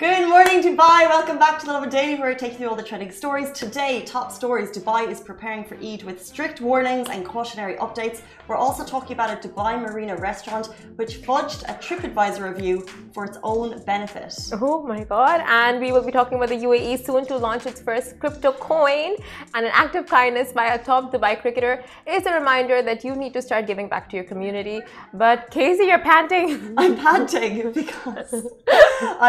Good 0.00 0.28
morning, 0.28 0.62
Dubai. 0.62 1.08
Welcome 1.08 1.40
back 1.40 1.58
to 1.58 1.66
the 1.66 1.72
Lovin 1.72 1.90
Daily, 1.90 2.14
where 2.14 2.30
we're 2.30 2.36
taking 2.36 2.60
you 2.60 2.68
all 2.68 2.76
the 2.76 2.84
trending 2.84 3.10
stories. 3.10 3.50
Today, 3.50 4.02
top 4.02 4.30
stories 4.30 4.70
Dubai 4.70 5.10
is 5.10 5.20
preparing 5.20 5.64
for 5.64 5.74
Eid 5.74 6.04
with 6.04 6.24
strict 6.24 6.60
warnings 6.60 7.08
and 7.08 7.24
cautionary 7.24 7.74
updates. 7.78 8.20
We're 8.46 8.62
also 8.66 8.84
talking 8.84 9.14
about 9.14 9.30
a 9.36 9.48
Dubai 9.48 9.72
Marina 9.82 10.14
restaurant 10.14 10.66
which 10.94 11.20
fudged 11.22 11.64
a 11.64 11.74
TripAdvisor 11.84 12.48
review 12.48 12.86
for 13.12 13.24
its 13.24 13.38
own 13.42 13.82
benefit. 13.86 14.32
Oh 14.52 14.84
my 14.84 15.02
god. 15.02 15.40
And 15.48 15.80
we 15.80 15.90
will 15.90 16.04
be 16.04 16.12
talking 16.12 16.38
about 16.38 16.50
the 16.50 16.60
UAE 16.68 17.04
soon 17.04 17.26
to 17.26 17.36
launch 17.36 17.66
its 17.66 17.80
first 17.80 18.20
crypto 18.20 18.52
coin. 18.52 19.16
And 19.54 19.66
an 19.66 19.72
act 19.74 19.96
of 19.96 20.06
kindness 20.06 20.52
by 20.52 20.66
a 20.74 20.78
top 20.78 21.12
Dubai 21.12 21.40
cricketer 21.40 21.82
is 22.06 22.24
a 22.24 22.34
reminder 22.34 22.82
that 22.82 23.02
you 23.02 23.16
need 23.16 23.32
to 23.32 23.42
start 23.42 23.66
giving 23.66 23.88
back 23.88 24.08
to 24.10 24.14
your 24.14 24.26
community. 24.32 24.80
But 25.12 25.50
Casey, 25.50 25.86
you're 25.86 25.98
panting. 25.98 26.74
I'm 26.76 26.96
panting 26.96 27.72
because 27.72 28.46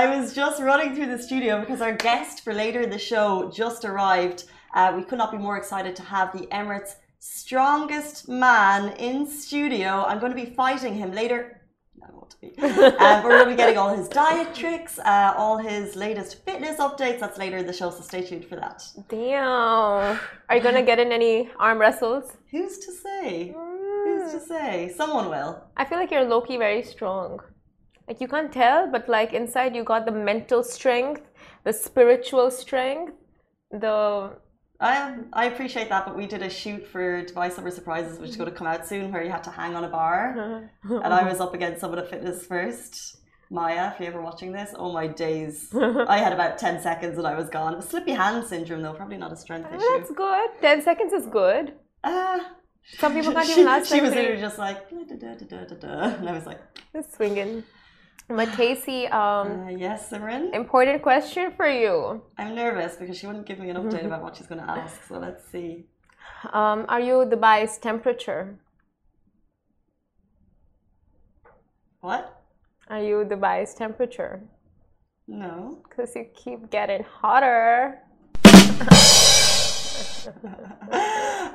I 0.01 0.15
was 0.15 0.35
just 0.35 0.58
running 0.59 0.95
through 0.95 1.07
the 1.07 1.21
studio 1.21 1.59
because 1.59 1.81
our 1.81 1.93
guest 1.93 2.43
for 2.43 2.53
later 2.53 2.81
in 2.81 2.89
the 2.89 2.99
show 2.99 3.51
just 3.53 3.85
arrived. 3.85 4.45
Uh, 4.73 4.93
we 4.95 5.03
could 5.03 5.17
not 5.17 5.31
be 5.31 5.37
more 5.37 5.57
excited 5.57 5.95
to 5.95 6.03
have 6.03 6.31
the 6.31 6.45
Emirates 6.47 6.95
strongest 7.19 8.29
man 8.29 8.95
in 8.97 9.27
studio. 9.27 10.05
I'm 10.07 10.19
going 10.19 10.31
to 10.31 10.35
be 10.35 10.53
fighting 10.53 10.93
him 10.93 11.11
later. 11.11 11.61
I 12.01 12.07
don't 12.07 12.15
want 12.15 12.29
to 12.31 12.37
be. 12.39 12.47
um, 12.57 13.23
we're 13.23 13.29
going 13.29 13.45
to 13.45 13.51
be 13.51 13.55
getting 13.57 13.77
all 13.77 13.95
his 13.95 14.07
diet 14.07 14.53
tricks, 14.55 14.99
uh, 14.99 15.33
all 15.35 15.57
his 15.57 15.95
latest 15.95 16.45
fitness 16.45 16.77
updates. 16.77 17.19
That's 17.19 17.37
later 17.37 17.57
in 17.57 17.65
the 17.67 17.73
show, 17.73 17.89
so 17.89 18.01
stay 18.01 18.21
tuned 18.21 18.45
for 18.45 18.55
that. 18.55 18.83
Damn. 19.09 20.19
Are 20.49 20.55
you 20.55 20.61
going 20.61 20.75
to 20.75 20.83
get 20.83 20.99
in 20.99 21.11
any 21.11 21.49
arm 21.59 21.79
wrestles? 21.79 22.31
Who's 22.51 22.77
to 22.79 22.91
say? 22.91 23.53
Who's 23.55 24.31
to 24.31 24.39
say? 24.39 24.93
Someone 24.95 25.29
will. 25.29 25.63
I 25.75 25.85
feel 25.85 25.97
like 25.97 26.11
you're 26.11 26.23
low 26.23 26.41
key 26.41 26.57
very 26.57 26.83
strong. 26.83 27.41
Like 28.09 28.21
you 28.21 28.27
can't 28.27 28.51
tell, 28.51 28.89
but 28.91 29.07
like 29.07 29.33
inside 29.33 29.75
you 29.75 29.83
got 29.83 30.07
the 30.07 30.11
mental 30.11 30.63
strength, 30.63 31.21
the 31.63 31.71
spiritual 31.71 32.49
strength, 32.49 33.13
the 33.69 34.31
I 34.79 35.17
I 35.31 35.45
appreciate 35.45 35.89
that, 35.89 36.07
but 36.07 36.17
we 36.17 36.25
did 36.25 36.41
a 36.41 36.49
shoot 36.49 36.87
for 36.87 37.23
Dubai 37.23 37.51
Summer 37.51 37.69
Surprises, 37.69 38.17
which 38.17 38.31
is 38.31 38.35
going 38.35 38.49
to 38.49 38.55
come 38.55 38.65
out 38.65 38.87
soon, 38.87 39.11
where 39.11 39.23
you 39.23 39.29
had 39.29 39.43
to 39.43 39.51
hang 39.51 39.75
on 39.75 39.83
a 39.83 39.89
bar, 39.89 40.69
and 41.05 41.13
I 41.13 41.23
was 41.29 41.39
up 41.39 41.53
against 41.53 41.81
someone 41.81 41.99
at 41.99 42.09
Fitness 42.09 42.47
First. 42.47 43.17
Maya, 43.51 43.91
if 43.91 43.99
you're 43.99 44.09
ever 44.09 44.21
watching 44.21 44.51
this, 44.53 44.73
oh 44.75 44.91
my 44.91 45.05
days! 45.05 45.69
I 46.15 46.17
had 46.17 46.33
about 46.33 46.57
ten 46.57 46.81
seconds 46.81 47.15
and 47.19 47.27
I 47.27 47.35
was 47.35 47.47
gone. 47.49 47.73
It 47.73 47.77
was 47.77 47.89
slippy 47.89 48.13
hand 48.13 48.47
syndrome, 48.47 48.81
though, 48.81 48.93
probably 48.93 49.17
not 49.17 49.31
a 49.31 49.35
strength 49.35 49.69
issue. 49.71 49.85
That's 49.91 50.11
good. 50.11 50.49
Ten 50.61 50.81
seconds 50.81 51.13
is 51.13 51.27
good. 51.27 51.73
Uh, 52.03 52.39
Some 52.97 53.13
people 53.13 53.33
can't 53.33 53.45
she, 53.51 53.51
even 53.51 53.65
last. 53.65 53.91
She 53.93 54.01
was 54.01 54.15
literally 54.15 54.41
just 54.41 54.57
like, 54.57 54.89
da, 54.89 55.03
da, 55.09 55.15
da, 55.15 55.45
da, 55.51 55.65
da, 55.65 55.75
da, 55.75 56.15
and 56.17 56.27
I 56.27 56.33
was 56.33 56.47
like, 56.47 56.61
Just 56.93 57.15
swinging. 57.15 57.63
But 58.27 58.49
Casey, 58.53 59.07
um, 59.07 59.65
uh, 59.65 59.69
yes, 59.69 60.09
Simran. 60.11 60.53
important 60.53 61.01
question 61.01 61.51
for 61.57 61.67
you. 61.67 62.21
I'm 62.37 62.53
nervous 62.53 62.95
because 62.95 63.17
she 63.17 63.25
wouldn't 63.25 63.45
give 63.47 63.57
me 63.59 63.69
an 63.71 63.75
update 63.81 64.05
about 64.05 64.21
what 64.21 64.35
she's 64.37 64.45
going 64.47 64.61
to 64.61 64.69
ask. 64.69 65.01
So 65.07 65.17
let's 65.17 65.43
see. 65.51 65.85
Um, 66.53 66.85
are 66.89 66.99
you 66.99 67.25
Dubai's 67.25 67.77
temperature? 67.79 68.59
What? 72.01 72.41
Are 72.87 73.01
you 73.01 73.25
Dubai's 73.27 73.73
temperature? 73.73 74.41
No. 75.27 75.79
Because 75.87 76.15
you 76.15 76.25
keep 76.35 76.69
getting 76.69 77.03
hotter. 77.03 77.99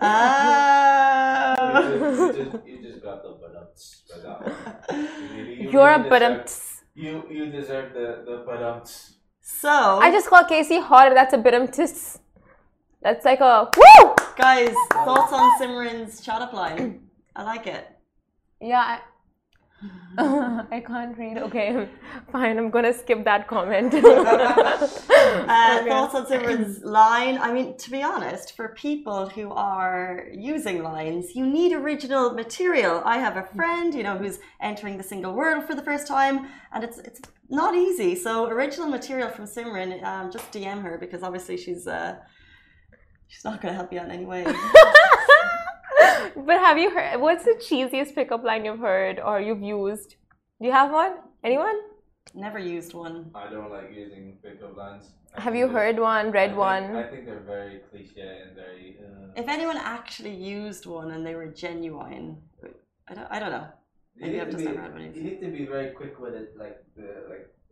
Ah. 0.00 1.33
You 1.64 1.98
just, 1.98 2.38
you 2.38 2.44
just, 2.52 2.66
you 2.66 2.82
just 2.82 3.02
got 3.02 3.22
the 3.22 3.30
badumts 3.42 4.02
for 4.08 4.18
that 4.20 4.36
one. 4.42 4.54
You 4.90 5.36
really- 5.36 5.62
you 5.62 5.70
You're 5.70 5.88
a 5.90 5.98
really 5.98 6.10
badum. 6.10 6.42
deserve- 6.42 6.70
You 6.94 7.12
you 7.36 7.44
deserve 7.50 7.92
the 7.92 8.06
the 8.28 8.36
badumts. 8.48 8.92
So, 9.40 9.68
I 10.06 10.10
just 10.10 10.28
call 10.30 10.44
Casey 10.44 10.78
hot. 10.80 11.12
That's 11.14 11.34
a 11.34 11.38
bit 11.46 11.54
of 11.54 11.70
tis. 11.70 12.18
That's 13.02 13.24
like 13.24 13.40
a 13.40 13.68
woo. 13.76 14.14
guys, 14.36 14.74
thoughts 14.92 15.32
on 15.32 15.46
Simran's 15.60 16.20
chat 16.24 16.40
up 16.40 16.52
line? 16.54 17.08
I 17.36 17.42
like 17.42 17.66
it. 17.66 17.84
Yeah. 18.60 18.80
I, 18.92 19.00
I 20.18 20.82
can't 20.86 21.16
read. 21.18 21.38
Okay, 21.38 21.88
fine. 22.32 22.56
I'm 22.58 22.70
gonna 22.70 22.92
skip 22.92 23.24
that 23.24 23.48
comment. 23.48 23.92
Uh, 25.24 25.78
Okay. 25.80 25.88
Thoughts 25.88 26.14
on 26.14 26.26
Simran's 26.26 26.84
line? 26.84 27.38
I 27.38 27.52
mean, 27.52 27.76
to 27.78 27.90
be 27.90 28.02
honest, 28.02 28.54
for 28.56 28.68
people 28.68 29.28
who 29.28 29.50
are 29.50 30.26
using 30.32 30.82
lines, 30.82 31.34
you 31.34 31.44
need 31.46 31.72
original 31.72 32.32
material. 32.34 33.02
I 33.04 33.18
have 33.18 33.36
a 33.36 33.42
friend, 33.56 33.92
you 33.94 34.02
know, 34.02 34.16
who's 34.16 34.38
entering 34.60 34.96
the 34.96 35.02
single 35.02 35.32
world 35.32 35.64
for 35.64 35.74
the 35.74 35.82
first 35.82 36.06
time, 36.06 36.46
and 36.72 36.84
it's 36.84 36.98
it's 36.98 37.20
not 37.48 37.74
easy. 37.74 38.14
So, 38.14 38.46
original 38.48 38.88
material 38.88 39.28
from 39.30 39.46
Simran, 39.46 40.02
um, 40.04 40.30
just 40.30 40.50
DM 40.52 40.82
her 40.82 40.98
because 40.98 41.22
obviously 41.22 41.56
she's 41.56 41.86
uh, 41.86 42.16
she's 43.28 43.44
not 43.44 43.60
going 43.60 43.72
to 43.72 43.76
help 43.76 43.92
you 43.92 43.98
out 44.00 44.06
in 44.06 44.12
any 44.12 44.26
way. 44.26 44.44
But 46.36 46.58
have 46.58 46.78
you 46.78 46.90
heard? 46.90 47.20
What's 47.20 47.44
the 47.44 47.54
cheesiest 47.66 48.14
pickup 48.14 48.42
line 48.44 48.64
you've 48.64 48.78
heard 48.80 49.20
or 49.20 49.40
you've 49.40 49.62
used? 49.62 50.16
Do 50.60 50.66
you 50.66 50.72
have 50.72 50.90
one? 50.92 51.14
Anyone? 51.42 51.76
Never 52.34 52.58
used 52.58 52.94
one. 52.94 53.30
I 53.34 53.50
don't 53.50 53.70
like 53.70 53.90
using 53.94 54.38
pickup 54.42 54.76
lines. 54.76 55.10
I 55.36 55.40
Have 55.40 55.54
you 55.54 55.68
heard 55.68 55.98
one? 55.98 56.26
I 56.28 56.30
Read 56.30 56.50
think- 56.50 56.58
one? 56.58 56.96
I 56.96 57.02
think 57.10 57.26
they're 57.26 57.40
very 57.40 57.80
cliche 57.90 58.42
and 58.46 58.54
very. 58.54 58.98
Uh, 59.04 59.32
If 59.36 59.48
anyone 59.48 59.76
actually 59.76 60.34
used 60.34 60.86
one 60.86 61.10
and 61.10 61.26
they 61.26 61.34
were 61.34 61.46
genuine, 61.46 62.38
I 63.08 63.14
don't, 63.14 63.28
I 63.30 63.38
don't 63.40 63.50
know. 63.50 63.66
you 64.14 64.20
Maybe 64.22 64.32
need 64.34 64.40
I've 64.40 64.46
to 64.46 64.52
just 64.52 64.64
be- 64.64 64.70
never 64.70 64.80
had 64.82 64.92
one 64.92 65.00
of 65.02 65.06
You 65.16 65.22
these. 65.22 65.32
need 65.32 65.40
to 65.46 65.50
be 65.58 65.66
very 65.66 65.90
quick 65.90 66.18
with 66.20 66.34
it, 66.34 66.56
like 66.56 66.76
the 66.96 67.08
like, 67.28 67.46
it's 67.62 67.63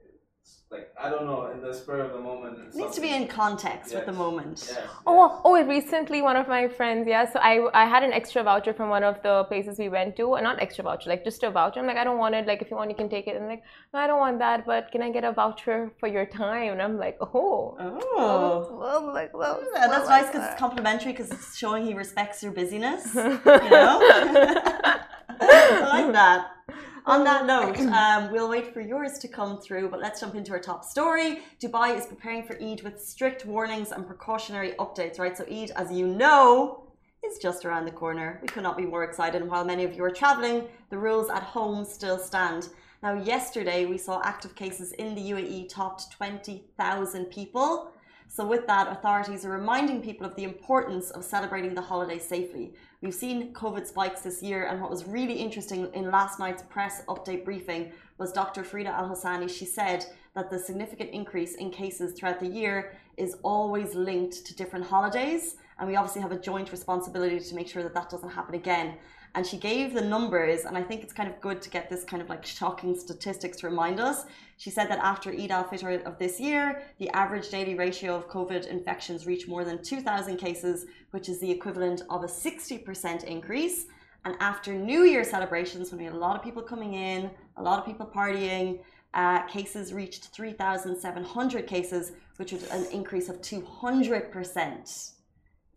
like 0.70 0.88
I 0.98 1.10
don't 1.10 1.26
know, 1.26 1.50
in 1.52 1.60
the 1.60 1.72
spur 1.74 2.00
of 2.00 2.12
the 2.12 2.18
moment. 2.18 2.58
It 2.58 2.74
needs 2.74 2.94
to 2.94 3.02
be 3.02 3.14
in 3.14 3.28
context 3.28 3.94
with 3.94 4.06
the 4.06 4.12
moment. 4.12 4.58
Yes, 4.66 4.78
Oh, 5.06 5.26
yes. 5.28 5.40
oh! 5.44 5.58
oh 5.58 5.64
recently, 5.66 6.22
one 6.22 6.36
of 6.36 6.48
my 6.48 6.66
friends, 6.68 7.06
yeah. 7.06 7.30
So 7.30 7.38
I, 7.40 7.54
I 7.82 7.84
had 7.84 8.02
an 8.02 8.12
extra 8.14 8.42
voucher 8.42 8.72
from 8.72 8.88
one 8.88 9.04
of 9.04 9.22
the 9.22 9.44
places 9.44 9.78
we 9.78 9.90
went 9.90 10.16
to, 10.16 10.34
and 10.34 10.44
not 10.44 10.62
extra 10.62 10.82
voucher, 10.84 11.10
like 11.10 11.24
just 11.24 11.42
a 11.42 11.50
voucher. 11.50 11.80
I'm 11.80 11.86
like, 11.86 11.98
I 11.98 12.04
don't 12.04 12.16
want 12.18 12.34
it. 12.34 12.46
Like, 12.46 12.62
if 12.62 12.70
you 12.70 12.76
want, 12.78 12.88
you 12.90 12.96
can 12.96 13.10
take 13.10 13.26
it. 13.26 13.36
And 13.36 13.46
like, 13.48 13.62
no, 13.92 14.00
I 14.00 14.06
don't 14.06 14.18
want 14.20 14.38
that. 14.38 14.64
But 14.64 14.90
can 14.92 15.02
I 15.02 15.10
get 15.10 15.24
a 15.24 15.32
voucher 15.32 15.92
for 16.00 16.08
your 16.08 16.24
time? 16.24 16.72
And 16.72 16.80
I'm 16.80 16.96
like, 16.98 17.18
oh, 17.20 17.76
Oh. 17.78 18.78
well, 18.80 19.12
like, 19.12 19.36
well, 19.36 19.62
Yeah, 19.74 19.88
that's 19.88 20.08
well, 20.08 20.22
nice 20.22 20.26
because 20.26 20.40
like 20.40 20.48
uh, 20.48 20.52
it's 20.52 20.58
complimentary 20.60 21.12
because 21.12 21.30
it's 21.30 21.56
showing 21.56 21.84
he 21.84 21.92
respects 21.94 22.42
your 22.42 22.52
busyness. 22.52 23.14
You 23.14 23.20
know? 23.24 24.00
I 25.40 25.88
like 26.02 26.12
that. 26.12 26.46
On 27.04 27.24
that 27.24 27.46
note, 27.54 27.78
um, 27.80 28.30
we'll 28.30 28.48
wait 28.48 28.72
for 28.72 28.80
yours 28.80 29.18
to 29.18 29.28
come 29.28 29.58
through, 29.60 29.88
but 29.88 30.00
let's 30.00 30.20
jump 30.20 30.34
into 30.34 30.52
our 30.52 30.60
top 30.60 30.84
story. 30.84 31.40
Dubai 31.60 31.96
is 31.96 32.06
preparing 32.06 32.44
for 32.44 32.56
Eid 32.62 32.82
with 32.82 33.00
strict 33.00 33.44
warnings 33.44 33.90
and 33.90 34.06
precautionary 34.06 34.72
updates, 34.78 35.18
right? 35.18 35.36
So, 35.36 35.44
Eid, 35.44 35.72
as 35.72 35.90
you 35.90 36.06
know, 36.06 36.84
is 37.24 37.38
just 37.38 37.64
around 37.64 37.84
the 37.84 37.92
corner. 37.92 38.38
We 38.42 38.48
could 38.48 38.62
not 38.62 38.76
be 38.76 38.84
more 38.84 39.04
excited. 39.04 39.40
And 39.40 39.50
while 39.50 39.64
many 39.64 39.84
of 39.84 39.94
you 39.94 40.04
are 40.04 40.10
traveling, 40.10 40.68
the 40.90 40.98
rules 40.98 41.30
at 41.30 41.42
home 41.42 41.84
still 41.84 42.18
stand. 42.18 42.68
Now, 43.02 43.14
yesterday 43.14 43.84
we 43.84 43.98
saw 43.98 44.20
active 44.24 44.54
cases 44.54 44.92
in 44.92 45.14
the 45.14 45.30
UAE 45.32 45.68
topped 45.68 46.10
20,000 46.12 47.24
people. 47.26 47.91
So, 48.34 48.46
with 48.46 48.66
that, 48.66 48.88
authorities 48.90 49.44
are 49.44 49.50
reminding 49.50 50.00
people 50.00 50.24
of 50.24 50.34
the 50.36 50.44
importance 50.44 51.10
of 51.10 51.22
celebrating 51.22 51.74
the 51.74 51.82
holiday 51.82 52.18
safely. 52.18 52.72
We've 53.02 53.12
seen 53.12 53.52
COVID 53.52 53.86
spikes 53.86 54.22
this 54.22 54.42
year, 54.42 54.68
and 54.68 54.80
what 54.80 54.88
was 54.88 55.06
really 55.06 55.34
interesting 55.34 55.92
in 55.92 56.10
last 56.10 56.38
night's 56.38 56.62
press 56.62 57.04
update 57.08 57.44
briefing 57.44 57.92
was 58.16 58.32
Dr. 58.32 58.62
Farida 58.62 58.86
Al 58.86 59.10
Hosani. 59.10 59.50
She 59.50 59.66
said 59.66 60.06
that 60.34 60.48
the 60.48 60.58
significant 60.58 61.10
increase 61.10 61.56
in 61.56 61.70
cases 61.70 62.14
throughout 62.14 62.40
the 62.40 62.46
year 62.46 62.96
is 63.18 63.36
always 63.42 63.94
linked 63.94 64.46
to 64.46 64.56
different 64.56 64.86
holidays, 64.86 65.56
and 65.78 65.86
we 65.86 65.96
obviously 65.96 66.22
have 66.22 66.32
a 66.32 66.40
joint 66.40 66.72
responsibility 66.72 67.38
to 67.38 67.54
make 67.54 67.68
sure 67.68 67.82
that 67.82 67.92
that 67.92 68.08
doesn't 68.08 68.30
happen 68.30 68.54
again. 68.54 68.94
And 69.34 69.46
she 69.46 69.56
gave 69.56 69.94
the 69.94 70.02
numbers, 70.02 70.66
and 70.66 70.76
I 70.76 70.82
think 70.82 71.02
it's 71.02 71.12
kind 71.12 71.28
of 71.28 71.40
good 71.40 71.62
to 71.62 71.70
get 71.70 71.88
this 71.88 72.04
kind 72.04 72.20
of 72.20 72.28
like 72.28 72.44
shocking 72.44 72.98
statistics 72.98 73.56
to 73.58 73.68
remind 73.68 73.98
us. 73.98 74.26
She 74.58 74.68
said 74.68 74.90
that 74.90 74.98
after 74.98 75.30
Eid 75.30 75.50
al 75.50 75.64
Fitr 75.64 76.04
of 76.04 76.18
this 76.18 76.38
year, 76.38 76.82
the 76.98 77.08
average 77.10 77.48
daily 77.48 77.74
ratio 77.74 78.14
of 78.14 78.28
COVID 78.28 78.66
infections 78.66 79.26
reached 79.26 79.48
more 79.48 79.64
than 79.64 79.82
2,000 79.82 80.36
cases, 80.36 80.84
which 81.12 81.30
is 81.30 81.40
the 81.40 81.50
equivalent 81.50 82.02
of 82.10 82.24
a 82.24 82.26
60% 82.26 83.24
increase. 83.24 83.86
And 84.24 84.36
after 84.40 84.74
New 84.74 85.04
Year 85.04 85.24
celebrations, 85.24 85.90
when 85.90 85.98
we 85.98 86.04
had 86.04 86.14
a 86.14 86.18
lot 86.18 86.36
of 86.36 86.42
people 86.42 86.62
coming 86.62 86.94
in, 86.94 87.30
a 87.56 87.62
lot 87.62 87.78
of 87.78 87.86
people 87.86 88.06
partying, 88.06 88.80
uh, 89.14 89.42
cases 89.46 89.92
reached 89.92 90.26
3,700 90.26 91.66
cases, 91.66 92.12
which 92.36 92.52
was 92.52 92.64
an 92.68 92.86
increase 92.92 93.28
of 93.28 93.40
200%. 93.40 95.12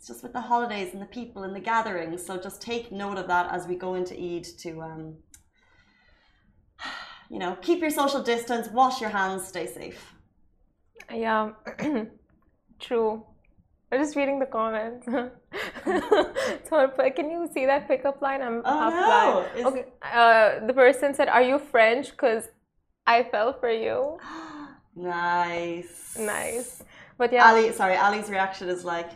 It's 0.05 0.11
just 0.11 0.21
with 0.21 0.33
the 0.33 0.41
holidays 0.41 0.93
and 0.93 1.01
the 1.01 1.07
people 1.07 1.41
and 1.41 1.55
the 1.55 1.59
gatherings. 1.59 2.23
So 2.23 2.37
just 2.37 2.61
take 2.61 2.91
note 2.91 3.17
of 3.17 3.27
that 3.27 3.51
as 3.51 3.65
we 3.65 3.73
go 3.73 3.95
into 3.95 4.13
Eid 4.13 4.43
to, 4.59 4.79
um, 4.83 5.15
you 7.31 7.39
know, 7.39 7.57
keep 7.59 7.81
your 7.81 7.89
social 7.89 8.21
distance, 8.21 8.67
wash 8.67 9.01
your 9.01 9.09
hands, 9.09 9.47
stay 9.47 9.65
safe. 9.65 10.13
Yeah, 11.11 11.53
true. 12.79 13.25
I'm 13.91 13.99
just 13.99 14.15
reading 14.15 14.37
the 14.37 14.45
comments. 14.45 15.07
so, 16.69 16.87
can 17.15 17.31
you 17.31 17.49
see 17.51 17.65
that 17.65 17.87
pickup 17.87 18.21
line? 18.21 18.43
I'm 18.43 18.61
Oh, 18.63 18.77
half 18.77 18.93
no. 18.93 19.59
Is- 19.59 19.65
Okay. 19.65 19.85
Uh, 20.03 20.67
the 20.67 20.73
person 20.73 21.15
said, 21.15 21.29
"Are 21.29 21.41
you 21.41 21.57
French? 21.57 22.11
Because 22.11 22.43
I 23.07 23.23
fell 23.23 23.53
for 23.59 23.71
you." 23.71 24.19
nice. 24.95 26.15
Nice. 26.19 26.83
But 27.17 27.33
yeah, 27.33 27.49
Ali, 27.49 27.71
sorry, 27.71 27.95
Ali's 27.97 28.29
reaction 28.29 28.69
is 28.69 28.83
like, 28.85 29.09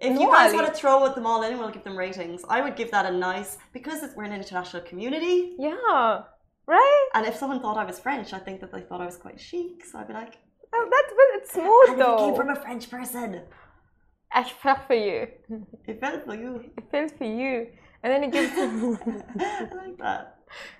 if 0.00 0.18
you 0.20 0.26
guys 0.30 0.52
want 0.54 0.66
to 0.66 0.72
throw 0.72 1.12
them 1.14 1.26
all 1.26 1.42
in, 1.42 1.58
we'll 1.58 1.70
give 1.70 1.84
them 1.84 1.96
ratings. 1.96 2.42
I 2.48 2.60
would 2.60 2.76
give 2.76 2.90
that 2.90 3.06
a 3.06 3.10
nice, 3.10 3.58
because 3.72 4.02
it's, 4.02 4.14
we're 4.16 4.24
an 4.24 4.32
international 4.32 4.82
community. 4.82 5.54
yeah, 5.58 6.22
right. 6.66 7.08
And 7.14 7.26
if 7.26 7.36
someone 7.36 7.60
thought 7.60 7.76
I 7.76 7.84
was 7.84 7.98
French, 7.98 8.32
I 8.32 8.38
think 8.38 8.60
that 8.60 8.72
they 8.72 8.80
thought 8.82 9.00
I 9.00 9.06
was 9.06 9.16
quite 9.16 9.40
chic. 9.40 9.84
So 9.84 9.98
I'd 9.98 10.08
be 10.08 10.14
like, 10.14 10.34
Oh, 10.74 10.88
that's 10.90 11.12
but 11.18 11.28
it's 11.38 11.52
smooth 11.52 11.88
if 11.88 11.90
it 11.90 12.18
came 12.18 12.30
though. 12.30 12.34
from 12.36 12.48
a 12.50 12.56
French 12.56 12.90
person. 12.90 13.42
I 14.32 14.42
fell 14.44 14.76
for 14.86 14.94
you. 14.94 15.28
It 15.86 16.00
felt 16.00 16.24
for 16.26 16.34
you. 16.34 16.64
It 16.76 16.84
fell 16.90 17.08
for 17.16 17.24
you. 17.24 17.68
And 18.02 18.12
then 18.12 18.22
he 18.24 18.30
gives, 18.30 18.52
I 19.40 19.68
like 19.74 19.96
that. 19.98 20.36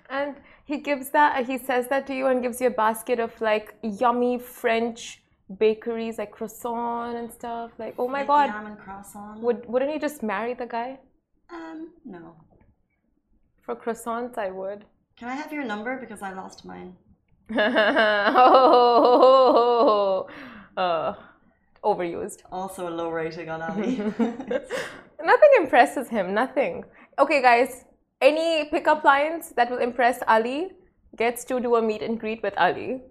and 0.09 0.35
he 0.65 0.77
gives 0.77 1.09
that. 1.11 1.45
He 1.45 1.57
says 1.57 1.87
that 1.87 2.05
to 2.07 2.13
you 2.15 2.27
and 2.27 2.41
gives 2.43 2.59
you 2.61 2.67
a 2.67 2.71
basket 2.85 3.19
of 3.19 3.31
like 3.41 3.75
yummy 3.81 4.37
French 4.37 5.21
bakeries, 5.57 6.17
like 6.17 6.31
croissant 6.31 7.15
and 7.17 7.31
stuff. 7.31 7.71
Like, 7.77 7.95
oh 7.97 8.07
my 8.07 8.23
god, 8.25 8.49
croissant. 8.83 9.41
would 9.41 9.65
wouldn't 9.67 9.93
you 9.93 9.99
just 9.99 10.21
marry 10.23 10.53
the 10.53 10.65
guy 10.65 10.99
Um, 11.49 11.89
no. 12.05 12.35
for 13.63 13.75
croissants? 13.75 14.37
I 14.37 14.49
would. 14.51 14.85
Can 15.17 15.29
I 15.29 15.35
have 15.35 15.51
your 15.51 15.63
number 15.63 15.97
because 15.97 16.21
I 16.21 16.31
lost 16.33 16.65
mine? 16.65 16.95
oh, 18.97 20.27
uh, 20.75 21.13
overused. 21.83 22.41
Also 22.51 22.87
a 22.89 22.93
low 22.99 23.09
rating 23.09 23.49
on 23.49 23.61
Ali. 23.61 23.97
Nothing 25.31 25.51
impresses 25.61 26.09
him. 26.09 26.33
Nothing. 26.33 26.83
Okay, 27.19 27.41
guys. 27.41 27.85
Any 28.21 28.65
pickup 28.69 29.03
lines 29.03 29.51
that 29.55 29.69
will 29.69 29.77
impress 29.77 30.19
Ali 30.27 30.71
gets 31.15 31.45
to 31.45 31.59
do 31.59 31.75
a 31.75 31.81
meet 31.81 32.01
and 32.01 32.19
greet 32.19 32.41
with 32.43 32.53
Ali. 32.57 33.01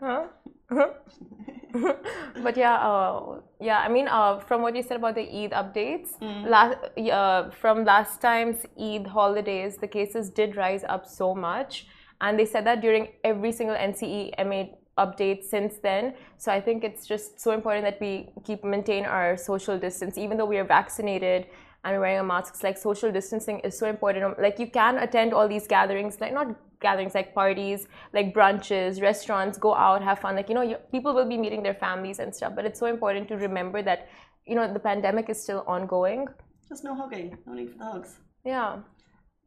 Huh? 0.00 0.24
But 0.70 2.56
yeah, 2.56 2.74
uh, 2.74 3.40
yeah. 3.60 3.78
I 3.78 3.88
mean, 3.88 4.08
uh, 4.08 4.38
from 4.40 4.62
what 4.62 4.74
you 4.76 4.82
said 4.82 4.96
about 4.96 5.14
the 5.14 5.22
Eid 5.22 5.52
updates, 5.52 6.10
last 6.44 6.76
uh, 6.98 7.50
from 7.50 7.84
last 7.84 8.20
time's 8.20 8.66
Eid 8.80 9.06
holidays, 9.06 9.76
the 9.76 9.88
cases 9.88 10.30
did 10.30 10.56
rise 10.56 10.84
up 10.88 11.06
so 11.06 11.34
much, 11.34 11.86
and 12.20 12.38
they 12.38 12.46
said 12.46 12.64
that 12.66 12.80
during 12.80 13.08
every 13.24 13.52
single 13.52 13.76
NCEMA 13.76 14.74
update 14.98 15.44
since 15.44 15.74
then. 15.82 16.14
So 16.38 16.52
I 16.52 16.60
think 16.60 16.84
it's 16.84 17.06
just 17.06 17.40
so 17.40 17.52
important 17.52 17.84
that 17.84 18.00
we 18.00 18.30
keep 18.44 18.64
maintain 18.64 19.04
our 19.04 19.36
social 19.36 19.78
distance, 19.78 20.18
even 20.18 20.36
though 20.36 20.46
we 20.46 20.58
are 20.58 20.64
vaccinated 20.64 21.46
and 21.84 21.98
wearing 22.00 22.18
a 22.18 22.24
mask. 22.24 22.54
It's 22.54 22.62
like 22.62 22.76
social 22.76 23.10
distancing 23.10 23.60
is 23.60 23.78
so 23.78 23.88
important. 23.88 24.38
Like 24.40 24.58
you 24.58 24.68
can 24.70 24.98
attend 24.98 25.32
all 25.32 25.48
these 25.48 25.66
gatherings, 25.66 26.20
like 26.20 26.34
not 26.34 26.48
gatherings 26.80 27.14
like 27.14 27.34
parties, 27.34 27.86
like 28.12 28.34
brunches, 28.34 29.00
restaurants, 29.00 29.58
go 29.58 29.74
out, 29.74 30.02
have 30.02 30.18
fun. 30.20 30.36
Like 30.36 30.48
you 30.48 30.54
know, 30.54 30.62
you, 30.62 30.76
people 30.90 31.14
will 31.14 31.28
be 31.28 31.38
meeting 31.38 31.62
their 31.62 31.74
families 31.74 32.18
and 32.18 32.34
stuff. 32.34 32.52
But 32.56 32.64
it's 32.64 32.78
so 32.80 32.86
important 32.86 33.28
to 33.28 33.36
remember 33.36 33.82
that 33.82 34.08
you 34.46 34.54
know 34.54 34.72
the 34.72 34.80
pandemic 34.80 35.28
is 35.28 35.42
still 35.42 35.64
ongoing. 35.66 36.26
Just 36.68 36.84
no 36.84 36.94
hugging. 36.94 37.36
No 37.46 37.54
need 37.54 37.70
for 37.72 37.78
the 37.78 37.84
hugs. 37.84 38.18
Yeah. 38.44 38.78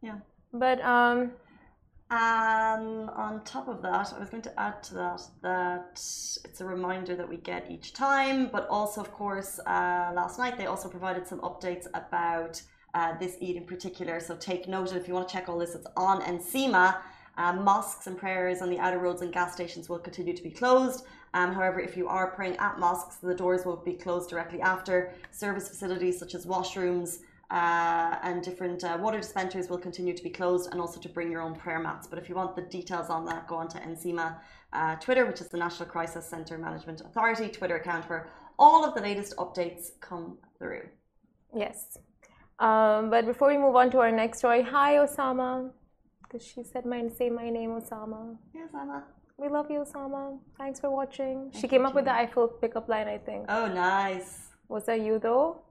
Yeah. 0.02 0.20
But 0.52 0.82
um, 0.82 1.32
Um, 2.10 3.10
on 3.16 3.44
top 3.44 3.68
of 3.68 3.82
that, 3.82 4.14
I 4.14 4.20
was 4.20 4.30
going 4.30 4.44
to 4.44 4.60
add 4.60 4.84
to 4.84 4.94
that 4.96 5.22
that 5.42 5.92
it's 6.46 6.62
a 6.62 6.66
reminder 6.66 7.16
that 7.16 7.28
we 7.28 7.38
get 7.38 7.72
each 7.72 7.94
time, 7.94 8.50
but 8.52 8.68
also, 8.70 9.02
of 9.02 9.12
course, 9.12 9.60
uh, 9.66 10.12
last 10.14 10.38
night 10.38 10.56
they 10.58 10.68
also 10.68 10.90
provided 10.90 11.26
some 11.28 11.40
updates 11.42 11.88
about 11.96 12.62
uh, 12.94 13.18
this 13.18 13.38
Eid 13.42 13.56
in 13.56 13.66
particular. 13.66 14.20
So 14.20 14.36
take 14.36 14.68
note, 14.68 14.90
and 14.92 15.00
if 15.02 15.08
you 15.08 15.16
want 15.16 15.28
to 15.28 15.34
check 15.36 15.50
all 15.50 15.58
this, 15.58 15.74
it's 15.74 15.88
on 15.98 16.22
NCEMA. 16.22 16.98
Um, 17.38 17.64
mosques 17.64 18.08
and 18.08 18.18
prayers 18.18 18.62
on 18.62 18.70
the 18.70 18.80
outer 18.80 19.00
roads 19.00 19.22
and 19.22 19.34
gas 19.34 19.54
stations 19.54 19.90
will 19.90 20.00
continue 20.00 20.36
to 20.36 20.44
be 20.44 20.52
closed. 20.52 21.06
Um, 21.34 21.54
however, 21.54 21.80
if 21.80 21.98
you 21.98 22.08
are 22.08 22.32
praying 22.32 22.58
at 22.58 22.80
mosques, 22.80 23.16
the 23.16 23.34
doors 23.34 23.66
will 23.66 23.78
be 23.78 23.94
closed 23.94 24.30
directly 24.30 24.62
after. 24.62 25.14
Service 25.32 25.68
facilities 25.68 26.20
such 26.20 26.36
as 26.36 26.46
washrooms, 26.46 27.20
uh, 27.54 28.18
and 28.24 28.42
different 28.42 28.84
uh, 28.84 28.98
water 29.00 29.20
dispensers 29.20 29.70
will 29.70 29.78
continue 29.78 30.14
to 30.16 30.24
be 30.24 30.30
closed 30.30 30.72
and 30.72 30.82
also 30.82 31.00
to 31.00 31.08
bring 31.08 31.32
your 31.32 31.42
own 31.42 31.54
prayer 31.56 31.80
mats. 31.80 32.08
But 32.08 32.18
if 32.18 32.28
you 32.28 32.36
want 32.36 32.56
the 32.56 32.64
details 32.64 33.10
on 33.10 33.26
that, 33.26 33.48
go 33.48 33.56
on 33.56 33.68
to 33.70 33.78
NCEMA 33.78 34.38
uh, 34.74 34.96
Twitter, 34.96 35.26
which 35.26 35.40
is 35.40 35.50
the 35.50 35.58
National 35.58 35.88
Crisis 35.88 36.26
Center 36.28 36.58
Management 36.58 37.02
Authority 37.02 37.50
Twitter 37.50 37.76
account 37.76 38.10
where 38.10 38.30
all 38.58 38.84
of 38.84 38.96
the 38.96 39.02
latest 39.02 39.36
updates 39.38 39.92
come 40.00 40.38
through. 40.58 40.88
yes. 41.56 41.98
Um, 42.60 43.10
but 43.10 43.26
before 43.26 43.50
we 43.50 43.58
move 43.58 43.76
on 43.76 43.92
to 43.92 44.00
our 44.00 44.12
next 44.12 44.40
story, 44.40 44.62
hi 44.62 44.96
Osama, 44.96 45.72
because 46.34 46.48
she 46.48 46.64
said 46.64 46.86
my 46.86 47.08
say 47.18 47.30
my 47.30 47.50
name 47.50 47.70
Osama. 47.70 48.36
Yes, 48.54 48.70
Anna. 48.80 49.04
We 49.38 49.50
love 49.50 49.70
you, 49.70 49.86
Osama. 49.86 50.40
Thanks 50.58 50.80
for 50.80 50.90
watching. 50.90 51.52
she 51.54 51.62
Thank 51.62 51.72
came 51.72 51.82
you, 51.82 51.88
up 51.88 51.96
with 51.96 52.06
the. 52.06 52.14
Eiffel 52.14 52.48
pickup 52.48 52.90
line, 52.90 53.08
I 53.08 53.18
think. 53.18 53.46
Oh, 53.50 53.68
nice. 53.68 54.50
Was 54.68 54.86
that 54.86 55.02
you 55.02 55.20
though? 55.20 55.62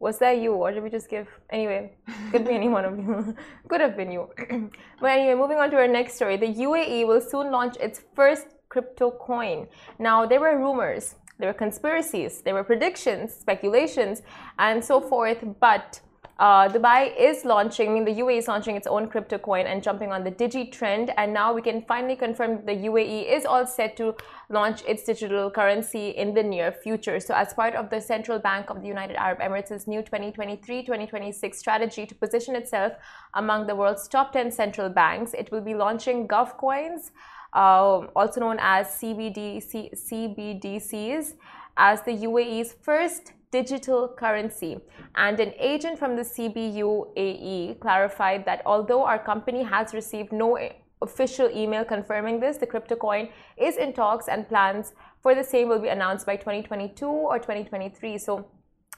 Was 0.00 0.18
that 0.18 0.38
you, 0.38 0.54
or 0.54 0.72
did 0.72 0.82
we 0.82 0.90
just 0.90 1.08
give? 1.10 1.28
Anyway, 1.50 1.92
could 2.32 2.44
be 2.46 2.54
any 2.54 2.68
one 2.68 2.84
of 2.84 2.98
you. 2.98 3.36
could 3.68 3.80
have 3.80 3.96
been 3.96 4.10
you. 4.10 4.28
but 5.00 5.10
anyway, 5.10 5.34
moving 5.34 5.58
on 5.58 5.70
to 5.70 5.76
our 5.76 5.88
next 5.88 6.14
story. 6.14 6.36
The 6.36 6.52
UAE 6.66 7.06
will 7.06 7.20
soon 7.20 7.50
launch 7.52 7.76
its 7.76 8.02
first 8.16 8.46
crypto 8.68 9.10
coin. 9.10 9.68
Now, 9.98 10.24
there 10.26 10.40
were 10.40 10.56
rumors, 10.56 11.16
there 11.38 11.48
were 11.48 11.58
conspiracies, 11.66 12.40
there 12.40 12.54
were 12.54 12.64
predictions, 12.64 13.34
speculations, 13.34 14.22
and 14.58 14.82
so 14.82 15.00
forth. 15.00 15.44
But 15.60 16.00
uh, 16.40 16.66
Dubai 16.70 17.14
is 17.18 17.44
launching, 17.44 17.90
I 17.90 17.92
mean, 17.92 18.06
the 18.06 18.14
UAE 18.14 18.38
is 18.38 18.48
launching 18.48 18.74
its 18.74 18.86
own 18.86 19.08
crypto 19.08 19.36
coin 19.36 19.66
and 19.66 19.82
jumping 19.82 20.10
on 20.10 20.24
the 20.24 20.30
Digi 20.30 20.72
trend. 20.72 21.12
And 21.18 21.34
now 21.34 21.52
we 21.52 21.60
can 21.60 21.82
finally 21.82 22.16
confirm 22.16 22.64
the 22.64 22.72
UAE 22.72 23.30
is 23.30 23.44
all 23.44 23.66
set 23.66 23.94
to 23.98 24.14
launch 24.48 24.82
its 24.88 25.02
digital 25.02 25.50
currency 25.50 26.08
in 26.10 26.32
the 26.32 26.42
near 26.42 26.72
future. 26.72 27.20
So, 27.20 27.34
as 27.34 27.52
part 27.52 27.74
of 27.74 27.90
the 27.90 28.00
Central 28.00 28.38
Bank 28.38 28.70
of 28.70 28.80
the 28.80 28.88
United 28.88 29.16
Arab 29.16 29.40
Emirates' 29.40 29.86
new 29.86 30.00
2023 30.00 30.82
2026 30.82 31.58
strategy 31.58 32.06
to 32.06 32.14
position 32.14 32.56
itself 32.56 32.94
among 33.34 33.66
the 33.66 33.76
world's 33.76 34.08
top 34.08 34.32
10 34.32 34.50
central 34.50 34.88
banks, 34.88 35.34
it 35.34 35.52
will 35.52 35.60
be 35.60 35.74
launching 35.74 36.26
Gov 36.26 36.56
coins, 36.56 37.10
uh, 37.52 38.06
also 38.16 38.40
known 38.40 38.56
as 38.60 38.86
CBDC, 38.86 39.90
CBDCs, 39.94 41.34
as 41.76 42.00
the 42.00 42.12
UAE's 42.12 42.72
first 42.80 43.34
digital 43.50 44.08
currency. 44.08 44.78
And 45.14 45.40
an 45.40 45.52
agent 45.58 45.98
from 45.98 46.16
the 46.16 46.22
CBUAE 46.22 47.80
clarified 47.80 48.44
that 48.44 48.62
although 48.64 49.04
our 49.04 49.18
company 49.18 49.62
has 49.62 49.92
received 49.94 50.32
no 50.32 50.58
official 51.02 51.50
email 51.50 51.84
confirming 51.84 52.40
this, 52.40 52.58
the 52.58 52.66
crypto 52.66 52.96
coin 52.96 53.28
is 53.56 53.76
in 53.76 53.92
talks 53.92 54.28
and 54.28 54.48
plans 54.48 54.92
for 55.22 55.34
the 55.34 55.44
same 55.44 55.68
will 55.68 55.78
be 55.78 55.88
announced 55.88 56.26
by 56.26 56.36
2022 56.36 57.06
or 57.06 57.38
2023. 57.38 58.18
So 58.18 58.46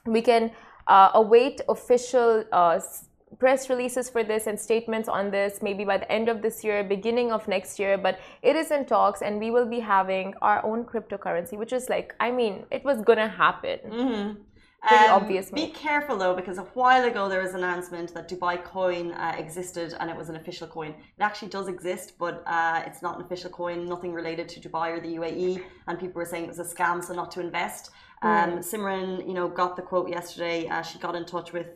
we 0.07 0.23
can 0.23 0.51
uh, 0.87 1.11
await 1.15 1.61
official 1.69 2.45
uh, 2.53 2.81
press 3.43 3.69
releases 3.69 4.09
for 4.09 4.23
this 4.23 4.47
and 4.47 4.57
statements 4.71 5.09
on 5.19 5.25
this 5.37 5.53
maybe 5.69 5.85
by 5.93 5.97
the 6.03 6.11
end 6.19 6.29
of 6.29 6.43
this 6.45 6.63
year, 6.67 6.79
beginning 6.97 7.33
of 7.37 7.49
next 7.57 7.73
year. 7.83 7.99
But 8.07 8.15
it 8.51 8.55
is 8.63 8.71
in 8.77 8.83
talks, 8.87 9.21
and 9.27 9.41
we 9.45 9.51
will 9.51 9.69
be 9.77 9.81
having 9.81 10.27
our 10.49 10.65
own 10.69 10.81
cryptocurrency, 10.85 11.55
which 11.63 11.73
is 11.79 11.89
like, 11.89 12.15
I 12.21 12.31
mean, 12.31 12.55
it 12.71 12.85
was 12.85 12.99
gonna 13.09 13.33
happen. 13.45 13.79
Mm-hmm. 14.01 14.31
Pretty 14.89 15.09
obvious, 15.21 15.51
Be 15.51 15.69
careful 15.89 16.17
though, 16.23 16.35
because 16.41 16.59
a 16.59 16.69
while 16.81 17.05
ago 17.11 17.23
there 17.29 17.43
was 17.47 17.55
an 17.55 17.63
announcement 17.63 18.09
that 18.15 18.29
Dubai 18.29 18.57
Coin 18.65 19.13
uh, 19.13 19.35
existed 19.45 19.95
and 19.99 20.11
it 20.13 20.17
was 20.17 20.29
an 20.29 20.37
official 20.43 20.67
coin. 20.77 20.91
It 21.19 21.23
actually 21.29 21.53
does 21.57 21.69
exist, 21.69 22.07
but 22.25 22.35
uh, 22.47 22.83
it's 22.87 23.01
not 23.07 23.13
an 23.17 23.23
official 23.27 23.51
coin, 23.51 23.79
nothing 23.95 24.13
related 24.13 24.47
to 24.53 24.57
Dubai 24.65 24.87
or 24.95 25.01
the 25.07 25.13
UAE. 25.19 25.63
And 25.87 26.01
people 26.01 26.19
were 26.21 26.31
saying 26.33 26.45
it 26.49 26.53
was 26.57 26.59
a 26.59 26.71
scam, 26.75 26.97
so 27.07 27.13
not 27.23 27.31
to 27.35 27.41
invest. 27.41 27.91
Um, 28.23 28.51
Simran, 28.71 29.09
you 29.29 29.35
know, 29.35 29.47
got 29.49 29.77
the 29.77 29.83
quote 29.83 30.09
yesterday. 30.09 30.69
Uh, 30.69 30.83
she 30.83 30.99
got 30.99 31.15
in 31.15 31.27
touch 31.27 31.53
with 31.53 31.69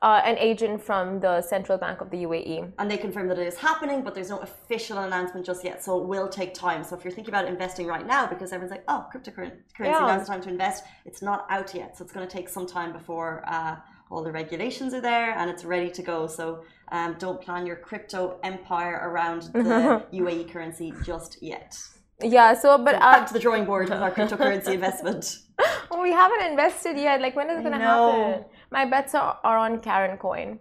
Uh, 0.00 0.20
an 0.24 0.38
agent 0.38 0.80
from 0.80 1.18
the 1.18 1.42
Central 1.42 1.76
Bank 1.76 2.00
of 2.00 2.08
the. 2.10 2.18
UAE. 2.18 2.72
and 2.78 2.90
they 2.90 2.96
confirmed 2.96 3.30
that 3.30 3.38
it 3.38 3.46
is 3.46 3.56
happening, 3.56 4.02
but 4.02 4.14
there's 4.14 4.30
no 4.30 4.38
official 4.38 4.98
announcement 4.98 5.44
just 5.44 5.64
yet, 5.64 5.82
so 5.82 6.00
it 6.00 6.06
will 6.06 6.28
take 6.28 6.54
time. 6.54 6.84
So 6.84 6.96
if 6.96 7.04
you're 7.04 7.12
thinking 7.12 7.34
about 7.34 7.46
investing 7.46 7.86
right 7.86 8.06
now, 8.06 8.26
because 8.26 8.52
everyone's 8.52 8.70
like, 8.70 8.84
oh, 8.88 9.06
cryptocurrency, 9.12 9.58
Yeah. 9.80 9.98
now's 10.00 10.26
the 10.26 10.32
time 10.32 10.42
to 10.42 10.50
invest, 10.50 10.84
it's 11.04 11.22
not 11.22 11.46
out 11.50 11.74
yet. 11.74 11.96
So 11.96 12.04
it's 12.04 12.12
going 12.12 12.26
to 12.26 12.32
take 12.32 12.48
some 12.48 12.66
time 12.66 12.92
before 12.92 13.42
uh, 13.46 13.76
all 14.10 14.22
the 14.22 14.32
regulations 14.32 14.94
are 14.94 15.00
there 15.00 15.32
and 15.38 15.50
it's 15.50 15.64
ready 15.64 15.90
to 15.90 16.02
go. 16.02 16.26
So 16.26 16.62
um, 16.92 17.16
don't 17.18 17.40
plan 17.40 17.66
your 17.66 17.76
crypto 17.76 18.38
empire 18.42 19.00
around 19.08 19.42
the 19.52 20.04
UAE 20.12 20.50
currency 20.52 20.92
just 21.04 21.42
yet. 21.42 21.76
Yeah, 22.20 22.54
so, 22.54 22.78
but 22.78 22.98
Back 22.98 23.22
uh, 23.22 23.26
to 23.26 23.32
the 23.32 23.38
drawing 23.38 23.64
board 23.64 23.88
with 23.90 24.00
our 24.00 24.10
cryptocurrency 24.16 24.74
investment. 24.74 25.38
we 26.00 26.10
haven't 26.12 26.42
invested 26.50 26.96
yet. 26.96 27.20
Like, 27.20 27.36
when 27.36 27.48
is 27.50 27.60
it 27.60 27.62
gonna 27.62 27.78
happen? 27.78 28.44
My 28.70 28.84
bets 28.84 29.14
are, 29.14 29.38
are 29.44 29.58
on 29.58 29.80
Karen 29.80 30.18
Coin. 30.18 30.58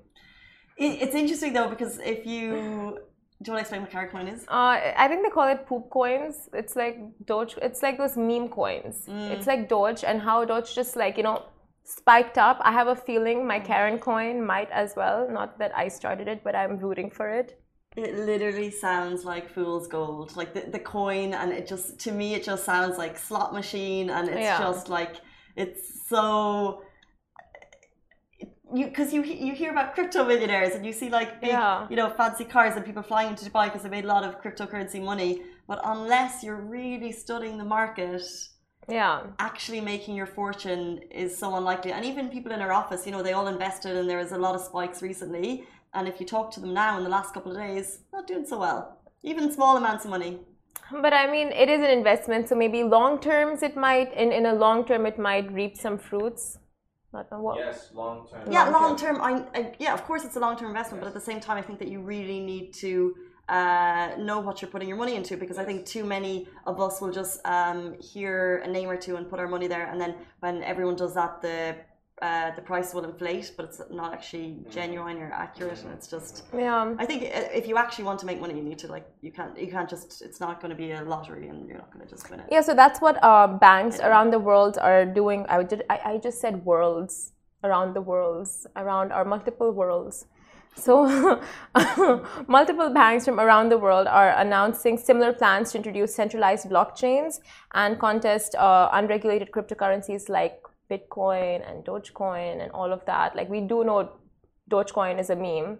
It's 0.78 1.16
interesting 1.16 1.54
though 1.54 1.70
because 1.70 1.98
if 2.00 2.26
you 2.26 3.00
Do 3.42 3.50
you 3.50 3.54
want 3.54 3.60
to 3.60 3.66
explain 3.66 3.82
what 3.82 3.92
Carrot 3.92 4.12
Coin 4.12 4.28
is? 4.28 4.44
Uh, 4.48 4.76
I 5.04 5.08
think 5.08 5.24
they 5.24 5.30
call 5.30 5.48
it 5.48 5.66
poop 5.68 5.90
coins. 5.90 6.50
It's 6.54 6.76
like 6.76 6.98
Doge. 7.26 7.56
It's 7.62 7.82
like 7.84 7.98
those 7.98 8.16
meme 8.18 8.50
coins. 8.50 9.06
Mm. 9.08 9.32
It's 9.32 9.48
like 9.48 9.70
Doge, 9.70 10.04
and 10.04 10.22
how 10.22 10.46
Doge 10.46 10.74
just 10.76 10.96
like 10.96 11.18
you 11.18 11.24
know 11.24 11.44
spiked 11.84 12.38
up. 12.38 12.58
I 12.62 12.72
have 12.72 12.88
a 12.88 12.96
feeling 12.96 13.46
my 13.48 13.60
Karen 13.60 14.00
coin 14.00 14.46
might 14.46 14.70
as 14.72 14.96
well. 14.96 15.30
Not 15.30 15.58
that 15.60 15.72
I 15.76 15.88
started 15.88 16.28
it, 16.28 16.44
but 16.44 16.56
I'm 16.56 16.78
rooting 16.78 17.10
for 17.12 17.28
it. 17.30 17.60
It 17.96 18.14
literally 18.16 18.70
sounds 18.70 19.26
like 19.26 19.50
fool's 19.50 19.88
gold, 19.88 20.36
like 20.36 20.54
the, 20.54 20.62
the 20.72 20.80
coin, 20.80 21.34
and 21.34 21.52
it 21.52 21.68
just 21.68 22.00
to 22.06 22.12
me 22.12 22.36
it 22.36 22.44
just 22.44 22.64
sounds 22.66 22.98
like 22.98 23.18
slot 23.18 23.54
machine, 23.54 24.10
and 24.10 24.30
it's 24.30 24.40
Yeah. 24.50 24.60
just 24.60 24.90
like 24.90 25.16
it's 25.56 26.08
so 26.08 26.84
you 28.74 28.86
because 28.88 29.14
you 29.14 29.24
you 29.24 29.54
hear 29.54 29.72
about 29.72 29.94
crypto 29.96 30.26
millionaires 30.26 30.76
and 30.76 30.86
you 30.86 30.94
see 30.94 31.10
like 31.10 31.40
big 31.42 31.52
Yeah. 31.52 31.88
you 31.90 31.96
know 31.96 32.10
fancy 32.10 32.46
cars 32.46 32.76
and 32.76 32.86
people 32.86 33.04
flying 33.04 33.30
into 33.30 33.46
Dubai 33.50 33.66
because 33.66 33.84
they 33.84 33.90
made 33.90 34.06
a 34.06 34.08
lot 34.16 34.24
of 34.24 34.42
cryptocurrency 34.42 35.02
money, 35.02 35.42
but 35.68 35.80
unless 35.84 36.44
you're 36.44 36.64
really 36.80 37.12
studying 37.12 37.58
the 37.58 37.70
market, 37.80 38.22
Yeah. 38.90 39.16
actually 39.40 39.82
making 39.82 40.16
your 40.16 40.30
fortune 40.40 41.00
is 41.12 41.38
so 41.38 41.56
unlikely. 41.60 41.92
And 41.92 42.04
even 42.06 42.30
people 42.30 42.52
in 42.52 42.62
our 42.66 42.74
office, 42.82 43.02
you 43.06 43.12
know, 43.14 43.24
they 43.28 43.34
all 43.34 43.48
invested 43.48 43.96
and 43.98 44.10
there 44.10 44.18
was 44.26 44.32
a 44.32 44.38
lot 44.46 44.56
of 44.56 44.62
spikes 44.62 45.02
recently. 45.02 45.66
And 45.96 46.08
if 46.08 46.20
you 46.20 46.26
talk 46.26 46.52
to 46.56 46.60
them 46.64 46.74
now 46.74 46.98
in 46.98 47.04
the 47.04 47.10
last 47.18 47.34
couple 47.34 47.52
of 47.54 47.58
days, 47.58 47.88
not 48.14 48.28
doing 48.28 48.46
so 48.46 48.58
well. 48.66 48.82
Even 49.24 49.52
small 49.52 49.74
amounts 49.78 50.04
of 50.06 50.12
money. 50.12 50.40
But 51.06 51.14
I 51.14 51.26
mean, 51.30 51.48
it 51.64 51.70
is 51.76 51.82
an 51.88 51.90
investment, 52.02 52.48
so 52.48 52.56
maybe 52.56 52.84
long 52.84 53.20
terms 53.20 53.62
it 53.62 53.76
might, 53.76 54.14
in, 54.14 54.32
in 54.32 54.46
a 54.46 54.54
long 54.54 54.86
term, 54.86 55.06
it 55.06 55.18
might 55.20 55.52
reap 55.52 55.76
some 55.76 55.98
fruits. 55.98 56.60
Not 57.14 57.32
know 57.32 57.40
what. 57.40 57.58
Yes, 57.58 57.90
long 57.94 58.28
term. 58.30 58.52
Yeah, 58.52 58.66
Long 58.66 58.74
long 58.74 58.96
term. 58.98 59.22
I, 59.22 59.46
I 59.58 59.74
yeah, 59.80 59.94
of 59.94 60.04
course 60.04 60.26
it's 60.26 60.36
a 60.36 60.40
long 60.40 60.58
term 60.58 60.70
investment, 60.70 61.02
but 61.02 61.08
at 61.08 61.14
the 61.14 61.22
same 61.22 61.40
time, 61.40 61.58
I 61.58 61.62
think 61.62 61.80
that 61.80 61.88
you 61.88 62.02
really 62.02 62.40
need 62.40 62.74
to 62.76 63.16
uh, 63.48 64.12
know 64.20 64.40
what 64.40 64.62
you're 64.62 64.70
putting 64.70 64.90
your 64.90 64.98
money 64.98 65.16
into 65.16 65.38
because 65.38 65.58
I 65.58 65.64
think 65.64 65.86
too 65.86 66.04
many 66.04 66.50
of 66.66 66.82
us 66.82 67.00
will 67.00 67.12
just 67.12 67.40
um, 67.46 67.98
hear 68.02 68.58
a 68.66 68.68
name 68.68 68.90
or 68.90 68.98
two 68.98 69.16
and 69.16 69.30
put 69.30 69.40
our 69.40 69.48
money 69.48 69.68
there, 69.68 69.88
and 69.88 70.00
then 70.02 70.16
when 70.42 70.64
everyone 70.64 70.98
does 70.98 71.14
that, 71.14 71.42
the 71.42 71.78
uh, 72.22 72.50
the 72.56 72.62
price 72.62 72.94
will 72.96 73.04
inflate, 73.04 73.52
but 73.56 73.66
it's 73.66 73.80
not 73.92 74.12
actually 74.12 74.58
genuine 74.72 75.18
or 75.18 75.32
accurate, 75.32 75.84
and 75.84 75.94
it's 75.94 76.08
just. 76.08 76.46
Yeah. 76.56 76.96
I 76.98 77.06
think 77.06 77.24
if 77.24 77.68
you 77.68 77.78
actually 77.78 78.06
want 78.06 78.20
to 78.22 78.26
make 78.26 78.42
money, 78.42 78.56
you 78.56 78.64
need 78.64 78.80
to 78.80 78.88
like 78.88 79.08
you 79.22 79.32
can't 79.32 79.58
you 79.58 79.70
can't 79.70 79.88
just 79.88 80.24
it's 80.24 80.40
not 80.40 80.60
going 80.60 80.72
to 80.72 80.76
be 80.76 80.92
a 80.92 81.04
lottery 81.04 81.48
and 81.48 81.68
you're 81.68 81.78
not 81.78 81.94
going 81.94 82.04
to 82.04 82.10
just 82.10 82.30
win 82.32 82.40
it. 82.40 82.48
Yeah, 82.52 82.62
so 82.62 82.74
that's 82.74 83.02
what 83.02 83.24
uh, 83.24 83.48
banks 83.48 84.00
around 84.00 84.32
the 84.32 84.40
world 84.40 84.80
are 84.80 85.06
doing. 85.06 85.46
I, 85.48 85.60
would, 85.60 85.84
I, 85.92 86.00
I 86.06 86.18
just 86.18 86.42
said 86.42 86.66
worlds 86.66 87.34
around 87.64 87.94
the 87.94 88.02
worlds, 88.02 88.66
around 88.76 89.12
our 89.12 89.26
multiple 89.26 89.72
worlds. 89.72 90.26
So, 90.76 91.42
multiple 92.48 92.92
banks 92.92 93.26
from 93.26 93.40
around 93.40 93.70
the 93.70 93.80
world 93.80 94.06
are 94.06 94.30
announcing 94.38 94.98
similar 94.98 95.34
plans 95.34 95.72
to 95.72 95.78
introduce 95.78 96.14
centralized 96.14 96.68
blockchains 96.70 97.40
and 97.74 98.00
contest 98.00 98.54
uh, 98.56 98.90
unregulated 98.94 99.52
cryptocurrencies 99.52 100.30
like 100.30 100.62
Bitcoin 100.89 101.70
and 101.70 101.84
Dogecoin 101.86 102.62
and 102.62 102.72
all 102.72 102.91
of 102.91 103.06
that. 103.06 103.36
Like, 103.36 103.50
we 103.50 103.62
do 103.62 103.84
know 103.84 104.12
Dogecoin 104.70 105.20
is 105.20 105.29
a 105.29 105.36
meme, 105.36 105.79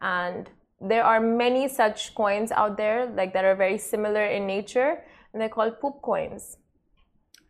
and 0.00 0.48
there 0.80 1.04
are 1.04 1.20
many 1.20 1.68
such 1.68 2.14
coins 2.14 2.50
out 2.52 2.76
there 2.76 3.06
like 3.14 3.32
that 3.34 3.44
are 3.44 3.54
very 3.54 3.76
similar 3.76 4.24
in 4.24 4.46
nature 4.46 5.02
and 5.32 5.40
they're 5.40 5.48
called 5.50 5.78
poop 5.78 6.00
coins 6.00 6.56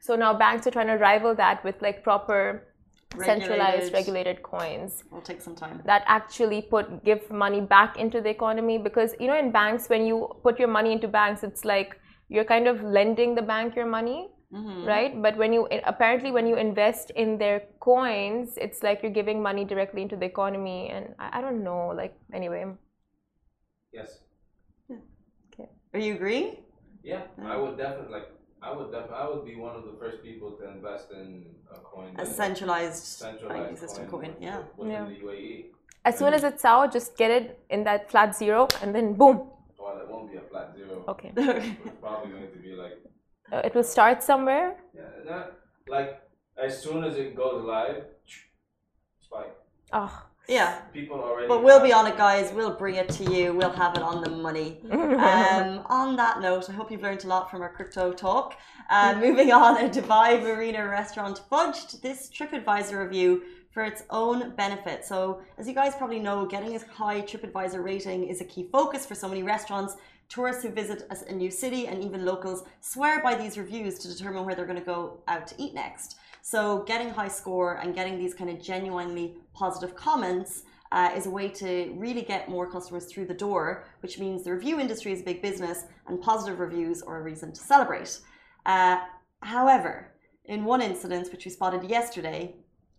so 0.00 0.16
now 0.16 0.34
banks 0.34 0.66
are 0.66 0.70
trying 0.72 0.88
to 0.88 0.94
rival 0.94 1.32
that 1.34 1.62
with 1.62 1.80
like 1.80 2.02
proper 2.02 2.66
centralized 3.12 3.92
Regulated. 3.92 3.92
regulated 3.92 4.42
coins 4.42 5.04
It'll 5.06 5.20
take 5.20 5.40
some 5.40 5.54
time. 5.54 5.80
that 5.84 6.02
actually 6.06 6.62
put 6.62 7.04
give 7.04 7.30
money 7.30 7.60
back 7.60 7.96
into 7.98 8.20
the 8.20 8.30
economy 8.30 8.78
because 8.78 9.14
you 9.20 9.28
know 9.28 9.38
in 9.38 9.52
banks 9.52 9.88
when 9.88 10.04
you 10.06 10.28
put 10.42 10.58
your 10.58 10.68
money 10.68 10.90
into 10.92 11.06
banks 11.06 11.44
it's 11.44 11.64
like 11.64 12.00
you're 12.28 12.44
kind 12.44 12.66
of 12.66 12.82
lending 12.82 13.36
the 13.36 13.42
bank 13.42 13.76
your 13.76 13.86
money 13.86 14.28
Mm-hmm. 14.52 14.84
right 14.84 15.22
but 15.22 15.36
when 15.36 15.52
you 15.52 15.68
apparently 15.84 16.32
when 16.32 16.46
you 16.46 16.56
invest 16.56 17.10
in 17.10 17.38
their 17.38 17.60
coins 17.80 18.56
it's 18.56 18.82
like 18.82 19.00
you're 19.02 19.12
giving 19.12 19.40
money 19.42 19.64
directly 19.64 20.02
into 20.02 20.16
the 20.16 20.24
economy 20.26 20.88
and 20.90 21.14
i, 21.20 21.38
I 21.38 21.40
don't 21.40 21.62
know 21.62 21.88
like 21.88 22.14
anyway 22.32 22.64
Yes. 23.92 24.20
Okay. 25.52 25.68
Are 25.94 26.00
you 26.00 26.14
agreeing? 26.14 26.56
Yeah, 27.02 27.22
I 27.42 27.56
would 27.56 27.76
definitely 27.76 28.12
like. 28.12 28.28
I 28.62 28.72
would 28.76 28.90
definitely. 28.92 29.16
I 29.16 29.28
would 29.28 29.44
be 29.44 29.56
one 29.56 29.74
of 29.74 29.84
the 29.84 29.92
first 29.98 30.22
people 30.22 30.52
to 30.58 30.70
invest 30.70 31.08
in 31.12 31.44
a 31.74 31.78
coin. 31.80 32.10
A 32.18 32.26
centralized, 32.26 33.04
centralized 33.04 33.48
banking 33.48 33.76
system 33.76 34.06
coin. 34.06 34.34
Yeah. 34.40 34.62
Within 34.78 34.92
Yeah. 34.94 35.04
the 35.06 35.24
UAE. 35.24 35.66
as 36.04 36.18
soon 36.18 36.32
as 36.34 36.44
it's 36.44 36.64
out 36.64 36.92
just 36.92 37.16
get 37.16 37.30
it 37.30 37.58
in 37.68 37.84
that 37.84 38.10
flat 38.10 38.34
zero 38.36 38.66
and 38.82 38.94
then 38.94 39.14
boom 39.14 39.36
Well, 39.78 39.98
it 40.02 40.08
won't 40.10 40.30
be 40.30 40.36
a 40.38 40.44
flat 40.50 40.68
zero. 40.76 41.04
okay 41.08 41.32
It's 41.36 42.00
probably 42.00 42.30
going 42.30 42.48
to 42.52 42.58
be 42.68 42.72
like 42.84 42.96
Uh, 43.52 43.60
it 43.64 43.74
will 43.74 43.90
start 43.96 44.22
somewhere 44.22 44.76
yeah, 44.94 45.02
not 45.28 45.52
like 45.88 46.20
as 46.62 46.82
soon 46.82 47.04
as 47.04 47.16
it 47.16 47.34
goes 47.34 47.64
live, 47.64 48.04
spike. 49.20 49.56
oh 49.92 50.26
yeah. 50.50 50.80
People 50.92 51.20
already. 51.20 51.46
But 51.46 51.62
we'll 51.62 51.80
be 51.80 51.92
on 51.92 52.06
it, 52.08 52.16
guys. 52.16 52.52
We'll 52.52 52.74
bring 52.74 52.96
it 52.96 53.08
to 53.10 53.24
you. 53.32 53.54
We'll 53.54 53.70
have 53.70 53.94
it 53.96 54.02
on 54.02 54.22
the 54.22 54.30
money. 54.30 54.80
Um, 55.20 55.82
on 55.86 56.16
that 56.16 56.40
note, 56.40 56.70
I 56.70 56.72
hope 56.72 56.90
you've 56.90 57.02
learned 57.02 57.24
a 57.24 57.26
lot 57.28 57.50
from 57.50 57.60
our 57.60 57.72
crypto 57.72 58.12
talk. 58.12 58.56
Uh, 58.88 59.14
moving 59.20 59.52
on, 59.52 59.76
a 59.84 59.88
Dubai 59.88 60.42
Marina 60.42 60.88
restaurant 60.88 61.42
fudged 61.50 62.00
this 62.00 62.30
TripAdvisor 62.30 62.98
review 63.04 63.42
for 63.70 63.84
its 63.84 64.02
own 64.10 64.54
benefit. 64.56 65.04
So, 65.04 65.42
as 65.58 65.68
you 65.68 65.74
guys 65.74 65.94
probably 65.94 66.18
know, 66.18 66.46
getting 66.46 66.74
a 66.74 66.80
high 66.92 67.20
TripAdvisor 67.20 67.84
rating 67.84 68.24
is 68.28 68.40
a 68.40 68.44
key 68.44 68.68
focus 68.72 69.04
for 69.06 69.14
so 69.14 69.28
many 69.28 69.42
restaurants. 69.42 69.96
Tourists 70.30 70.62
who 70.62 70.70
visit 70.70 71.02
a 71.28 71.34
new 71.34 71.50
city 71.50 71.88
and 71.88 72.02
even 72.04 72.24
locals 72.24 72.62
swear 72.80 73.20
by 73.20 73.34
these 73.34 73.58
reviews 73.58 73.98
to 73.98 74.08
determine 74.08 74.46
where 74.46 74.54
they're 74.54 74.64
going 74.64 74.78
to 74.78 74.84
go 74.84 75.18
out 75.26 75.48
to 75.48 75.54
eat 75.58 75.74
next. 75.74 76.16
So, 76.40 76.84
getting 76.84 77.10
high 77.10 77.28
score 77.28 77.74
and 77.82 77.94
getting 77.94 78.16
these 78.16 78.32
kind 78.32 78.48
of 78.48 78.62
genuinely 78.62 79.34
positive 79.52 79.94
comments 79.96 80.62
uh, 80.92 81.10
is 81.16 81.26
a 81.26 81.30
way 81.30 81.48
to 81.48 81.92
really 81.96 82.22
get 82.22 82.48
more 82.48 82.70
customers 82.70 83.06
through 83.06 83.26
the 83.26 83.34
door, 83.34 83.84
which 84.00 84.18
means 84.18 84.44
the 84.44 84.52
review 84.52 84.80
industry 84.80 85.12
is 85.12 85.20
a 85.20 85.24
big 85.24 85.42
business 85.42 85.84
and 86.06 86.20
positive 86.20 86.60
reviews 86.60 87.02
are 87.02 87.18
a 87.18 87.22
reason 87.22 87.52
to 87.52 87.60
celebrate. 87.60 88.20
Uh, 88.66 88.98
however, 89.42 90.12
in 90.44 90.64
one 90.64 90.80
incident, 90.80 91.30
which 91.32 91.44
we 91.44 91.50
spotted 91.50 91.84
yesterday, 91.90 92.54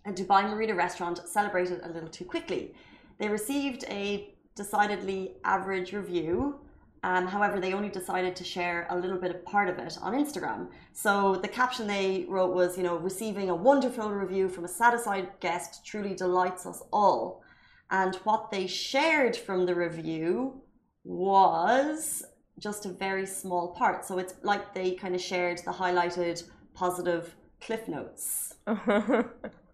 a 0.05 0.11
Dubai 0.11 0.49
Marina 0.49 0.75
restaurant 0.75 1.19
celebrated 1.27 1.81
a 1.83 1.89
little 1.89 2.09
too 2.09 2.25
quickly. 2.25 2.73
They 3.19 3.29
received 3.29 3.83
a 3.89 4.33
decidedly 4.55 5.35
average 5.43 5.93
review. 5.93 6.60
Um, 7.03 7.25
however, 7.25 7.59
they 7.59 7.73
only 7.73 7.89
decided 7.89 8.35
to 8.35 8.43
share 8.43 8.85
a 8.91 8.97
little 8.97 9.17
bit 9.17 9.31
of 9.31 9.43
part 9.43 9.67
of 9.69 9.79
it 9.79 9.97
on 10.01 10.13
Instagram. 10.13 10.67
So 10.93 11.35
the 11.35 11.47
caption 11.47 11.87
they 11.87 12.25
wrote 12.29 12.53
was, 12.53 12.77
you 12.77 12.83
know, 12.83 12.97
receiving 12.97 13.49
a 13.49 13.55
wonderful 13.55 14.11
review 14.11 14.47
from 14.49 14.65
a 14.65 14.67
satisfied 14.67 15.29
guest 15.39 15.83
truly 15.85 16.13
delights 16.13 16.65
us 16.65 16.83
all. 16.93 17.41
And 17.89 18.15
what 18.17 18.51
they 18.51 18.67
shared 18.67 19.35
from 19.35 19.65
the 19.65 19.73
review 19.73 20.61
was 21.03 22.23
just 22.59 22.85
a 22.85 22.89
very 22.89 23.25
small 23.25 23.69
part. 23.69 24.05
So 24.05 24.19
it's 24.19 24.35
like 24.43 24.73
they 24.73 24.91
kind 24.91 25.15
of 25.15 25.21
shared 25.21 25.57
the 25.65 25.71
highlighted 25.71 26.43
positive 26.75 27.35
cliff 27.59 27.87
notes, 27.87 28.55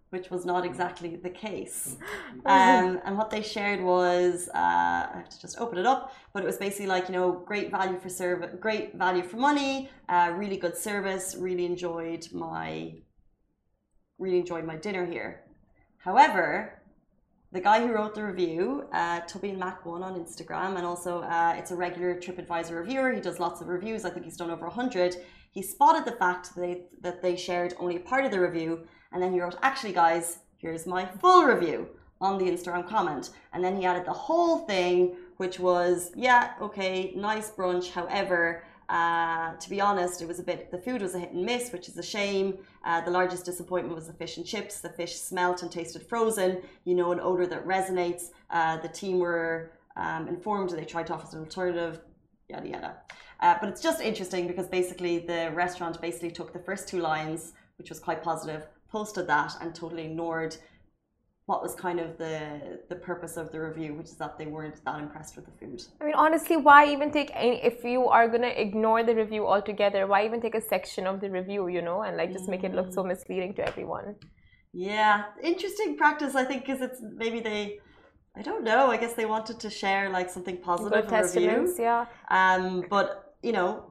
which 0.10 0.30
was 0.30 0.46
not 0.46 0.66
exactly 0.66 1.18
the 1.18 1.30
case. 1.30 1.98
Um, 2.46 3.02
and 3.04 3.18
what 3.18 3.30
they 3.30 3.42
shared 3.42 3.82
was, 3.84 4.50
uh, 4.54 4.58
I 4.58 5.12
have 5.16 5.30
to 5.30 5.40
just 5.42 5.60
open 5.60 5.78
it 5.78 5.86
up, 5.86 6.14
but 6.34 6.44
it 6.44 6.46
was 6.46 6.58
basically 6.58 6.88
like, 6.88 7.10
you 7.10 7.14
know, 7.14 7.44
great 7.46 7.72
value 7.72 8.00
for 8.00 8.10
service, 8.10 8.56
great 8.60 8.96
value 8.96 9.24
for 9.24 9.38
money, 9.38 9.90
uh, 10.08 10.32
really 10.34 10.58
good 10.58 10.78
service, 10.78 11.36
really 11.38 11.66
enjoyed 11.66 12.28
my, 12.32 12.94
really 14.18 14.40
enjoyed 14.40 14.66
my 14.66 14.78
dinner 14.78 15.06
here. 15.06 15.44
However, 15.98 16.82
the 17.52 17.62
guy 17.62 17.86
who 17.86 17.94
wrote 17.94 18.14
the 18.16 18.24
review, 18.24 18.88
uh, 18.94 19.22
Tubby 19.22 19.50
and 19.50 19.60
Mac 19.60 19.86
One 19.86 20.04
on 20.04 20.16
Instagram, 20.16 20.78
and 20.78 20.86
also 20.86 21.22
uh, 21.22 21.56
it's 21.58 21.72
a 21.72 21.76
regular 21.76 22.16
TripAdvisor 22.16 22.72
reviewer. 22.72 23.12
He 23.12 23.22
does 23.22 23.40
lots 23.40 23.62
of 23.62 23.68
reviews. 23.68 24.06
I 24.06 24.10
think 24.10 24.26
he's 24.26 24.38
done 24.38 24.52
over 24.52 24.70
hundred. 24.70 25.16
He 25.52 25.62
spotted 25.62 26.06
the 26.06 26.18
fact 26.18 26.54
that 26.56 26.62
they, 26.62 26.82
that 27.02 27.22
they 27.22 27.36
shared 27.36 27.74
only 27.80 27.96
a 27.96 28.00
part 28.02 28.26
of 28.26 28.32
the 28.32 28.40
review, 28.40 28.86
and 29.12 29.22
then 29.22 29.34
he 29.34 29.42
wrote, 29.42 29.58
"Actually, 29.62 29.94
guys, 29.94 30.40
here's 30.58 30.86
my 30.86 31.06
full 31.06 31.44
review." 31.44 31.90
On 32.20 32.40
the 32.40 32.46
Instagram 32.46 32.90
comment, 32.90 33.30
and 33.54 33.64
then 33.64 33.78
he 33.78 33.86
added 33.86 34.04
the 34.04 34.12
whole 34.12 34.58
thing, 34.66 35.16
which 35.38 35.60
was, 35.60 36.12
"Yeah, 36.16 36.54
okay, 36.60 37.14
nice 37.16 37.52
brunch. 37.52 37.92
However, 37.92 38.64
uh, 38.90 39.54
to 39.58 39.70
be 39.70 39.82
honest, 39.82 40.22
it 40.22 40.28
was 40.28 40.40
a 40.40 40.44
bit, 40.44 40.72
the 40.72 40.78
food 40.78 41.02
was 41.02 41.14
a 41.14 41.20
hit 41.20 41.34
and 41.34 41.46
miss, 41.46 41.72
which 41.72 41.90
is 41.90 41.98
a 41.98 42.04
shame. 42.04 42.58
Uh, 42.86 43.02
the 43.02 43.12
largest 43.12 43.44
disappointment 43.46 43.94
was 43.94 44.08
the 44.08 44.14
fish 44.14 44.38
and 44.38 44.46
chips. 44.46 44.80
The 44.80 44.90
fish 44.90 45.16
smelt 45.16 45.62
and 45.62 45.72
tasted 45.72 46.04
frozen, 46.04 46.62
you 46.86 46.96
know, 46.96 47.12
an 47.12 47.20
odor 47.20 47.46
that 47.48 47.66
resonates. 47.68 48.32
Uh, 48.50 48.78
the 48.78 48.88
team 48.88 49.20
were 49.20 49.72
um, 49.98 50.28
informed 50.28 50.70
they 50.70 50.86
tried 50.86 51.08
to 51.08 51.14
offer 51.14 51.36
an 51.36 51.44
alternative, 51.44 52.00
yada 52.48 52.68
yada. 52.68 52.98
Uh, 53.42 53.56
but 53.60 53.70
it's 53.70 53.82
just 53.82 54.02
interesting 54.02 54.48
because 54.48 54.68
basically 54.68 55.20
the 55.20 55.52
restaurant 55.54 56.00
basically 56.02 56.32
took 56.32 56.54
the 56.54 56.60
first 56.60 56.88
two 56.88 57.00
lines, 57.00 57.54
which 57.78 57.90
was 57.90 58.00
quite 58.00 58.24
positive, 58.24 58.68
posted 58.92 59.28
that 59.28 59.54
and 59.62 59.74
totally 59.74 60.06
ignored 60.06 60.56
what 61.46 61.62
was 61.64 61.76
kind 61.76 62.00
of 62.00 62.18
the 62.18 62.80
the 62.90 62.96
purpose 62.96 63.38
of 63.38 63.52
the 63.52 63.60
review, 63.62 63.94
which 63.96 64.08
is 64.08 64.18
that 64.18 64.38
they 64.38 64.46
weren't 64.48 64.84
that 64.86 65.00
impressed 65.00 65.36
with 65.38 65.46
the 65.46 65.52
food. 65.60 65.82
I 66.02 66.06
mean, 66.06 66.14
honestly, 66.16 66.58
why 66.58 66.88
even 66.92 67.12
take 67.12 67.32
any? 67.34 67.64
If 67.64 67.84
you 67.84 68.08
are 68.08 68.28
gonna 68.28 68.54
ignore 68.66 69.04
the 69.04 69.16
review 69.16 69.48
altogether, 69.48 70.06
why 70.08 70.26
even 70.26 70.42
take 70.42 70.56
a 70.56 70.62
section 70.62 71.08
of 71.08 71.22
the 71.22 71.30
review, 71.30 71.68
you 71.68 71.82
know, 71.82 72.02
and 72.04 72.18
like 72.18 72.34
just 72.34 72.48
make 72.50 72.64
it 72.64 72.74
look 72.76 72.92
so 72.94 73.04
Mm. 73.04 73.08
misleading 73.14 73.54
to 73.56 73.66
everyone? 73.66 74.16
Yeah, 74.74 75.24
interesting 75.42 75.98
practice, 75.98 76.36
I 76.36 76.44
think, 76.44 76.66
because 76.66 76.82
it's 76.82 77.02
maybe 77.02 77.40
they, 77.40 77.80
I 78.36 78.42
don't 78.42 78.64
know, 78.64 78.92
I 78.92 78.98
guess 78.98 79.14
they 79.14 79.26
wanted 79.26 79.60
to 79.62 79.70
share 79.70 80.10
like 80.10 80.30
something 80.30 80.58
positive 80.58 81.08
Good 81.08 81.14
a 81.14 81.24
review. 81.24 81.76
yeah. 81.80 82.06
Um, 82.30 82.86
but 82.90 83.36
you 83.42 83.54
know, 83.54 83.90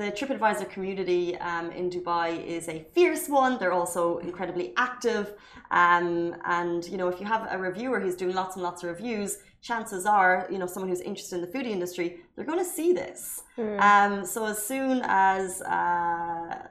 the 0.00 0.10
TripAdvisor 0.10 0.70
community 0.70 1.36
um, 1.50 1.70
in 1.72 1.90
Dubai 1.90 2.28
is 2.56 2.68
a 2.70 2.86
fierce 2.94 3.28
one. 3.28 3.58
They're 3.58 3.78
also 3.82 4.16
incredibly 4.28 4.72
active, 4.78 5.34
um, 5.70 6.34
and 6.46 6.80
you 6.86 6.96
know, 6.96 7.08
if 7.08 7.20
you 7.20 7.26
have 7.26 7.46
a 7.50 7.58
reviewer 7.58 8.00
who's 8.00 8.16
doing 8.22 8.34
lots 8.34 8.56
and 8.56 8.62
lots 8.62 8.82
of 8.82 8.88
reviews, 8.88 9.30
chances 9.60 10.06
are, 10.06 10.48
you 10.52 10.58
know, 10.58 10.66
someone 10.66 10.88
who's 10.88 11.02
interested 11.02 11.34
in 11.38 11.42
the 11.42 11.52
foodie 11.54 11.74
industry, 11.78 12.08
they're 12.34 12.46
going 12.52 12.64
to 12.66 12.72
see 12.78 12.94
this. 12.94 13.42
Hmm. 13.56 13.78
Um, 13.90 14.24
so 14.24 14.46
as 14.46 14.58
soon 14.70 15.02
as 15.04 15.60
uh, 15.62 16.68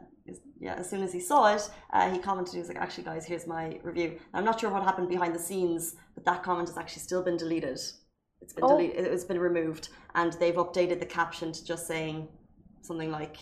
yeah, 0.59 0.75
as 0.81 0.89
soon 0.89 1.03
as 1.03 1.13
he 1.13 1.19
saw 1.19 1.53
it, 1.55 1.69
uh, 1.93 2.09
he 2.09 2.17
commented. 2.17 2.53
He 2.55 2.59
was 2.63 2.69
like, 2.71 2.81
"Actually, 2.86 3.03
guys, 3.12 3.27
here's 3.27 3.45
my 3.45 3.79
review." 3.83 4.09
I'm 4.33 4.43
not 4.50 4.59
sure 4.59 4.71
what 4.71 4.83
happened 4.83 5.09
behind 5.15 5.36
the 5.36 5.43
scenes, 5.50 5.95
but 6.15 6.25
that 6.25 6.41
comment 6.41 6.67
has 6.69 6.77
actually 6.79 7.03
still 7.09 7.24
been 7.29 7.38
deleted. 7.38 7.79
It's 8.41 8.53
been 8.55 8.63
Oh. 8.63 8.69
deleted. 8.69 9.05
It's 9.05 9.27
been 9.31 9.39
removed, 9.50 9.89
and 10.15 10.33
they've 10.39 10.59
updated 10.65 11.00
the 11.00 11.05
caption 11.19 11.51
to 11.51 11.62
just 11.71 11.86
saying 11.86 12.27
something 12.81 13.12
like 13.12 13.38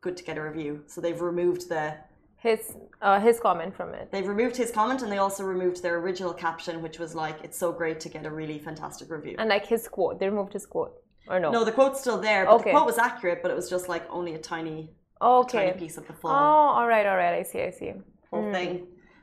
"good 0.00 0.16
to 0.18 0.24
get 0.24 0.38
a 0.38 0.42
review." 0.42 0.82
So 0.86 1.00
they've 1.00 1.20
removed 1.20 1.68
the 1.68 1.84
His 2.48 2.76
uh, 3.00 3.20
his 3.20 3.40
comment 3.40 3.72
from 3.78 3.94
it. 3.94 4.06
they've 4.12 4.26
removed 4.36 4.56
his 4.56 4.70
comment, 4.70 5.00
and 5.02 5.10
they 5.12 5.18
also 5.26 5.42
removed 5.54 5.82
their 5.82 5.96
original 6.02 6.34
caption, 6.46 6.74
which 6.86 6.98
was 7.04 7.14
like, 7.24 7.36
"It's 7.46 7.58
so 7.64 7.68
great 7.80 7.98
to 8.04 8.08
get 8.14 8.22
a 8.30 8.30
really 8.40 8.58
fantastic 8.68 9.06
review." 9.16 9.36
And 9.40 9.48
like 9.56 9.66
his 9.74 9.82
quote, 9.96 10.14
they 10.20 10.28
removed 10.28 10.52
his 10.58 10.66
quote, 10.66 10.92
or 11.30 11.36
no? 11.40 11.50
no, 11.56 11.60
the 11.64 11.72
quote's 11.78 12.00
still 12.04 12.20
there, 12.28 12.42
but 12.46 12.54
Okay. 12.56 12.70
the 12.70 12.76
quote 12.76 12.86
was 12.92 12.98
accurate, 12.98 13.40
but 13.42 13.50
it 13.52 13.56
was 13.60 13.68
just 13.74 13.86
like 13.94 14.04
only 14.18 14.32
a 14.34 14.42
tiny, 14.54 14.78
okay. 15.22 15.66
tiny 15.68 15.78
piece 15.82 15.96
of 16.00 16.04
the 16.06 16.12
full. 16.20 16.30
Oh, 16.30 16.66
all 16.78 16.86
right, 16.94 17.06
all 17.10 17.16
right. 17.22 17.34
I 17.40 17.44
see, 17.50 17.62
I 17.62 17.70
see. 17.70 17.92
whole 18.30 18.44
Mm. 18.48 18.52
thing. 18.58 18.70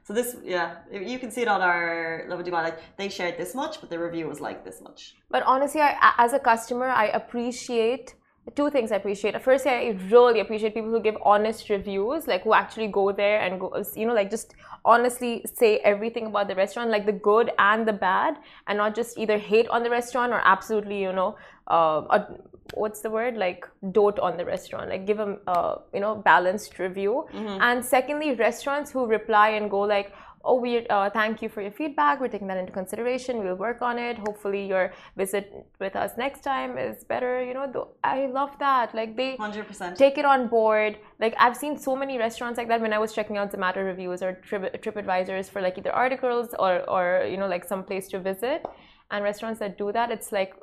So 0.07 0.11
this, 0.19 0.29
yeah, 0.55 0.67
you 0.91 1.19
can 1.23 1.29
see 1.35 1.43
it 1.45 1.47
on 1.55 1.61
our 1.61 2.25
Lovin 2.29 2.45
Dubai. 2.47 2.61
Like 2.69 2.79
they 2.99 3.07
shared 3.17 3.35
this 3.41 3.51
much, 3.61 3.73
but 3.81 3.87
the 3.93 3.99
review 4.07 4.25
was 4.33 4.39
like 4.47 4.59
this 4.67 4.77
much. 4.87 5.01
But 5.35 5.43
honestly, 5.53 5.81
I, 5.81 5.91
as 6.25 6.31
a 6.33 6.39
customer, 6.51 6.87
I 7.03 7.05
appreciate 7.21 8.07
two 8.55 8.69
things. 8.69 8.91
I 8.91 8.95
appreciate. 8.95 9.41
Firstly, 9.41 9.71
I 9.71 9.97
really 10.09 10.39
appreciate 10.39 10.73
people 10.73 10.89
who 10.89 10.99
give 11.01 11.17
honest 11.23 11.69
reviews, 11.69 12.27
like 12.27 12.43
who 12.43 12.53
actually 12.53 12.87
go 12.87 13.11
there 13.11 13.41
and 13.41 13.59
go, 13.59 13.83
you 13.95 14.05
know, 14.05 14.13
like 14.13 14.29
just 14.29 14.55
honestly 14.83 15.45
say 15.53 15.77
everything 15.79 16.25
about 16.25 16.47
the 16.47 16.55
restaurant, 16.55 16.89
like 16.89 17.05
the 17.05 17.11
good 17.11 17.51
and 17.59 17.87
the 17.87 17.93
bad, 17.93 18.37
and 18.67 18.77
not 18.77 18.95
just 18.95 19.17
either 19.17 19.37
hate 19.37 19.67
on 19.69 19.83
the 19.83 19.89
restaurant 19.89 20.33
or 20.33 20.41
absolutely, 20.43 21.01
you 21.01 21.13
know, 21.13 21.37
uh, 21.67 22.25
what's 22.73 23.01
the 23.01 23.09
word, 23.09 23.37
like 23.37 23.67
dote 23.91 24.17
on 24.19 24.37
the 24.37 24.45
restaurant, 24.45 24.89
like 24.89 25.05
give 25.05 25.17
them, 25.17 25.37
uh, 25.47 25.75
you 25.93 25.99
know, 25.99 26.15
balanced 26.15 26.79
review. 26.79 27.27
And 27.61 27.85
secondly, 27.85 28.33
restaurants 28.33 28.91
who 28.91 29.05
reply 29.05 29.49
and 29.49 29.69
go 29.69 29.81
like, 29.81 30.13
oh 30.43 30.59
we 30.59 30.87
uh, 30.87 31.09
thank 31.09 31.41
you 31.41 31.49
for 31.49 31.61
your 31.61 31.71
feedback. 31.71 32.19
We're 32.19 32.27
taking 32.27 32.47
that 32.47 32.57
into 32.57 32.71
consideration. 32.71 33.43
We'll 33.43 33.55
work 33.55 33.81
on 33.81 33.97
it. 33.97 34.17
Hopefully 34.17 34.65
your 34.65 34.93
visit 35.17 35.65
with 35.79 35.95
us 35.95 36.11
next 36.17 36.41
time 36.41 36.77
is 36.77 37.03
better. 37.03 37.43
You 37.43 37.53
know 37.53 37.89
i 38.03 38.25
love 38.25 38.57
that. 38.59 38.93
Like 38.93 39.15
they 39.15 39.35
Hundred 39.35 39.67
percent. 39.67 39.97
take 39.97 40.17
it 40.17 40.25
on 40.25 40.47
board. 40.47 40.97
Like 41.19 41.35
i've 41.39 41.57
seen 41.57 41.77
so 41.77 41.95
many 41.95 42.17
restaurants 42.17 42.57
like 42.57 42.67
that. 42.67 42.81
When 42.81 42.93
i 42.93 42.99
was 42.99 43.13
checking 43.13 43.37
out 43.37 43.51
zomato 43.51 43.85
reviews 43.85 44.21
or 44.21 44.33
trip 44.33 44.81
tripadvisors 44.83 45.49
for 45.49 45.61
like 45.61 45.77
either 45.77 45.91
articles 45.91 46.55
or 46.59 46.89
or 46.89 47.25
you 47.29 47.37
know 47.37 47.47
like 47.47 47.65
some 47.65 47.83
place 47.83 48.07
to 48.09 48.19
visit 48.19 48.65
and 49.11 49.23
restaurants 49.23 49.59
that 49.59 49.77
do 49.77 49.91
that 49.91 50.11
it's 50.11 50.31
like 50.31 50.55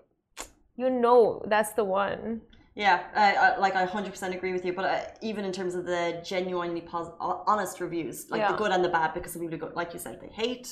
you 0.77 0.89
know 0.91 1.43
that's 1.49 1.73
the 1.73 1.85
one 1.85 2.41
Yeah, 2.79 3.01
I, 3.25 3.35
I, 3.35 3.59
like 3.59 3.75
I 3.75 3.85
hundred 3.87 4.13
percent 4.15 4.33
agree 4.39 4.53
with 4.53 4.65
you. 4.65 4.73
But 4.73 4.85
uh, 4.85 5.01
even 5.21 5.45
in 5.45 5.53
terms 5.59 5.75
of 5.75 5.85
the 5.85 6.23
genuinely 6.25 6.81
pos- 6.81 7.11
ho- 7.19 7.43
honest 7.53 7.81
reviews, 7.81 8.31
like 8.31 8.47
the 8.51 8.55
good 8.63 8.71
and 8.71 8.85
the 8.85 8.93
bad, 8.99 9.15
because 9.15 9.33
some 9.33 9.43
people 9.43 9.59
go, 9.59 9.73
like 9.75 9.93
you 9.95 9.99
said, 9.99 10.21
they 10.25 10.33
hate, 10.43 10.69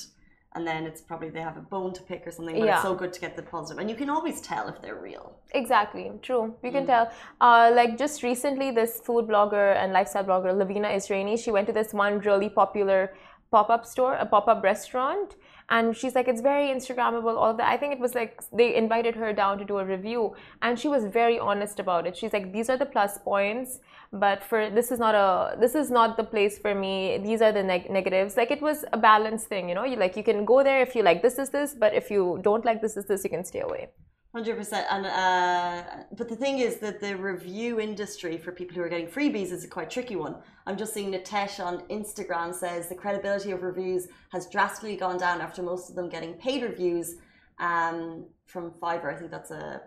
and 0.55 0.65
then 0.65 0.85
it's 0.89 1.01
probably 1.01 1.29
they 1.29 1.41
have 1.49 1.57
a 1.57 1.65
bone 1.75 1.91
to 1.97 2.01
pick 2.11 2.21
or 2.25 2.31
something. 2.31 2.57
But 2.57 2.65
Yeah. 2.65 2.75
it's 2.75 2.87
so 2.89 2.95
good 3.01 3.11
to 3.11 3.19
get 3.19 3.35
the 3.35 3.43
positive, 3.55 3.79
and 3.81 3.89
you 3.89 3.97
can 4.01 4.09
always 4.09 4.39
tell 4.39 4.69
if 4.69 4.81
they're 4.81 5.01
real. 5.11 5.25
Exactly, 5.61 6.05
true. 6.27 6.55
You 6.63 6.71
can 6.71 6.85
tell. 6.93 7.11
Uh, 7.41 7.71
like 7.79 7.97
just 8.03 8.23
recently, 8.23 8.71
this 8.71 9.01
food 9.07 9.27
blogger 9.27 9.75
and 9.75 9.91
lifestyle 9.91 10.23
blogger, 10.23 10.57
Lavina 10.61 10.87
Israni, 10.99 11.35
she 11.43 11.51
went 11.51 11.67
to 11.67 11.73
this 11.73 11.93
one 11.93 12.19
really 12.19 12.49
popular 12.61 13.01
pop 13.51 13.69
up 13.69 13.85
store, 13.85 14.13
a 14.13 14.25
pop 14.25 14.47
up 14.47 14.63
restaurant. 14.63 15.35
And 15.69 15.95
she's 15.97 16.15
like, 16.15 16.29
it's 16.29 16.41
very 16.41 16.67
Instagrammable, 16.67 17.35
all 17.35 17.53
that. 17.53 17.67
I 17.67 17.75
think 17.75 17.93
it 17.93 17.99
was 17.99 18.15
like 18.15 18.41
they 18.53 18.75
invited 18.75 19.15
her 19.15 19.33
down 19.33 19.57
to 19.57 19.65
do 19.65 19.79
a 19.79 19.85
review, 19.85 20.33
and 20.61 20.79
she 20.79 20.87
was 20.87 21.05
very 21.05 21.37
honest 21.39 21.79
about 21.79 22.07
it. 22.07 22.15
She's 22.15 22.31
like, 22.31 22.53
these 22.53 22.69
are 22.69 22.77
the 22.77 22.85
plus 22.85 23.17
points, 23.17 23.79
but 24.13 24.43
for 24.43 24.69
this 24.69 24.91
is 24.91 24.99
not 24.99 25.13
a 25.13 25.57
this 25.59 25.75
is 25.75 25.91
not 25.91 26.15
the 26.15 26.23
place 26.23 26.57
for 26.57 26.73
me. 26.73 27.17
These 27.17 27.41
are 27.41 27.51
the 27.51 27.63
neg- 27.63 27.89
negatives. 27.89 28.37
Like 28.37 28.51
it 28.51 28.61
was 28.61 28.85
a 28.93 28.97
balanced 28.97 29.47
thing, 29.47 29.67
you 29.67 29.75
know. 29.75 29.83
You 29.83 29.97
like 29.97 30.15
you 30.15 30.23
can 30.23 30.45
go 30.45 30.63
there 30.63 30.81
if 30.81 30.95
you 30.95 31.03
like 31.03 31.21
this 31.21 31.37
is 31.37 31.49
this, 31.49 31.75
but 31.75 31.93
if 31.93 32.09
you 32.09 32.39
don't 32.43 32.63
like 32.63 32.81
this 32.81 32.95
is 32.95 33.05
this, 33.05 33.25
you 33.25 33.29
can 33.29 33.43
stay 33.43 33.59
away. 33.59 33.89
Hundred 34.37 34.57
percent, 34.57 34.85
and 34.91 35.07
uh, 35.07 35.83
but 36.15 36.29
the 36.29 36.35
thing 36.35 36.59
is 36.59 36.77
that 36.77 37.01
the 37.01 37.15
review 37.17 37.79
industry 37.79 38.37
for 38.37 38.51
people 38.51 38.75
who 38.75 38.83
are 38.83 38.87
getting 38.87 39.07
freebies 39.07 39.51
is 39.51 39.63
a 39.63 39.67
quite 39.67 39.89
tricky 39.89 40.15
one. 40.15 40.35
I'm 40.67 40.77
just 40.77 40.93
seeing 40.93 41.11
Natesh 41.11 41.59
on 41.59 41.79
Instagram 41.87 42.53
says 42.53 42.87
the 42.87 42.93
credibility 42.93 43.49
of 43.49 43.63
reviews 43.63 44.09
has 44.29 44.45
drastically 44.45 44.95
gone 44.95 45.17
down 45.17 45.41
after 45.41 45.63
most 45.63 45.89
of 45.89 45.95
them 45.95 46.07
getting 46.07 46.35
paid 46.35 46.61
reviews 46.61 47.15
um, 47.57 48.27
from 48.45 48.69
Fiverr. 48.79 49.11
I 49.11 49.17
think 49.17 49.31
that's 49.31 49.49
a, 49.49 49.81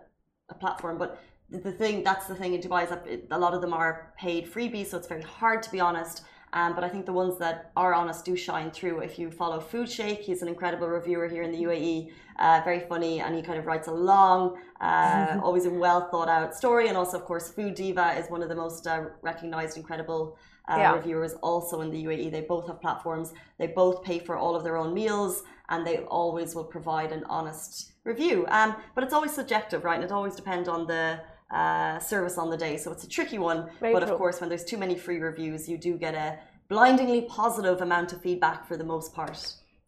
a 0.49 0.53
platform, 0.53 0.97
but 0.97 1.23
the, 1.49 1.71
thing 1.71 2.03
that's 2.03 2.27
the 2.27 2.35
thing 2.35 2.53
in 2.53 2.59
Dubai 2.59 2.83
is 2.83 2.89
that 2.89 3.07
a 3.31 3.39
lot 3.39 3.53
of 3.53 3.61
them 3.61 3.71
are 3.71 4.11
paid 4.17 4.51
freebies, 4.51 4.87
so 4.87 4.97
it's 4.97 5.07
very 5.07 5.21
hard 5.21 5.63
to 5.63 5.71
be 5.71 5.79
honest. 5.79 6.25
Um, 6.53 6.75
but 6.75 6.83
I 6.83 6.89
think 6.89 7.05
the 7.05 7.13
ones 7.13 7.37
that 7.39 7.71
are 7.77 7.93
honest 7.93 8.25
do 8.25 8.35
shine 8.35 8.71
through. 8.71 8.99
If 8.99 9.17
you 9.17 9.31
follow 9.31 9.59
Food 9.59 9.89
Shake, 9.89 10.19
he's 10.19 10.41
an 10.41 10.47
incredible 10.47 10.87
reviewer 10.87 11.27
here 11.27 11.43
in 11.43 11.51
the 11.51 11.59
UAE, 11.63 12.11
uh, 12.39 12.61
very 12.63 12.81
funny, 12.81 13.21
and 13.21 13.33
he 13.35 13.41
kind 13.41 13.57
of 13.57 13.65
writes 13.65 13.87
a 13.87 13.91
long, 13.93 14.57
uh, 14.81 15.37
always 15.41 15.65
a 15.65 15.69
well 15.69 16.09
thought 16.11 16.27
out 16.27 16.53
story. 16.55 16.87
And 16.89 16.97
also, 16.97 17.17
of 17.17 17.25
course, 17.25 17.53
FooDiva 17.53 18.19
is 18.19 18.29
one 18.29 18.43
of 18.43 18.49
the 18.49 18.55
most 18.55 18.85
uh, 18.85 19.05
recognized, 19.21 19.77
incredible 19.77 20.37
uh, 20.67 20.75
Yeah. 20.77 20.93
reviewers 20.93 21.33
also 21.41 21.81
in 21.81 21.89
the 21.89 22.03
UAE. 22.05 22.31
They 22.31 22.41
both 22.41 22.67
have 22.67 22.81
platforms, 22.81 23.33
they 23.57 23.67
both 23.67 24.03
pay 24.03 24.19
for 24.19 24.35
all 24.35 24.55
of 24.55 24.63
their 24.63 24.77
own 24.77 24.93
meals, 24.93 25.43
and 25.69 25.87
they 25.87 25.99
always 25.99 26.53
will 26.53 26.65
provide 26.65 27.11
an 27.13 27.23
honest 27.29 27.93
review. 28.03 28.45
Um, 28.49 28.75
but 28.93 29.03
it's 29.05 29.13
always 29.13 29.31
subjective, 29.31 29.83
right? 29.85 29.95
And 29.95 30.03
it 30.03 30.11
always 30.11 30.35
depends 30.35 30.67
on 30.67 30.85
the 30.87 31.21
uh, 31.53 31.99
service 31.99 32.37
on 32.37 32.49
the 32.49 32.57
day. 32.57 32.77
So 32.77 32.91
it's 32.91 33.03
a 33.03 33.09
tricky 33.09 33.37
one. 33.37 33.69
Very 33.79 33.93
but 33.93 34.03
true. 34.03 34.11
of 34.11 34.17
course, 34.17 34.39
when 34.39 34.49
there's 34.49 34.63
too 34.63 34.77
many 34.77 34.95
free 34.95 35.19
reviews, 35.19 35.67
you 35.69 35.77
do 35.77 35.97
get 35.97 36.15
a 36.15 36.39
blindingly 36.69 37.21
positive 37.23 37.81
amount 37.81 38.13
of 38.13 38.21
feedback 38.21 38.67
for 38.67 38.77
the 38.77 38.83
most 38.83 39.13
part. 39.13 39.37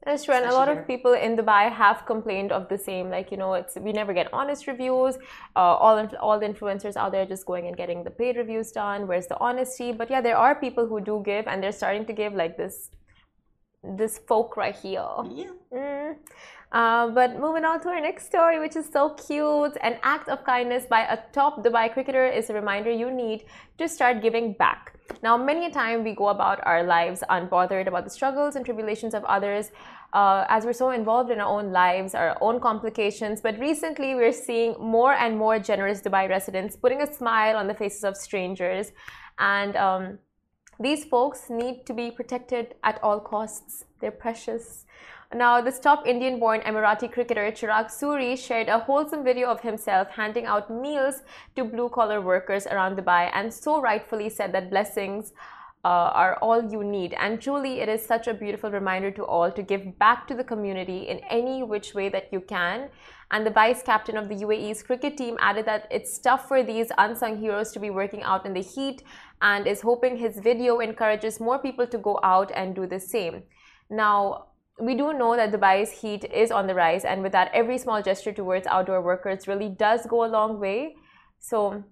That's 0.06 0.26
true, 0.26 0.36
and 0.36 0.46
a 0.46 0.54
lot 0.54 0.68
of 0.68 0.86
people 0.86 1.14
in 1.14 1.38
Dubai 1.38 1.72
have 1.72 2.06
complained 2.06 2.52
of 2.52 2.68
the 2.68 2.78
same. 2.78 3.10
Like 3.10 3.32
you 3.32 3.38
know, 3.38 3.54
it's 3.54 3.78
we 3.78 3.94
never 3.94 4.14
get 4.14 4.28
honest 4.34 4.68
reviews. 4.68 5.16
Uh, 5.56 5.60
all 5.60 6.06
all 6.20 6.38
the 6.38 6.46
influencers 6.46 6.98
out 6.98 7.14
there 7.14 7.26
just 7.26 7.46
going 7.46 7.68
and 7.68 7.78
getting 7.78 8.04
the 8.04 8.12
paid 8.12 8.36
reviews 8.36 8.74
done. 8.74 9.08
Where's 9.08 9.28
the 9.28 9.40
honesty? 9.40 9.94
But 9.94 10.10
yeah, 10.10 10.20
there 10.20 10.36
are 10.36 10.56
people 10.56 10.86
who 10.88 11.00
do 11.00 11.22
give, 11.26 11.48
and 11.48 11.64
they're 11.64 11.78
starting 11.84 12.06
to 12.08 12.14
give 12.22 12.34
like 12.34 12.58
this 12.58 12.90
this 13.84 14.18
folk 14.18 14.58
right 14.58 14.76
here. 14.76 15.08
Yeah. 15.32 15.52
Mm. 15.74 16.16
Uh, 16.74 17.08
but 17.08 17.40
moving 17.40 17.64
on 17.66 17.80
to 17.82 17.90
our 17.90 18.02
next 18.02 18.26
story, 18.26 18.60
which 18.60 18.76
is 18.76 18.90
so 18.92 19.10
cute. 19.12 19.78
An 19.82 19.98
act 20.02 20.28
of 20.28 20.44
kindness 20.44 20.86
by 20.90 21.02
a 21.02 21.20
top 21.32 21.64
Dubai 21.64 21.94
cricketer 21.94 22.26
is 22.26 22.50
a 22.50 22.54
reminder 22.54 22.90
you 22.90 23.12
need 23.12 23.46
to 23.78 23.88
start 23.88 24.24
giving 24.24 24.54
back. 24.54 24.94
Now, 25.22 25.38
many 25.38 25.68
a 25.68 25.72
time 25.72 26.04
we 26.04 26.16
go 26.16 26.30
about 26.30 26.66
our 26.66 26.82
lives 26.82 27.24
unbothered 27.30 27.86
about 27.86 28.06
the 28.06 28.10
struggles 28.10 28.56
and 28.56 28.66
tribulations 28.66 29.14
of 29.14 29.24
others, 29.26 29.72
uh, 30.14 30.46
as 30.50 30.66
we're 30.66 30.74
so 30.74 30.90
involved 30.90 31.30
in 31.30 31.40
our 31.40 31.60
own 31.60 31.72
lives, 31.72 32.16
our 32.16 32.36
own 32.42 32.60
complications. 32.60 33.40
But 33.40 33.60
recently, 33.60 34.16
we're 34.16 34.34
seeing 34.34 34.76
more 34.80 35.14
and 35.14 35.38
more 35.38 35.60
generous 35.60 36.02
Dubai 36.02 36.28
residents 36.28 36.76
putting 36.76 37.02
a 37.04 37.14
smile 37.14 37.56
on 37.56 37.68
the 37.68 37.76
faces 37.76 38.04
of 38.04 38.18
strangers. 38.18 38.94
And 39.38 39.76
um, 39.76 40.18
these 40.80 41.06
folks 41.06 41.52
need 41.52 41.86
to 41.86 41.94
be 41.94 42.10
protected 42.10 42.74
at 42.84 43.00
all 43.04 43.20
costs. 43.20 43.86
They're 44.00 44.10
precious. 44.10 44.86
Now, 45.36 45.62
this 45.62 45.80
top 45.80 46.06
Indian 46.06 46.40
born 46.40 46.62
Emirati 46.62 47.12
cricketer 47.12 47.52
Chirag 47.52 47.88
Suri 47.88 48.38
shared 48.38 48.68
a 48.68 48.78
wholesome 48.78 49.24
video 49.24 49.50
of 49.50 49.62
himself 49.62 50.10
handing 50.10 50.46
out 50.46 50.70
meals 50.70 51.24
to 51.56 51.64
blue 51.64 51.90
collar 51.90 52.22
workers 52.22 52.68
around 52.68 52.98
Dubai 52.98 53.32
and 53.34 53.52
so 53.52 53.82
rightfully 53.82 54.30
said 54.30 54.52
that 54.54 54.70
blessings 54.70 55.34
uh, 55.84 56.12
are 56.14 56.36
all 56.36 56.72
you 56.72 56.84
need. 56.84 57.14
And 57.14 57.42
truly, 57.42 57.82
it 57.82 57.90
is 57.90 58.06
such 58.06 58.28
a 58.28 58.34
beautiful 58.34 58.70
reminder 58.70 59.10
to 59.10 59.26
all 59.26 59.52
to 59.52 59.64
give 59.64 59.98
back 59.98 60.28
to 60.28 60.36
the 60.36 60.44
community 60.44 61.08
in 61.10 61.18
any 61.32 61.64
which 61.64 61.96
way 61.96 62.10
that 62.10 62.32
you 62.32 62.40
can. 62.40 62.90
And 63.32 63.44
the 63.44 63.50
vice 63.50 63.82
captain 63.82 64.18
of 64.18 64.30
the 64.30 64.36
UAE's 64.36 64.84
cricket 64.84 65.18
team 65.18 65.38
added 65.42 65.66
that 65.66 65.88
it's 65.90 66.20
tough 66.20 66.48
for 66.48 66.62
these 66.62 66.92
unsung 67.00 67.40
heroes 67.40 67.72
to 67.72 67.80
be 67.80 67.90
working 67.90 68.22
out 68.22 68.46
in 68.46 68.54
the 68.54 68.62
heat 68.62 69.02
and 69.42 69.66
is 69.66 69.82
hoping 69.82 70.16
his 70.16 70.38
video 70.38 70.80
encourages 70.80 71.40
more 71.40 71.58
people 71.58 71.88
to 71.88 71.98
go 71.98 72.20
out 72.24 72.52
and 72.56 72.76
do 72.76 72.86
the 72.86 73.00
same. 73.00 73.42
Now, 73.90 74.46
we 74.80 74.96
do 74.96 75.14
know 75.14 75.36
that 75.36 75.52
Dubai's 75.52 75.92
heat 75.92 76.26
is 76.26 76.52
on 76.52 76.68
the 76.68 76.74
rise, 76.74 77.06
and 77.06 77.22
with 77.22 77.32
that, 77.32 77.52
every 77.54 77.78
small 77.78 78.02
gesture 78.02 78.34
towards 78.34 78.68
outdoor 78.68 79.02
workers 79.02 79.48
really 79.48 79.70
does 79.70 80.06
go 80.06 80.26
a 80.26 80.28
long 80.28 80.60
way. 80.60 80.96
So, 81.40 81.84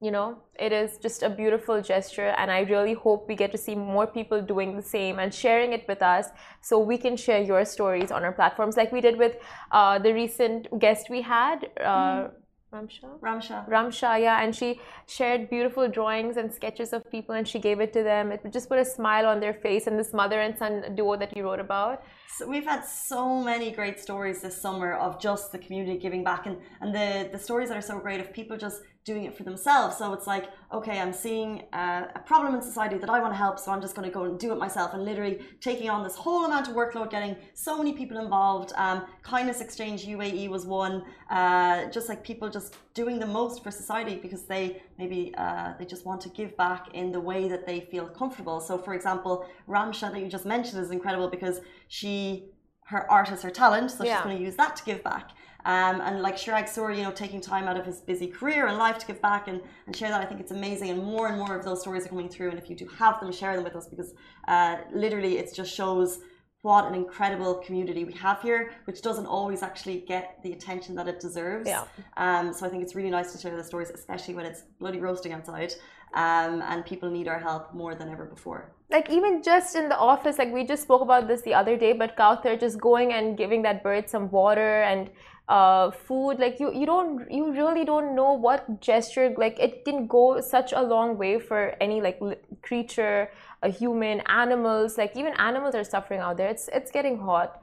you 0.00 0.10
know, 0.10 0.38
it 0.58 0.72
is 0.72 0.98
just 0.98 1.22
a 1.22 1.28
beautiful 1.28 1.82
gesture, 1.82 2.28
and 2.38 2.50
I 2.50 2.60
really 2.60 2.94
hope 2.94 3.28
we 3.28 3.34
get 3.34 3.52
to 3.52 3.58
see 3.58 3.74
more 3.74 4.06
people 4.06 4.40
doing 4.40 4.76
the 4.76 4.82
same 4.82 5.18
and 5.18 5.34
sharing 5.34 5.72
it 5.72 5.86
with 5.86 6.02
us 6.02 6.28
so 6.62 6.78
we 6.78 6.96
can 6.96 7.16
share 7.16 7.42
your 7.42 7.64
stories 7.64 8.10
on 8.10 8.24
our 8.24 8.32
platforms, 8.32 8.76
like 8.76 8.90
we 8.92 9.00
did 9.00 9.18
with 9.18 9.36
uh, 9.70 9.98
the 9.98 10.14
recent 10.14 10.78
guest 10.78 11.08
we 11.10 11.22
had. 11.22 11.68
Uh, 11.80 12.28
mm 12.28 12.30
Ramsha? 12.72 13.18
Ramsha. 13.20 13.68
Ramsha, 13.68 14.20
yeah. 14.20 14.42
And 14.42 14.54
she 14.54 14.80
shared 15.06 15.48
beautiful 15.48 15.88
drawings 15.88 16.36
and 16.36 16.52
sketches 16.52 16.92
of 16.92 17.10
people 17.10 17.34
and 17.34 17.48
she 17.48 17.58
gave 17.58 17.80
it 17.80 17.92
to 17.94 18.02
them. 18.02 18.30
It 18.30 18.42
just 18.52 18.68
put 18.68 18.78
a 18.78 18.84
smile 18.84 19.26
on 19.26 19.40
their 19.40 19.54
face 19.54 19.86
and 19.86 19.98
this 19.98 20.12
mother 20.12 20.40
and 20.40 20.56
son 20.58 20.94
duo 20.94 21.16
that 21.16 21.34
you 21.36 21.44
wrote 21.44 21.60
about. 21.60 22.02
So 22.36 22.46
we've 22.46 22.66
had 22.66 22.84
so 22.84 23.42
many 23.42 23.70
great 23.70 23.98
stories 23.98 24.42
this 24.42 24.60
summer 24.60 24.92
of 24.92 25.18
just 25.18 25.50
the 25.50 25.58
community 25.58 25.98
giving 25.98 26.22
back 26.22 26.46
and, 26.46 26.58
and 26.80 26.94
the, 26.94 27.30
the 27.32 27.38
stories 27.38 27.68
that 27.70 27.78
are 27.78 27.82
so 27.82 27.98
great 27.98 28.20
of 28.20 28.32
people 28.32 28.56
just 28.56 28.82
doing 29.08 29.24
it 29.24 29.34
for 29.34 29.42
themselves. 29.42 29.96
So 29.96 30.12
it's 30.12 30.26
like, 30.26 30.50
okay, 30.70 31.00
I'm 31.00 31.14
seeing 31.14 31.62
a 31.72 32.20
problem 32.26 32.54
in 32.54 32.60
society 32.60 32.98
that 32.98 33.08
I 33.08 33.20
want 33.20 33.32
to 33.32 33.38
help, 33.38 33.58
so 33.58 33.72
I'm 33.72 33.80
just 33.80 33.94
going 33.96 34.06
to 34.06 34.12
go 34.12 34.24
and 34.24 34.38
do 34.38 34.52
it 34.52 34.58
myself. 34.58 34.92
And 34.92 35.02
literally 35.02 35.40
taking 35.62 35.88
on 35.88 36.04
this 36.04 36.14
whole 36.14 36.44
amount 36.44 36.68
of 36.68 36.74
workload, 36.74 37.10
getting 37.10 37.34
so 37.54 37.78
many 37.78 37.94
people 37.94 38.18
involved. 38.18 38.74
Um, 38.76 39.06
Kindness 39.22 39.62
Exchange 39.62 40.06
UAE 40.06 40.50
was 40.50 40.66
one. 40.66 41.04
Uh, 41.30 41.86
just 41.90 42.10
like 42.10 42.22
people 42.22 42.50
just 42.50 42.76
doing 42.92 43.18
the 43.18 43.26
most 43.26 43.62
for 43.62 43.70
society 43.70 44.16
because 44.16 44.44
they 44.44 44.82
maybe 44.98 45.32
uh, 45.38 45.72
they 45.78 45.86
just 45.86 46.04
want 46.04 46.20
to 46.20 46.28
give 46.30 46.54
back 46.56 46.82
in 46.94 47.12
the 47.12 47.20
way 47.20 47.48
that 47.48 47.66
they 47.66 47.80
feel 47.80 48.06
comfortable. 48.08 48.60
So, 48.60 48.76
for 48.76 48.92
example, 48.92 49.46
Ramsha 49.68 50.12
that 50.12 50.20
you 50.20 50.28
just 50.28 50.44
mentioned 50.44 50.82
is 50.82 50.90
incredible 50.90 51.28
because 51.28 51.60
she 51.88 52.50
her 52.86 53.10
art 53.10 53.30
is 53.30 53.42
her 53.42 53.50
talent, 53.50 53.90
so 53.90 54.02
yeah. 54.02 54.16
she's 54.16 54.24
going 54.24 54.38
to 54.38 54.42
use 54.42 54.56
that 54.56 54.76
to 54.76 54.84
give 54.84 55.04
back. 55.04 55.32
Um, 55.66 56.00
and 56.00 56.22
like 56.22 56.36
Chirag 56.36 56.66
Sur, 56.66 56.92
you 56.92 57.02
know, 57.02 57.10
taking 57.10 57.40
time 57.40 57.64
out 57.64 57.76
of 57.76 57.84
his 57.84 58.00
busy 58.00 58.26
career 58.26 58.66
and 58.66 58.78
life 58.78 58.96
to 58.98 59.06
give 59.06 59.20
back 59.20 59.48
and, 59.48 59.60
and 59.86 59.94
share 59.94 60.08
that, 60.08 60.22
I 60.22 60.24
think 60.24 60.40
it's 60.40 60.52
amazing. 60.52 60.88
And 60.88 61.02
more 61.02 61.28
and 61.28 61.36
more 61.36 61.54
of 61.54 61.64
those 61.64 61.82
stories 61.82 62.06
are 62.06 62.08
coming 62.08 62.30
through. 62.30 62.48
And 62.50 62.58
if 62.58 62.70
you 62.70 62.76
do 62.76 62.86
have 62.98 63.20
them, 63.20 63.30
share 63.30 63.54
them 63.54 63.64
with 63.64 63.76
us 63.76 63.86
because 63.86 64.14
uh, 64.46 64.78
literally 64.92 65.36
it 65.36 65.52
just 65.54 65.74
shows 65.74 66.20
what 66.62 66.86
an 66.86 66.94
incredible 66.94 67.56
community 67.56 68.04
we 68.04 68.12
have 68.14 68.40
here, 68.40 68.72
which 68.86 69.02
doesn't 69.02 69.26
always 69.26 69.62
actually 69.62 70.00
get 70.08 70.38
the 70.42 70.52
attention 70.52 70.94
that 70.94 71.06
it 71.06 71.20
deserves. 71.20 71.68
Yeah. 71.68 71.84
Um, 72.16 72.52
so 72.52 72.66
I 72.66 72.68
think 72.68 72.82
it's 72.82 72.94
really 72.94 73.10
nice 73.10 73.32
to 73.32 73.38
share 73.38 73.54
the 73.54 73.62
stories, 73.62 73.90
especially 73.90 74.34
when 74.34 74.46
it's 74.46 74.62
bloody 74.80 74.98
roasting 74.98 75.32
outside, 75.32 75.72
um, 76.14 76.62
and 76.62 76.84
people 76.84 77.10
need 77.10 77.28
our 77.28 77.38
help 77.38 77.74
more 77.74 77.94
than 77.94 78.08
ever 78.08 78.24
before. 78.24 78.72
Like 78.90 79.10
even 79.10 79.42
just 79.42 79.76
in 79.76 79.88
the 79.88 79.98
office, 79.98 80.38
like 80.38 80.52
we 80.52 80.64
just 80.64 80.82
spoke 80.82 81.02
about 81.02 81.28
this 81.28 81.42
the 81.42 81.54
other 81.54 81.76
day, 81.76 81.92
but 81.92 82.16
Kauthar 82.16 82.58
just 82.58 82.80
going 82.80 83.12
and 83.12 83.36
giving 83.36 83.62
that 83.62 83.82
bird 83.82 84.08
some 84.08 84.30
water 84.30 84.82
and 84.82 85.10
uh, 85.48 85.90
food. 85.90 86.38
Like 86.38 86.58
you 86.60 86.72
you 86.72 86.86
don't 86.86 87.30
you 87.30 87.52
really 87.52 87.84
don't 87.84 88.14
know 88.14 88.32
what 88.32 88.80
gesture 88.80 89.34
like 89.36 89.58
it 89.58 89.84
can 89.84 90.06
go 90.06 90.40
such 90.40 90.72
a 90.72 90.82
long 90.82 91.18
way 91.18 91.38
for 91.38 91.74
any 91.80 92.00
like 92.00 92.20
creature 92.62 93.30
a 93.62 93.68
human 93.68 94.20
animals. 94.26 94.96
Like 94.96 95.16
even 95.16 95.34
animals 95.34 95.74
are 95.74 95.84
suffering 95.84 96.20
out 96.20 96.36
there. 96.36 96.48
It's 96.48 96.68
it's 96.68 96.90
getting 96.90 97.18
hot. 97.18 97.60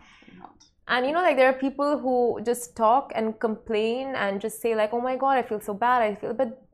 And 0.87 1.07
you 1.07 1.13
know 1.13 1.21
like 1.21 1.37
there 1.37 1.49
are 1.49 1.53
people 1.53 1.97
who 1.97 2.39
just 2.45 2.75
talk 2.75 3.11
and 3.15 3.39
complain 3.39 4.13
and 4.15 4.39
just 4.39 4.61
say 4.61 4.75
like 4.75 4.93
oh 4.93 5.01
my 5.01 5.15
god 5.15 5.37
i 5.39 5.41
feel 5.41 5.59
so 5.59 5.73
bad. 5.73 6.03
I 6.03 6.13
feel 6.13 6.33
but 6.33 6.64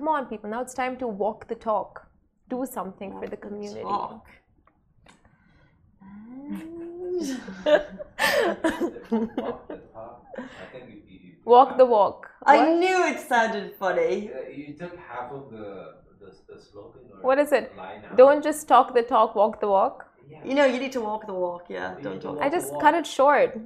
come 0.00 0.08
on 0.08 0.26
people 0.26 0.48
now 0.48 0.62
it's 0.62 0.76
time 0.82 0.96
to 0.96 1.06
walk 1.06 1.46
the 1.48 1.54
talk 1.54 2.06
do 2.48 2.66
something 2.76 3.10
walk 3.12 3.22
for 3.22 3.30
the 3.30 3.36
community 3.36 3.82
talk. 3.82 4.26
walk 11.44 11.76
the 11.76 11.84
walk. 11.84 12.30
I 12.44 12.56
what? 12.56 12.78
knew 12.78 12.98
it 13.10 13.20
sounded 13.20 13.74
funny. 13.74 14.30
you 14.56 14.74
took 14.74 14.96
half 14.96 15.30
of 15.30 15.50
the 15.50 15.66
the, 16.20 16.32
the 16.48 16.56
slogan. 16.60 17.02
what 17.20 17.38
is 17.38 17.52
it? 17.52 17.72
Don't 18.16 18.42
just 18.42 18.66
talk 18.68 18.94
the 18.94 19.02
talk, 19.02 19.34
walk 19.34 19.60
the 19.60 19.68
walk. 19.68 20.08
Yeah. 20.30 20.38
You 20.48 20.54
know, 20.54 20.64
you 20.64 20.80
need 20.80 20.92
to 20.92 21.02
walk 21.02 21.26
the 21.26 21.34
walk. 21.34 21.66
Yeah, 21.68 21.96
you 21.98 22.04
don't 22.04 22.20
talk. 22.20 22.38
I 22.40 22.48
just 22.48 22.72
cut 22.80 22.94
it 22.94 23.06
short. 23.06 23.60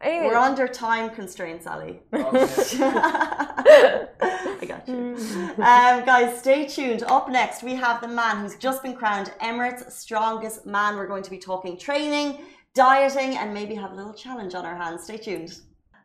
Anyway. 0.00 0.26
We're 0.26 0.36
under 0.36 0.66
time 0.66 1.10
constraints, 1.10 1.66
Ali. 1.66 2.00
Okay. 2.12 2.46
I 3.66 4.64
got 4.66 4.88
you. 4.88 5.16
Um, 5.56 6.04
guys, 6.04 6.38
stay 6.38 6.66
tuned. 6.66 7.02
Up 7.04 7.28
next, 7.28 7.62
we 7.62 7.74
have 7.74 8.00
the 8.00 8.08
man 8.08 8.40
who's 8.40 8.56
just 8.56 8.82
been 8.82 8.94
crowned 8.94 9.32
Emirates' 9.40 9.90
strongest 9.92 10.66
man. 10.66 10.96
We're 10.96 11.06
going 11.06 11.22
to 11.22 11.30
be 11.30 11.38
talking 11.38 11.76
training, 11.78 12.38
dieting, 12.74 13.36
and 13.36 13.52
maybe 13.54 13.74
have 13.74 13.92
a 13.92 13.94
little 13.94 14.14
challenge 14.14 14.54
on 14.54 14.64
our 14.64 14.76
hands. 14.76 15.04
Stay 15.04 15.16
tuned. 15.16 15.60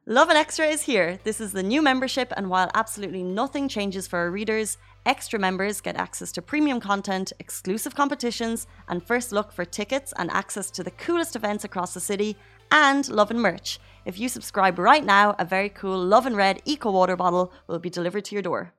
Lovin 0.10 0.38
Extra 0.38 0.66
is 0.66 0.84
here. 0.84 1.20
This 1.26 1.42
is 1.42 1.52
the 1.52 1.62
new 1.62 1.82
membership, 1.82 2.32
and 2.38 2.50
while 2.50 2.72
absolutely 2.76 3.24
nothing 3.24 3.68
changes 3.68 4.08
for 4.08 4.20
our 4.20 4.32
readers, 4.32 4.78
extra 5.06 5.38
members 5.38 5.82
get 5.82 5.98
access 5.98 6.32
to 6.32 6.42
premium 6.42 6.80
content, 6.80 7.34
exclusive 7.40 7.94
competitions, 7.94 8.68
and 8.88 9.04
first 9.04 9.34
look 9.34 9.52
for 9.52 9.66
tickets 9.66 10.14
and 10.18 10.32
access 10.32 10.72
to 10.72 10.82
the 10.84 10.92
coolest 10.92 11.36
events 11.36 11.66
across 11.66 11.94
the 11.94 12.00
city, 12.00 12.38
and 12.72 13.10
Lovin 13.10 13.38
merch. 13.38 13.80
If 14.08 14.18
you 14.18 14.30
subscribe 14.30 14.80
right 14.80 15.04
now, 15.04 15.36
a 15.38 15.44
very 15.44 15.68
cool 15.68 16.00
Lovin 16.00 16.34
Red 16.34 16.62
Eco 16.64 16.90
Water 16.90 17.18
bottle 17.18 17.52
will 17.68 17.78
be 17.78 17.90
delivered 17.90 18.24
to 18.24 18.36
your 18.36 18.42
door. 18.42 18.72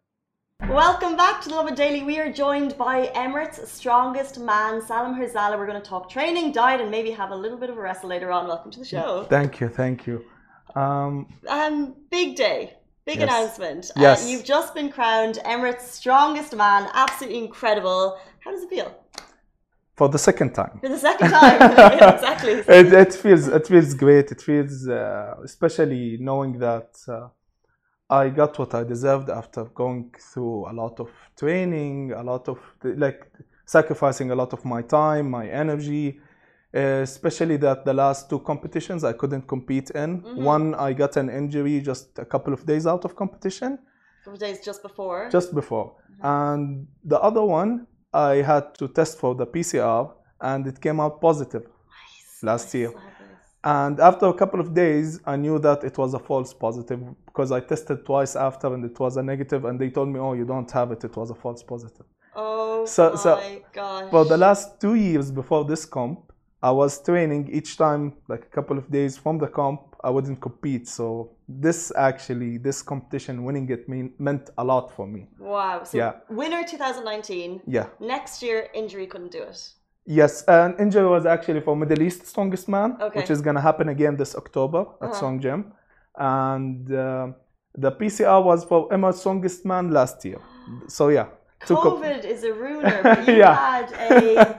Welcome 0.71 1.19
back 1.19 1.43
to 1.43 1.51
the 1.51 1.55
Lovin 1.55 1.75
Daily. 1.75 2.03
We 2.03 2.19
are 2.19 2.33
joined 2.33 2.79
by 2.79 3.09
Emirates' 3.09 3.67
strongest 3.67 4.39
man, 4.41 4.81
Salim 4.81 5.15
Herzala. 5.15 5.59
We're 5.59 5.67
going 5.67 5.83
to 5.83 5.87
talk 5.87 6.09
training, 6.09 6.53
diet, 6.53 6.81
and 6.81 6.91
maybe 6.91 7.11
have 7.11 7.31
a 7.31 7.37
little 7.37 7.59
bit 7.59 7.69
of 7.69 7.77
a 7.77 7.81
wrestle 7.83 8.09
later 8.09 8.33
on. 8.33 8.49
Welcome 8.49 8.71
to 8.71 8.79
the 8.79 8.87
show. 8.87 9.27
Thank 9.29 9.61
you, 9.61 9.69
thank 9.69 10.07
you. 10.07 10.25
Um, 10.75 11.31
um, 11.47 11.95
big 12.11 12.35
day, 12.35 12.79
big 13.05 13.19
yes. 13.19 13.29
announcement. 13.29 13.91
Uh, 13.99 14.01
yes. 14.01 14.25
Uh, 14.25 14.29
you've 14.31 14.45
just 14.45 14.75
been 14.75 14.91
crowned 14.91 15.41
Emirates' 15.45 15.83
strongest 15.83 16.57
man. 16.57 16.89
Absolutely 16.95 17.45
incredible. 17.45 18.19
How 18.41 18.51
does 18.51 18.63
it 18.63 18.71
feel? 18.71 18.99
For 19.99 20.09
the 20.09 20.23
second 20.29 20.51
time. 20.55 20.79
For 20.81 20.89
the 20.89 21.03
second 21.09 21.31
time, 21.31 21.61
exactly. 22.15 22.53
It, 22.53 22.93
it, 22.93 23.13
feels 23.15 23.49
it 23.49 23.67
feels 23.67 23.95
great. 23.95 24.31
It 24.31 24.41
feels 24.41 24.87
uh, 24.87 25.35
especially 25.43 26.19
knowing 26.21 26.53
that 26.61 26.91
uh, 27.09 27.29
I 28.09 28.29
got 28.29 28.57
what 28.61 28.73
I 28.75 28.85
deserved 28.85 29.29
after 29.29 29.65
going 29.65 30.15
through 30.33 30.71
a 30.71 30.73
lot 30.73 31.01
of 31.01 31.11
training, 31.37 32.13
a 32.13 32.23
lot 32.23 32.49
of 32.49 32.59
like 32.85 33.21
sacrificing 33.67 34.31
a 34.31 34.37
lot 34.37 34.53
of 34.53 34.65
my 34.65 34.83
time, 34.83 35.31
my 35.31 35.49
energy, 35.49 36.21
especially 36.73 37.57
that 37.57 37.85
the 37.85 37.93
last 37.93 38.31
two 38.31 38.39
competitions 38.39 39.03
I 39.03 39.15
couldn't 39.15 39.49
compete 39.49 39.91
in. 39.91 40.23
Mm-hmm. 40.23 40.45
One, 40.45 40.75
I 40.77 40.93
got 40.93 41.17
an 41.17 41.29
injury 41.29 41.81
just 41.81 42.19
a 42.21 42.25
couple 42.25 42.53
of 42.55 42.65
days 42.65 42.87
out 42.87 43.05
of 43.05 43.17
competition. 43.17 43.73
A 43.73 44.25
couple 44.25 44.35
of 44.35 44.41
days 44.47 44.61
just 44.65 44.81
before? 44.81 45.29
Just 45.29 45.53
before. 45.55 45.97
Mm-hmm. 45.97 46.27
And 46.27 46.87
the 47.05 47.21
other 47.21 47.43
one, 47.43 47.89
I 48.13 48.37
had 48.37 48.75
to 48.79 48.89
test 48.89 49.19
for 49.19 49.35
the 49.35 49.47
PCR 49.47 50.13
and 50.41 50.67
it 50.67 50.81
came 50.81 51.01
out 51.01 51.21
positive 51.21 51.63
nice. 51.63 52.43
last 52.43 52.75
year. 52.75 52.93
And 53.65 53.99
after 54.01 54.27
a 54.27 54.33
couple 54.35 54.61
of 54.61 54.73
days, 54.73 55.21
I 55.27 55.37
knew 55.37 55.59
that 55.59 55.83
it 55.85 55.99
was 55.99 56.15
a 56.15 56.19
false 56.19 56.55
positive 56.55 57.01
because 57.27 57.51
I 57.51 57.61
tested 57.61 58.07
twice 58.07 58.37
after 58.37 58.73
and 58.73 58.85
it 58.85 58.99
was 58.99 59.17
a 59.17 59.23
negative, 59.23 59.65
and 59.65 59.79
they 59.81 59.91
told 59.91 60.09
me, 60.09 60.21
"Oh, 60.21 60.33
you 60.35 60.45
don't 60.45 60.71
have 60.71 60.93
it. 60.93 61.03
It 61.03 61.17
was 61.17 61.31
a 61.31 61.35
false 61.35 61.63
positive." 61.63 62.07
Oh 62.37 62.87
so, 62.87 63.11
my 63.11 63.17
so 63.17 63.61
gosh! 63.73 64.11
For 64.11 64.25
the 64.25 64.37
last 64.37 64.81
two 64.81 64.95
years 64.95 65.33
before 65.33 65.65
this 65.65 65.85
comp, 65.85 66.28
I 66.63 66.71
was 66.73 67.01
training 67.03 67.51
each 67.53 67.77
time, 67.77 68.15
like 68.29 68.43
a 68.43 68.49
couple 68.49 68.77
of 68.79 68.91
days 68.91 69.17
from 69.17 69.39
the 69.39 69.47
comp, 69.47 69.81
I 70.03 70.11
wouldn't 70.11 70.41
compete. 70.41 70.89
So 70.89 71.31
this 71.49 71.93
actually, 71.97 72.59
this 72.59 72.83
competition, 72.83 73.45
winning 73.45 73.69
it 73.71 73.89
mean, 73.89 74.13
meant 74.19 74.51
a 74.59 74.65
lot 74.65 74.91
for 74.91 75.07
me. 75.07 75.29
Wow. 75.39 75.85
So 75.85 75.99
yeah. 75.99 76.13
winner 76.29 76.65
2019. 76.65 77.63
Yeah. 77.67 77.87
Next 78.01 78.43
year, 78.43 78.69
injury 78.75 79.07
couldn't 79.07 79.33
do 79.33 79.43
it. 79.43 79.71
Yes, 80.11 80.43
an 80.45 80.75
injury 80.79 81.07
was 81.07 81.27
actually 81.27 81.61
for 81.61 81.77
Middle 81.77 82.01
East 82.03 82.27
Strongest 82.27 82.67
Man, 82.67 82.97
okay. 83.01 83.21
which 83.21 83.31
is 83.31 83.43
going 83.43 83.57
to 83.57 83.61
happen 83.61 83.91
again 83.91 84.17
this 84.17 84.35
October 84.35 84.81
at 84.81 85.09
uh-huh. 85.09 85.15
Strong 85.15 85.41
Gym. 85.41 85.73
And 86.17 86.91
uh, 86.91 87.29
the 87.75 87.93
PCR 87.93 88.43
was 88.43 88.65
for 88.65 88.93
Emma 88.93 89.13
Strongest 89.13 89.65
Man 89.67 89.91
last 89.91 90.25
year. 90.25 90.41
So 90.89 91.09
yeah. 91.09 91.27
COVID 91.61 92.25
is 92.25 92.43
a 92.45 92.53
ruiner, 92.63 93.01
but 93.03 93.29
you 93.29 93.35
yeah. 93.35 93.55
had 93.55 93.93
a 93.93 94.58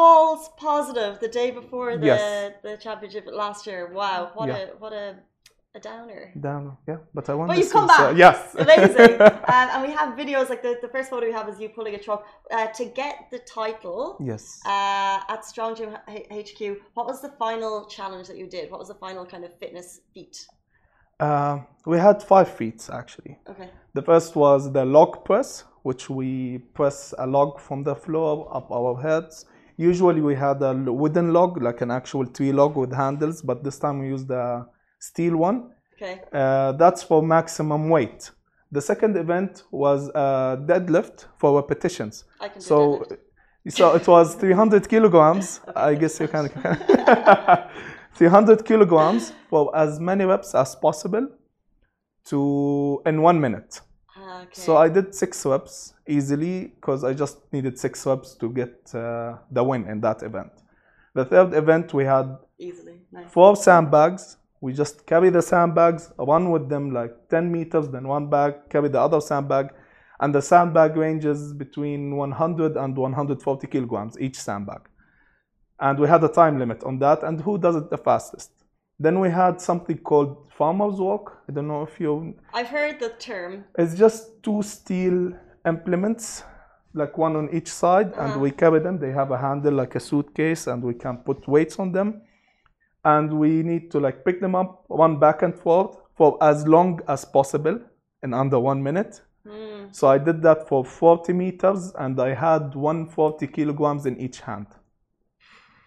false 0.00 0.48
positive 0.56 1.12
the 1.20 1.28
day 1.40 1.50
before 1.60 1.90
the 2.02 2.06
yes. 2.06 2.52
the 2.66 2.74
championship 2.86 3.24
last 3.44 3.60
year. 3.68 3.80
Wow, 4.00 4.18
what 4.36 4.48
yeah. 4.48 4.56
a 4.56 4.66
what 4.82 4.92
a 4.92 5.06
a 5.78 5.80
downer. 5.90 6.22
Downer, 6.46 6.74
yeah. 6.90 7.00
But 7.16 7.24
I 7.30 7.34
want. 7.34 7.48
But 7.50 7.58
you've 7.58 7.74
come 7.78 7.86
back. 7.86 7.98
So, 7.98 8.10
yes, 8.24 8.38
amazing. 8.64 9.14
um, 9.54 9.66
and 9.72 9.80
we 9.86 9.92
have 9.98 10.08
videos 10.22 10.46
like 10.52 10.62
the, 10.66 10.72
the 10.84 10.90
first 10.94 11.10
photo 11.10 11.26
we 11.30 11.36
have 11.40 11.48
is 11.52 11.60
you 11.60 11.68
pulling 11.78 11.94
a 12.00 12.02
truck 12.06 12.26
uh, 12.50 12.66
to 12.78 12.84
get 13.00 13.14
the 13.34 13.40
title. 13.60 14.02
Yes. 14.32 14.42
Uh, 14.66 15.34
at 15.34 15.40
Strong 15.52 15.76
Gym 15.76 15.90
HQ, 16.38 16.60
what 16.94 17.06
was 17.10 17.18
the 17.26 17.32
final 17.44 17.74
challenge 17.96 18.26
that 18.30 18.38
you 18.42 18.48
did? 18.56 18.64
What 18.72 18.80
was 18.82 18.88
the 18.88 19.00
final 19.06 19.24
kind 19.32 19.44
of 19.44 19.52
fitness 19.62 20.00
feat? 20.12 20.36
Uh, 21.20 21.56
we 21.92 21.98
had 21.98 22.16
five 22.32 22.48
feats 22.58 22.84
actually. 23.00 23.38
Okay. 23.52 23.68
The 23.96 24.04
first 24.10 24.34
was 24.34 24.72
the 24.72 24.84
log 24.96 25.12
press, 25.28 25.64
which 25.88 26.08
we 26.18 26.58
press 26.78 27.14
a 27.18 27.26
log 27.26 27.60
from 27.60 27.84
the 27.84 27.94
floor 27.94 28.32
up 28.58 28.66
our 28.72 28.94
heads 29.06 29.44
Usually 29.80 30.20
we 30.20 30.34
had 30.34 30.62
a 30.62 30.74
wooden 30.74 31.32
log, 31.32 31.62
like 31.62 31.80
an 31.80 31.90
actual 31.90 32.26
tree 32.26 32.52
log 32.52 32.76
with 32.76 32.92
handles, 32.92 33.40
but 33.40 33.64
this 33.64 33.78
time 33.78 34.00
we 34.00 34.08
used 34.08 34.30
a 34.30 34.66
steel 34.98 35.36
one. 35.38 35.70
Okay. 35.94 36.20
Uh, 36.32 36.72
that's 36.72 37.02
for 37.02 37.22
maximum 37.22 37.88
weight. 37.88 38.30
The 38.72 38.82
second 38.82 39.16
event 39.16 39.62
was 39.70 40.08
a 40.10 40.58
deadlift 40.66 41.26
for 41.38 41.56
repetitions. 41.56 42.24
I 42.40 42.48
can 42.48 42.60
do 42.60 42.66
So, 42.66 42.76
deadlift. 43.66 43.72
so 43.72 43.94
it 43.94 44.06
was 44.06 44.34
300 44.34 44.86
kilograms. 44.88 45.60
I 45.74 45.94
guess 45.94 46.20
you 46.20 46.28
can. 46.28 46.48
300 48.14 48.64
kilograms 48.64 49.32
for 49.48 49.74
as 49.74 49.98
many 49.98 50.24
reps 50.26 50.54
as 50.54 50.74
possible 50.76 51.26
to 52.26 53.00
in 53.06 53.22
one 53.22 53.40
minute. 53.40 53.80
Ah, 54.40 54.44
Okay. 54.44 54.60
So 54.60 54.76
I 54.76 54.88
did 54.88 55.14
six 55.14 55.44
reps 55.46 55.94
easily 56.06 56.72
because 56.76 57.04
I 57.04 57.12
just 57.14 57.38
needed 57.52 57.78
six 57.78 58.06
reps 58.06 58.34
to 58.36 58.48
get 58.48 58.94
uh, 58.94 59.36
the 59.50 59.62
win 59.62 59.86
in 59.88 60.00
that 60.00 60.22
event. 60.22 60.52
The 61.14 61.24
third 61.24 61.54
event 61.54 61.92
we 61.92 62.04
had 62.04 62.38
Easily. 62.58 63.00
Nice. 63.12 63.30
four 63.30 63.56
sandbags. 63.56 64.36
We 64.60 64.72
just 64.74 65.06
carry 65.06 65.30
the 65.30 65.40
sandbags, 65.42 66.12
run 66.18 66.50
with 66.50 66.68
them 66.68 66.92
like 66.92 67.12
10 67.30 67.50
meters, 67.50 67.88
then 67.88 68.06
one 68.06 68.28
bag, 68.28 68.68
carry 68.68 68.90
the 68.90 69.00
other 69.00 69.20
sandbag. 69.20 69.70
And 70.20 70.34
the 70.34 70.42
sandbag 70.42 70.96
ranges 70.96 71.54
between 71.54 72.14
100 72.16 72.76
and 72.76 72.96
140 72.96 73.66
kilograms 73.68 74.20
each 74.20 74.36
sandbag. 74.36 74.82
And 75.80 75.98
we 75.98 76.06
had 76.08 76.22
a 76.24 76.28
time 76.28 76.58
limit 76.58 76.84
on 76.84 76.98
that, 76.98 77.22
and 77.22 77.40
who 77.40 77.56
does 77.56 77.76
it 77.76 77.88
the 77.88 77.96
fastest. 77.96 78.50
Then 79.02 79.18
we 79.18 79.30
had 79.30 79.60
something 79.60 79.98
called 79.98 80.36
farmer's 80.58 81.00
walk. 81.00 81.42
I 81.48 81.52
don't 81.52 81.68
know 81.68 81.82
if 81.82 81.98
you 81.98 82.34
I've 82.52 82.68
heard 82.68 83.00
the 83.00 83.08
term. 83.18 83.64
it's 83.78 83.94
just 83.94 84.42
two 84.42 84.62
steel 84.62 85.32
implements, 85.66 86.44
like 86.92 87.16
one 87.16 87.34
on 87.36 87.48
each 87.50 87.68
side, 87.68 88.12
Uh-huh. 88.12 88.22
and 88.32 88.40
we 88.42 88.50
carry 88.50 88.80
them. 88.80 88.98
They 88.98 89.10
have 89.12 89.30
a 89.30 89.38
handle 89.38 89.72
like 89.74 89.94
a 89.96 90.00
suitcase, 90.00 90.66
and 90.66 90.82
we 90.84 90.94
can 90.94 91.16
put 91.18 91.48
weights 91.48 91.78
on 91.78 91.92
them. 91.92 92.20
And 93.04 93.32
we 93.32 93.62
need 93.62 93.90
to 93.92 93.98
like 94.00 94.24
pick 94.26 94.40
them 94.40 94.54
up, 94.54 94.84
one 94.88 95.18
back 95.18 95.40
and 95.42 95.54
forth, 95.54 95.96
for 96.16 96.36
as 96.42 96.66
long 96.68 97.00
as 97.08 97.24
possible 97.24 97.78
in 98.22 98.34
under 98.34 98.58
one 98.60 98.82
minute. 98.82 99.22
Hmm. 99.48 99.86
So 99.92 100.08
I 100.08 100.18
did 100.18 100.42
that 100.42 100.68
for 100.68 100.84
40 100.84 101.32
meters, 101.32 101.92
and 101.98 102.20
I 102.20 102.34
had 102.34 102.74
140 102.74 103.46
kilograms 103.46 104.04
in 104.04 104.18
each 104.20 104.40
hand. 104.42 104.66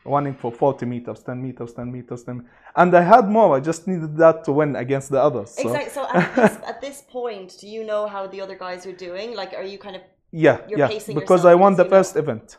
Running 0.06 0.34
for 0.34 0.52
40 0.52 0.86
meters, 0.88 1.24
10 1.24 1.42
meters, 1.42 1.74
10 1.74 1.92
meters, 1.92 2.24
10. 2.24 2.46
And 2.76 2.96
I 2.96 3.02
had 3.02 3.30
more. 3.30 3.56
I 3.56 3.60
just 3.60 3.88
needed 3.88 4.18
that 4.18 4.44
to 4.46 4.52
win 4.52 4.76
against 4.76 5.10
the 5.12 5.22
others. 5.22 5.52
So. 5.52 5.62
Exactly. 5.62 5.92
So 5.92 6.08
at 6.12 6.36
this, 6.36 6.58
at 6.68 6.82
this 6.82 7.04
point, 7.08 7.58
do 7.60 7.68
you 7.68 7.84
know 7.84 8.08
how 8.08 8.28
the 8.28 8.42
other 8.42 8.56
guys 8.56 8.86
are 8.86 8.92
doing? 8.94 9.36
Like, 9.36 9.54
are 9.54 9.64
you 9.64 9.78
kind 9.78 9.96
of 9.96 10.02
Yeah, 10.32 10.58
You're 10.68 10.80
yeah. 10.80 10.88
pacing 10.88 11.16
Because 11.16 11.46
I 11.46 11.54
won 11.56 11.76
the 11.76 11.84
you 11.84 11.90
know. 11.90 11.96
first 11.98 12.16
event. 12.16 12.58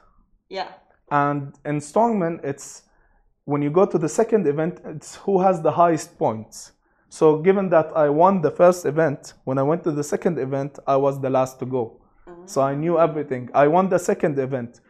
yeah? 0.48 0.68
And 1.10 1.52
in 1.64 1.80
strongman, 1.80 2.42
it's 2.44 2.82
when 3.44 3.60
you 3.62 3.70
go 3.70 3.84
to 3.86 3.98
the 3.98 4.08
second 4.08 4.46
event, 4.46 4.80
it's 4.84 5.16
who 5.16 5.40
has 5.42 5.60
the 5.60 5.72
highest 5.72 6.18
points. 6.18 6.72
So 7.08 7.38
given 7.38 7.68
that 7.70 7.88
I 7.94 8.08
won 8.08 8.40
the 8.40 8.50
first 8.50 8.86
event, 8.86 9.34
when 9.44 9.58
I 9.58 9.62
went 9.62 9.84
to 9.84 9.92
the 9.92 10.02
second 10.02 10.38
event, 10.38 10.78
I 10.86 10.96
was 10.96 11.20
the 11.20 11.30
last 11.30 11.58
to 11.60 11.66
go. 11.66 12.00
Mm-hmm. 12.28 12.46
So 12.46 12.62
I 12.62 12.74
knew 12.74 12.98
everything. 12.98 13.50
I 13.54 13.66
won 13.68 13.88
the 13.88 13.98
second 13.98 14.38
event, 14.38 14.80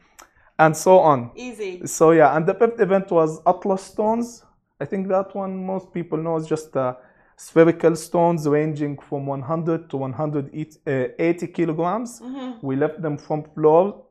and 0.59 0.77
so 0.77 0.99
on. 1.01 1.33
Easy. 1.35 1.85
So 1.87 2.13
yeah, 2.13 2.37
and 2.37 2.47
the 2.47 2.55
fifth 2.55 2.81
event 2.81 3.11
was 3.11 3.41
Atlas 3.47 3.83
stones. 3.83 4.44
I 4.81 4.85
think 4.85 5.09
that 5.09 5.35
one 5.35 5.65
most 5.65 5.93
people 5.93 6.19
know 6.19 6.37
is 6.37 6.47
just 6.47 6.77
uh, 6.77 6.95
spherical 7.37 7.95
stones 7.97 8.47
ranging 8.49 8.99
from 8.99 9.27
100 9.27 9.89
to 9.91 9.97
180 9.97 11.47
kilograms. 11.49 12.21
We 12.63 12.77
left 12.77 13.01
them 13.01 13.17
from 13.17 13.45
floor 13.55 14.03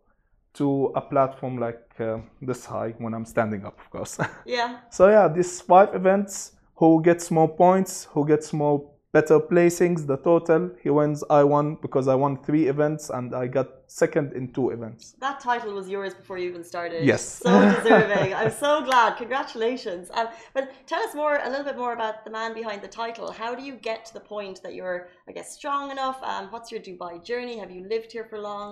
to 0.53 0.91
a 0.95 1.01
platform 1.01 1.57
like 1.57 1.81
uh, 1.99 2.19
this 2.41 2.65
high 2.65 2.93
when 2.99 3.13
I'm 3.13 3.25
standing 3.25 3.65
up, 3.65 3.79
of 3.79 3.89
course. 3.89 4.17
Yeah. 4.45 4.77
so 4.89 5.09
yeah, 5.09 5.27
these 5.27 5.61
five 5.61 5.93
events. 5.95 6.51
Who 6.75 7.01
gets 7.03 7.29
more 7.29 7.47
points? 7.47 8.05
Who 8.11 8.25
gets 8.25 8.51
more 8.51 8.89
better 9.11 9.39
placings? 9.39 10.07
The 10.07 10.17
total 10.17 10.71
he 10.81 10.89
wins. 10.89 11.23
I 11.29 11.43
won 11.43 11.75
because 11.81 12.07
I 12.07 12.15
won 12.15 12.43
three 12.43 12.67
events 12.67 13.09
and 13.09 13.33
I 13.35 13.47
got 13.47 13.67
second 14.01 14.33
in 14.33 14.51
two 14.57 14.71
events. 14.71 15.03
That 15.25 15.39
title 15.39 15.71
was 15.79 15.87
yours 15.87 16.13
before 16.15 16.37
you 16.39 16.49
even 16.49 16.63
started. 16.63 17.05
Yes. 17.05 17.23
So 17.43 17.51
deserving. 17.75 18.33
I'm 18.33 18.53
so 18.65 18.71
glad. 18.89 19.17
Congratulations. 19.23 20.09
Um, 20.17 20.27
but 20.55 20.63
tell 20.91 21.01
us 21.07 21.13
more, 21.13 21.35
a 21.47 21.49
little 21.51 21.67
bit 21.71 21.77
more 21.83 21.93
about 21.93 22.25
the 22.25 22.31
man 22.31 22.51
behind 22.61 22.81
the 22.81 22.93
title. 23.03 23.27
How 23.31 23.51
do 23.53 23.63
you 23.69 23.75
get 23.89 23.99
to 24.07 24.13
the 24.15 24.25
point 24.35 24.63
that 24.63 24.73
you're, 24.77 24.99
I 25.29 25.31
guess, 25.37 25.53
strong 25.59 25.91
enough? 25.91 26.17
Um, 26.23 26.43
what's 26.53 26.71
your 26.71 26.81
Dubai 26.81 27.23
journey? 27.23 27.55
Have 27.59 27.71
you 27.77 27.83
lived 27.93 28.11
here 28.15 28.25
for 28.31 28.39
long? 28.39 28.71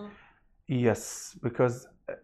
Yes, 0.67 1.37
because 1.47 1.75
uh, 2.09 2.15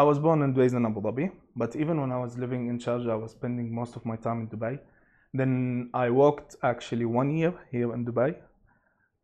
I 0.00 0.02
was 0.10 0.18
born 0.18 0.40
and 0.44 0.56
raised 0.56 0.76
in 0.80 0.86
Abu 0.86 1.02
Dhabi, 1.02 1.30
but 1.56 1.76
even 1.76 2.00
when 2.00 2.10
I 2.10 2.18
was 2.24 2.38
living 2.38 2.68
in 2.70 2.78
Sharjah, 2.78 3.10
I 3.10 3.20
was 3.24 3.32
spending 3.32 3.74
most 3.80 3.96
of 3.96 4.02
my 4.10 4.16
time 4.16 4.38
in 4.42 4.46
Dubai. 4.48 4.78
Then 5.34 5.90
I 5.92 6.08
worked 6.08 6.56
actually 6.62 7.04
one 7.04 7.30
year 7.36 7.52
here 7.70 7.92
in 7.92 8.06
Dubai. 8.06 8.30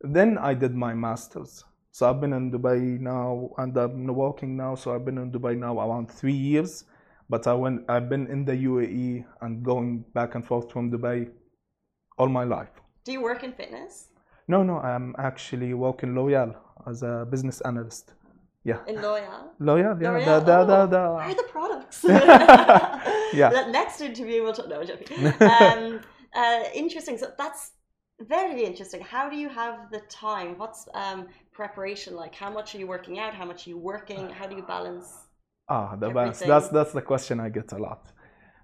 Then 0.01 0.37
I 0.37 0.53
did 0.53 0.75
my 0.75 0.93
master's. 0.93 1.63
So 1.93 2.09
I've 2.09 2.19
been 2.19 2.33
in 2.33 2.51
Dubai 2.51 2.99
now 2.99 3.51
and 3.59 3.77
I'm 3.77 4.07
working 4.07 4.57
now. 4.57 4.73
So 4.73 4.95
I've 4.95 5.05
been 5.05 5.19
in 5.19 5.31
Dubai 5.31 5.55
now 5.55 5.79
around 5.79 6.09
three 6.09 6.39
years. 6.51 6.85
But 7.29 7.45
I 7.45 7.53
went, 7.53 7.85
I've 7.87 8.09
been 8.09 8.25
in 8.27 8.45
the 8.45 8.53
UAE 8.53 9.23
and 9.41 9.63
going 9.63 10.03
back 10.15 10.33
and 10.33 10.43
forth 10.43 10.71
from 10.71 10.91
Dubai 10.91 11.29
all 12.17 12.29
my 12.29 12.45
life. 12.45 12.73
Do 13.05 13.11
you 13.11 13.21
work 13.21 13.43
in 13.43 13.53
fitness? 13.53 14.07
No, 14.47 14.63
no, 14.63 14.79
I'm 14.79 15.15
actually 15.19 15.75
working 15.75 16.15
L'Oreal 16.15 16.55
as 16.87 17.03
a 17.03 17.27
business 17.29 17.61
analyst. 17.61 18.13
Yeah. 18.63 18.79
In 18.87 18.95
Loyal? 18.95 19.51
L'Oreal, 19.59 20.01
yeah. 20.01 20.09
L'Oreal? 20.09 20.25
The, 20.25 20.65
the, 20.65 20.77
Oh, 20.81 20.87
the, 20.87 20.97
Where 20.97 21.29
are 21.29 21.35
the 21.35 21.49
products? 21.51 22.03
Yeah. 23.33 23.49
The 23.49 23.71
next 23.79 24.01
interview 24.01 24.41
we'll 24.41 24.53
talk. 24.53 24.67
No, 24.67 24.81
I'm 24.81 24.87
joking. 24.87 25.27
Um, 25.41 26.01
uh, 26.35 26.63
interesting. 26.73 27.19
So 27.19 27.31
that's 27.37 27.71
very 28.21 28.63
interesting. 28.63 29.01
How 29.01 29.29
do 29.29 29.35
you 29.35 29.49
have 29.49 29.91
the 29.91 30.01
time? 30.09 30.57
What's 30.57 30.87
um, 30.93 31.27
preparation 31.53 32.15
like? 32.15 32.35
How 32.35 32.51
much 32.51 32.75
are 32.75 32.79
you 32.79 32.87
working 32.87 33.19
out? 33.19 33.33
How 33.33 33.45
much 33.45 33.67
are 33.67 33.69
you 33.69 33.77
working? 33.77 34.29
How 34.29 34.47
do 34.47 34.55
you 34.55 34.63
balance? 34.63 35.07
Ah, 35.69 35.95
the 35.95 36.09
balance. 36.09 36.39
That's 36.39 36.69
that's 36.69 36.91
the 36.91 37.01
question 37.01 37.39
I 37.39 37.49
get 37.49 37.71
a 37.71 37.77
lot. 37.77 38.11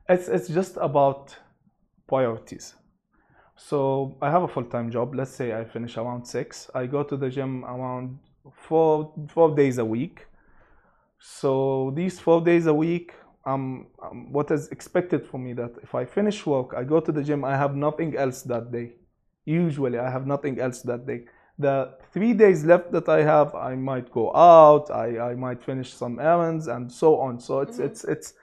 It's 0.08 0.28
it's 0.28 0.48
just 0.48 0.78
about 0.78 1.36
priorities. 2.08 2.76
So 3.56 4.18
I 4.22 4.32
have 4.32 4.44
a 4.44 4.48
full 4.48 4.66
time 4.66 4.90
job. 4.90 5.16
Let's 5.16 5.32
say 5.32 5.54
I 5.54 5.66
finish 5.66 5.98
around 5.98 6.26
six. 6.26 6.70
I 6.74 6.86
go 6.86 7.04
to 7.04 7.16
the 7.18 7.30
gym 7.30 7.66
around 7.66 8.20
four 8.52 9.14
four 9.28 9.56
days 9.56 9.78
a 9.78 9.86
week. 9.86 10.26
So 11.20 11.92
these 11.96 12.20
four 12.20 12.42
days 12.42 12.66
a 12.68 12.74
week, 12.74 13.14
um, 13.46 13.88
um, 14.02 14.32
what 14.32 14.52
is 14.52 14.70
expected 14.70 15.26
for 15.26 15.38
me 15.38 15.54
that 15.54 15.72
if 15.84 15.94
I 15.94 16.06
finish 16.06 16.46
work, 16.46 16.74
I 16.76 16.84
go 16.84 17.00
to 17.02 17.12
the 17.12 17.24
gym. 17.24 17.44
I 17.44 17.58
have 17.58 17.76
nothing 17.76 18.16
else 18.16 18.42
that 18.44 18.72
day. 18.72 18.94
Usually, 19.46 19.98
I 19.98 20.10
have 20.10 20.26
nothing 20.26 20.60
else 20.60 20.82
that 20.84 21.06
day. 21.06 21.26
The 21.60 21.94
three 22.14 22.34
days 22.34 22.64
left 22.64 22.92
that 22.94 23.10
I 23.10 23.22
have, 23.24 23.54
I 23.54 23.76
might 23.76 24.10
go 24.12 24.34
out. 24.34 24.90
I, 24.90 25.20
I 25.32 25.36
might 25.36 25.62
finish 25.64 25.94
some 25.94 26.20
errands 26.20 26.68
and 26.68 26.92
so 26.92 27.20
on. 27.20 27.40
So 27.40 27.60
it's 27.60 27.78
mm-hmm. 27.78 27.86
it's 27.86 28.04
it's 28.06 28.34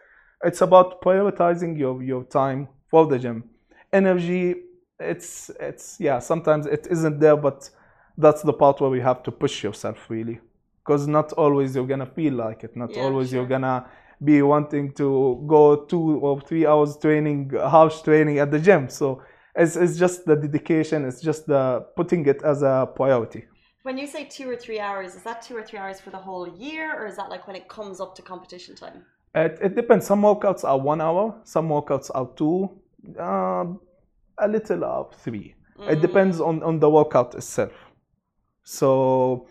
it's 0.45 0.61
about 0.61 1.01
prioritizing 1.01 1.79
your 1.79 2.03
your 2.03 2.25
time 2.25 2.69
for 2.91 3.07
the 3.07 3.19
gym. 3.19 3.45
Energy, 3.93 4.55
it's 5.01 5.51
it's 5.59 5.97
yeah. 5.99 6.19
Sometimes 6.19 6.67
it 6.67 6.87
isn't 6.91 7.19
there, 7.19 7.37
but 7.37 7.71
that's 8.19 8.43
the 8.43 8.53
part 8.53 8.81
where 8.81 8.95
you 8.95 9.03
have 9.03 9.23
to 9.23 9.33
push 9.33 9.65
yourself 9.65 9.99
really, 10.11 10.39
because 10.85 11.07
not 11.07 11.33
always 11.33 11.75
you're 11.75 11.87
gonna 11.87 12.07
feel 12.07 12.35
like 12.35 12.65
it. 12.65 12.77
Not 12.77 12.95
Yeah, 12.95 13.05
always 13.05 13.31
sure. 13.31 13.39
you're 13.39 13.49
gonna 13.49 13.87
be 14.23 14.43
wanting 14.43 14.93
to 14.93 15.43
go 15.47 15.85
two 15.85 16.19
or 16.21 16.41
three 16.41 16.67
hours 16.67 16.97
training, 16.99 17.51
house 17.51 18.03
training 18.03 18.39
at 18.39 18.51
the 18.51 18.59
gym. 18.59 18.89
So 18.89 19.23
it's 19.57 19.77
it's 19.77 19.99
just 19.99 20.25
the 20.27 20.37
dedication. 20.37 21.05
It's 21.05 21.21
just 21.21 21.47
the 21.47 21.87
putting 21.97 22.27
it 22.27 22.43
as 22.43 22.63
a 22.63 22.89
priority. 22.95 23.47
When 23.83 23.97
you 23.97 24.07
say 24.07 24.25
two 24.25 24.51
or 24.51 24.57
three 24.57 24.81
hours, 24.81 25.15
is 25.15 25.23
that 25.23 25.43
two 25.43 25.57
or 25.57 25.63
three 25.63 25.79
hours 25.79 26.01
for 26.01 26.11
the 26.11 26.19
whole 26.19 26.49
year, 26.49 26.95
or 26.99 27.07
is 27.07 27.17
that 27.17 27.31
like 27.31 27.47
when 27.47 27.57
it 27.57 27.69
comes 27.69 28.01
up 28.01 28.15
to 28.17 28.23
competition 28.23 28.75
time? 28.75 29.05
It, 29.35 29.59
it 29.63 29.77
depends. 29.77 30.07
Some 30.07 30.23
workouts 30.23 30.65
are 30.65 30.79
one 30.79 31.01
hour, 31.01 31.41
some 31.45 31.69
workouts 31.69 32.11
are 32.15 32.29
two, 32.37 32.71
um, 33.21 33.81
a 34.39 34.49
little 34.49 34.85
of 34.85 35.15
three. 35.15 35.55
It 35.79 36.01
depends 36.01 36.41
on, 36.41 36.63
on 36.63 36.79
the 36.81 36.89
workout 36.89 37.35
itself. 37.35 37.73
So 38.65 39.47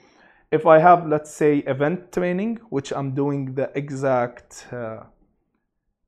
if 0.52 0.66
I 0.66 0.80
have, 0.80 1.08
let's 1.08 1.32
say, 1.32 1.60
event 1.60 2.12
training, 2.12 2.60
which 2.70 2.92
I'm 2.92 3.14
doing 3.14 3.54
the 3.54 3.72
exact 3.76 4.68
uh, 4.72 5.04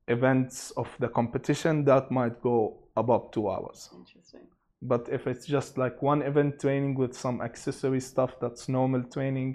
events 0.08 0.72
of 0.72 0.90
the 1.00 1.08
competition, 1.08 1.86
that 1.86 2.10
might 2.10 2.42
go 2.42 2.80
above 3.04 3.24
two 3.36 3.46
hours. 3.54 3.80
Interesting. 4.02 4.46
But 4.82 5.04
if 5.18 5.26
it's 5.32 5.46
just 5.46 5.72
like 5.84 5.96
one 6.02 6.22
event 6.32 6.60
training 6.64 6.94
with 7.02 7.14
some 7.26 7.42
accessory 7.50 8.00
stuff 8.12 8.32
that's 8.42 8.64
normal 8.78 9.04
training, 9.16 9.50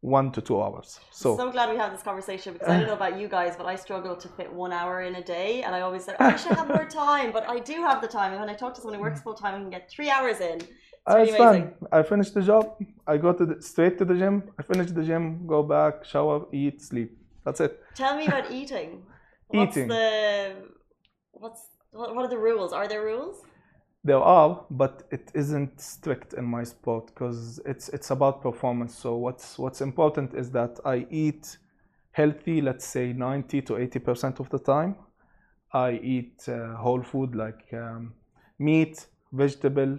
one 0.00 0.30
to 0.32 0.40
two 0.48 0.58
hours. 0.64 1.00
So, 1.10 1.28
so 1.36 1.50
glad 1.50 1.70
we 1.74 1.78
had 1.84 1.90
this 1.94 2.02
conversation 2.10 2.52
because 2.52 2.68
I 2.68 2.76
don't 2.78 2.86
know 2.92 3.00
about 3.02 3.18
you 3.18 3.26
guys, 3.38 3.52
but 3.56 3.66
I 3.66 3.76
struggle 3.86 4.14
to 4.24 4.28
fit 4.36 4.52
one 4.52 4.72
hour 4.80 4.94
in 5.08 5.14
a 5.22 5.24
day, 5.36 5.62
and 5.64 5.74
I 5.74 5.80
always 5.80 6.04
say 6.04 6.12
I 6.20 6.32
wish 6.32 6.44
I 6.46 6.54
had 6.60 6.68
more 6.68 6.84
time, 7.06 7.28
but 7.36 7.44
I 7.48 7.58
do 7.72 7.76
have 7.88 7.98
the 8.06 8.10
time. 8.20 8.30
And 8.32 8.40
when 8.42 8.50
I 8.54 8.56
talk 8.62 8.74
to 8.74 8.80
someone 8.82 8.98
who 8.98 9.04
works 9.08 9.22
full 9.26 9.34
time, 9.44 9.54
I 9.56 9.58
can 9.64 9.70
get 9.70 9.84
three 9.94 10.10
hours 10.16 10.38
in. 10.50 10.56
It's 10.60 10.70
Uh, 11.06 11.16
really. 11.38 11.64
I 11.98 12.00
finish 12.12 12.30
the 12.36 12.42
job. 12.50 12.64
I 13.12 13.14
go 13.24 13.30
to 13.40 13.44
the, 13.50 13.56
straight 13.70 13.96
to 14.00 14.04
the 14.10 14.16
gym. 14.22 14.34
I 14.58 14.62
finish 14.72 14.88
the 14.98 15.04
gym, 15.10 15.24
go 15.54 15.62
back, 15.76 15.94
shower, 16.12 16.38
eat, 16.60 16.76
sleep. 16.90 17.10
That's 17.44 17.60
it. 17.66 17.72
Tell 18.02 18.14
me 18.20 18.24
about 18.30 18.46
eating. 18.58 18.90
What's 19.48 19.76
Eating. 19.76 19.88
the 19.88 20.54
what's 21.42 21.62
what, 21.94 22.24
are 22.24 22.28
the 22.28 22.38
rules? 22.38 22.72
Are 22.72 22.88
there 22.88 23.02
rules? 23.02 23.36
There 24.02 24.18
are, 24.18 24.64
but 24.70 25.04
it 25.10 25.30
isn't 25.34 25.80
strict 25.80 26.34
in 26.34 26.44
my 26.44 26.64
sport 26.64 27.06
because 27.06 27.58
it's 27.64 27.88
it's 27.88 28.10
about 28.10 28.42
performance. 28.42 28.94
So 28.94 29.16
what's 29.16 29.58
what's 29.58 29.80
important 29.80 30.34
is 30.34 30.50
that 30.50 30.78
I 30.84 31.06
eat 31.10 31.56
healthy. 32.12 32.60
Let's 32.60 32.84
say 32.86 33.12
ninety 33.14 33.62
to 33.62 33.78
eighty 33.78 33.98
percent 33.98 34.40
of 34.40 34.50
the 34.50 34.58
time. 34.58 34.96
I 35.72 35.92
eat 36.02 36.48
uh, 36.48 36.76
whole 36.76 37.02
food 37.02 37.34
like 37.34 37.64
um, 37.72 38.12
meat, 38.58 39.06
vegetable, 39.32 39.98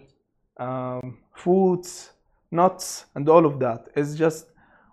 um, 0.57 1.17
fruits, 1.33 2.11
nuts, 2.51 3.05
and 3.15 3.27
all 3.27 3.45
of 3.45 3.59
that. 3.59 3.87
It's 3.95 4.15
just 4.15 4.47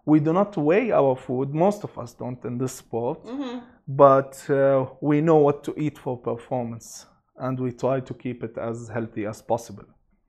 we 0.06 0.20
do 0.20 0.32
not 0.32 0.56
weigh 0.56 0.90
our 0.90 1.16
food. 1.16 1.54
Most 1.54 1.84
of 1.84 1.96
us 1.98 2.14
don't 2.14 2.42
in 2.44 2.58
this 2.58 2.72
sport, 2.72 3.24
Mm-hmm. 3.24 3.58
But 3.88 4.48
uh, 4.50 4.86
we 5.00 5.20
know 5.20 5.36
what 5.36 5.64
to 5.64 5.74
eat 5.78 5.98
for 5.98 6.16
performance, 6.16 7.06
and 7.38 7.58
we 7.58 7.72
try 7.72 8.00
to 8.00 8.14
keep 8.14 8.42
it 8.42 8.56
as 8.58 8.88
healthy 8.88 9.26
as 9.26 9.42
possible. 9.42 9.84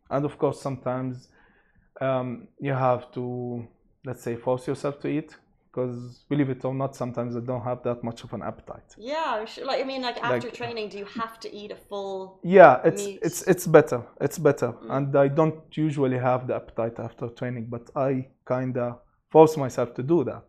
And 0.10 0.26
of 0.26 0.38
course, 0.38 0.62
sometimes 0.62 1.30
um, 2.02 2.48
you 2.60 2.74
have 2.74 3.12
to, 3.13 3.68
let's 4.06 4.24
say, 4.24 4.36
force 4.36 4.68
yourself 4.68 5.00
to 5.02 5.08
eat 5.08 5.36
because 5.74 6.24
believe 6.30 6.50
it 6.52 6.63
or 6.66 6.74
not, 6.74 6.96
sometimes 6.96 7.36
I 7.36 7.39
don't 7.39 7.63
have 7.63 7.82
that 7.84 8.04
much 8.04 8.24
of 8.24 8.32
an 8.34 8.44
appetite. 8.44 8.94
Yeah, 8.98 9.44
sure. 9.46 9.66
Like 9.66 9.82
I 9.82 9.84
mean, 9.84 10.04
like 10.04 10.18
after 10.24 10.48
Like- 10.48 10.54
training, 10.54 10.89
do 10.89 10.98
you 11.00 11.06
have 11.06 11.39
to 11.39 11.54
eat 11.54 11.72
a 11.72 11.76
full? 11.76 12.39
Yeah, 12.44 12.80
it's 12.86 13.06
Meat. 13.06 13.20
it's 13.24 13.42
it's 13.44 13.66
better. 13.66 14.04
It's 14.22 14.38
better, 14.38 14.76
and 14.89 15.16
I 15.16 15.28
don't 15.28 15.60
usually 15.76 16.20
have 16.20 16.48
the 16.48 16.56
appetite 16.56 17.00
after 17.00 17.28
training, 17.30 17.68
but 17.70 17.89
I 17.96 18.28
kinda 18.48 19.00
force 19.32 19.58
myself 19.58 19.94
to 19.96 20.04
do 20.04 20.24
that. 20.26 20.46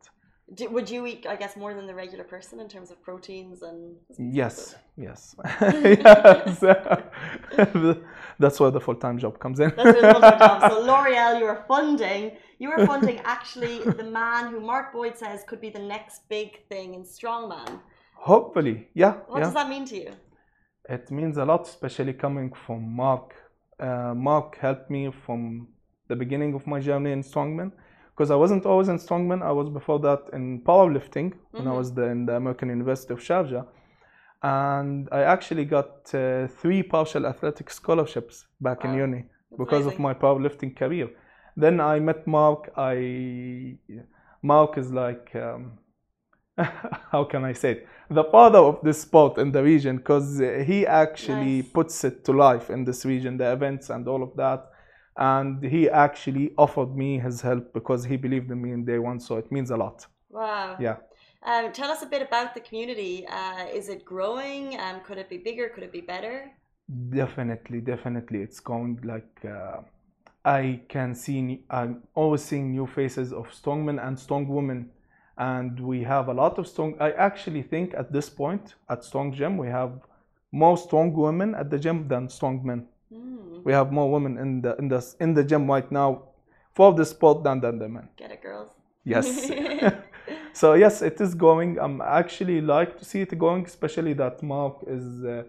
Do, 0.52 0.68
would 0.68 0.90
you 0.90 1.06
eat, 1.06 1.26
I 1.26 1.36
guess, 1.36 1.56
more 1.56 1.72
than 1.72 1.86
the 1.86 1.94
regular 1.94 2.24
person 2.24 2.60
in 2.60 2.68
terms 2.68 2.90
of 2.90 3.02
proteins 3.02 3.62
and? 3.62 3.96
Yes, 4.18 4.76
yes, 4.96 5.34
yes. 5.60 6.60
That's 8.38 8.60
where 8.60 8.70
the 8.70 8.80
full-time 8.80 9.18
job 9.18 9.38
comes 9.38 9.58
in. 9.60 9.72
That's 9.74 9.84
really 9.84 10.12
full-time 10.12 10.38
job. 10.38 10.70
So 10.70 10.80
L'Oreal, 10.80 11.38
you 11.38 11.46
are 11.46 11.64
funding. 11.66 12.32
You 12.58 12.70
are 12.72 12.86
funding 12.86 13.20
actually 13.24 13.78
the 13.78 14.04
man 14.04 14.50
who 14.50 14.60
Mark 14.60 14.92
Boyd 14.92 15.16
says 15.16 15.44
could 15.46 15.60
be 15.62 15.70
the 15.70 15.78
next 15.78 16.28
big 16.28 16.66
thing 16.68 16.94
in 16.94 17.04
strongman. 17.04 17.80
Hopefully, 18.16 18.88
yeah, 18.94 19.14
What 19.28 19.38
yeah. 19.38 19.44
does 19.44 19.54
that 19.54 19.68
mean 19.68 19.86
to 19.86 19.96
you? 19.96 20.10
It 20.88 21.10
means 21.10 21.38
a 21.38 21.44
lot, 21.44 21.66
especially 21.66 22.12
coming 22.12 22.52
from 22.66 22.94
Mark. 22.94 23.34
Uh, 23.80 24.14
Mark 24.14 24.58
helped 24.58 24.90
me 24.90 25.10
from 25.24 25.68
the 26.08 26.16
beginning 26.16 26.54
of 26.54 26.66
my 26.66 26.80
journey 26.80 27.12
in 27.12 27.22
strongman 27.22 27.72
because 28.14 28.30
I 28.30 28.36
wasn't 28.36 28.64
always 28.64 28.88
in 28.88 28.98
strongman. 28.98 29.42
I 29.42 29.50
was 29.52 29.68
before 29.68 29.98
that 30.00 30.22
in 30.32 30.60
powerlifting 30.62 31.32
when 31.52 31.66
I 31.66 31.70
Mhm. 31.70 31.76
was 31.78 31.92
the, 31.94 32.04
in 32.04 32.26
the 32.26 32.36
American 32.36 32.68
University 32.68 33.12
of 33.12 33.20
Sharjah. 33.20 33.66
And 34.42 35.08
I 35.10 35.22
actually 35.22 35.64
got 35.64 36.14
uh, 36.14 36.46
three 36.60 36.82
partial 36.82 37.26
athletic 37.26 37.70
scholarships 37.70 38.46
back 38.60 38.84
in 38.84 38.90
Wow. 38.92 38.98
uni 39.06 39.20
That's 39.22 39.58
because 39.58 39.86
of 39.86 39.98
my 39.98 40.14
powerlifting 40.14 40.76
career. 40.76 41.08
Then 41.56 41.80
I 41.80 41.98
met 42.00 42.26
Mark. 42.26 42.70
I 42.76 43.78
Mark 44.42 44.78
is 44.78 44.92
like 44.92 45.34
um, 45.34 45.78
how 47.12 47.24
can 47.24 47.44
I 47.44 47.52
say 47.54 47.70
it? 47.72 47.88
The 48.10 48.24
father 48.24 48.58
of 48.58 48.78
this 48.82 49.00
sport 49.02 49.38
in 49.38 49.50
the 49.52 49.62
region 49.62 49.96
because 49.96 50.38
he 50.66 50.86
actually 50.86 51.62
Nice. 51.62 51.72
puts 51.72 52.04
it 52.04 52.24
to 52.26 52.32
life 52.32 52.70
in 52.70 52.84
this 52.84 53.04
region, 53.04 53.38
the 53.38 53.52
events 53.52 53.90
and 53.90 54.06
all 54.08 54.22
of 54.22 54.36
that. 54.36 54.70
And 55.16 55.62
he 55.62 55.88
actually 55.88 56.52
offered 56.58 56.96
me 56.96 57.18
his 57.18 57.40
help 57.40 57.72
because 57.72 58.04
he 58.04 58.16
believed 58.16 58.50
in 58.50 58.60
me 58.60 58.72
in 58.72 58.84
day 58.84 58.98
one. 58.98 59.20
So 59.20 59.36
it 59.36 59.50
means 59.52 59.70
a 59.70 59.76
lot. 59.76 60.06
Wow. 60.28 60.76
Yeah. 60.80 60.96
Um, 61.44 61.72
tell 61.72 61.90
us 61.90 62.02
a 62.02 62.06
bit 62.06 62.22
about 62.22 62.54
the 62.54 62.60
community. 62.60 63.26
Uh, 63.28 63.66
is 63.72 63.88
it 63.88 64.04
growing? 64.04 64.80
Um, 64.80 65.00
could 65.00 65.18
it 65.18 65.28
be 65.28 65.36
bigger? 65.38 65.68
Could 65.68 65.84
it 65.84 65.92
be 65.92 66.00
better? 66.00 66.50
Definitely, 67.10 67.80
definitely, 67.80 68.42
it's 68.42 68.60
going 68.60 69.00
like 69.04 69.42
uh, 69.44 69.80
I 70.44 70.82
can 70.88 71.14
see. 71.14 71.64
I'm 71.70 72.02
always 72.14 72.42
seeing 72.42 72.72
new 72.72 72.86
faces 72.86 73.32
of 73.32 73.48
strongmen 73.48 74.06
and 74.06 74.18
strong 74.18 74.46
women, 74.48 74.90
and 75.38 75.80
we 75.80 76.02
have 76.02 76.28
a 76.28 76.34
lot 76.34 76.58
of 76.58 76.68
strong. 76.68 76.94
I 77.00 77.12
actually 77.12 77.62
think 77.62 77.94
at 77.94 78.12
this 78.12 78.28
point 78.28 78.74
at 78.90 79.02
Strong 79.02 79.32
Gym 79.32 79.56
we 79.56 79.68
have 79.68 79.92
more 80.52 80.76
strong 80.76 81.14
women 81.14 81.54
at 81.54 81.70
the 81.70 81.78
gym 81.78 82.06
than 82.06 82.28
strong 82.28 82.64
men. 82.64 82.86
Hmm. 83.64 83.68
We 83.68 83.72
have 83.72 83.92
more 83.92 84.10
women 84.10 84.38
in 84.38 84.62
the 84.62 84.76
in 84.76 84.88
the 84.88 85.14
in 85.20 85.34
the 85.34 85.44
gym 85.44 85.70
right 85.70 85.90
now 85.90 86.22
for 86.74 86.92
the 86.94 87.04
sport 87.04 87.44
than 87.44 87.60
than 87.60 87.78
the 87.78 87.88
men. 87.88 88.08
Get 88.16 88.30
it, 88.30 88.42
girls. 88.42 88.70
Yes. 89.04 89.50
so 90.52 90.74
yes, 90.74 91.02
it 91.02 91.20
is 91.20 91.34
going. 91.34 91.78
I'm 91.78 92.00
actually 92.00 92.60
like 92.60 92.98
to 92.98 93.04
see 93.04 93.22
it 93.22 93.38
going, 93.38 93.64
especially 93.66 94.14
that 94.14 94.42
Mark 94.42 94.84
is 94.86 95.24
uh, 95.24 95.44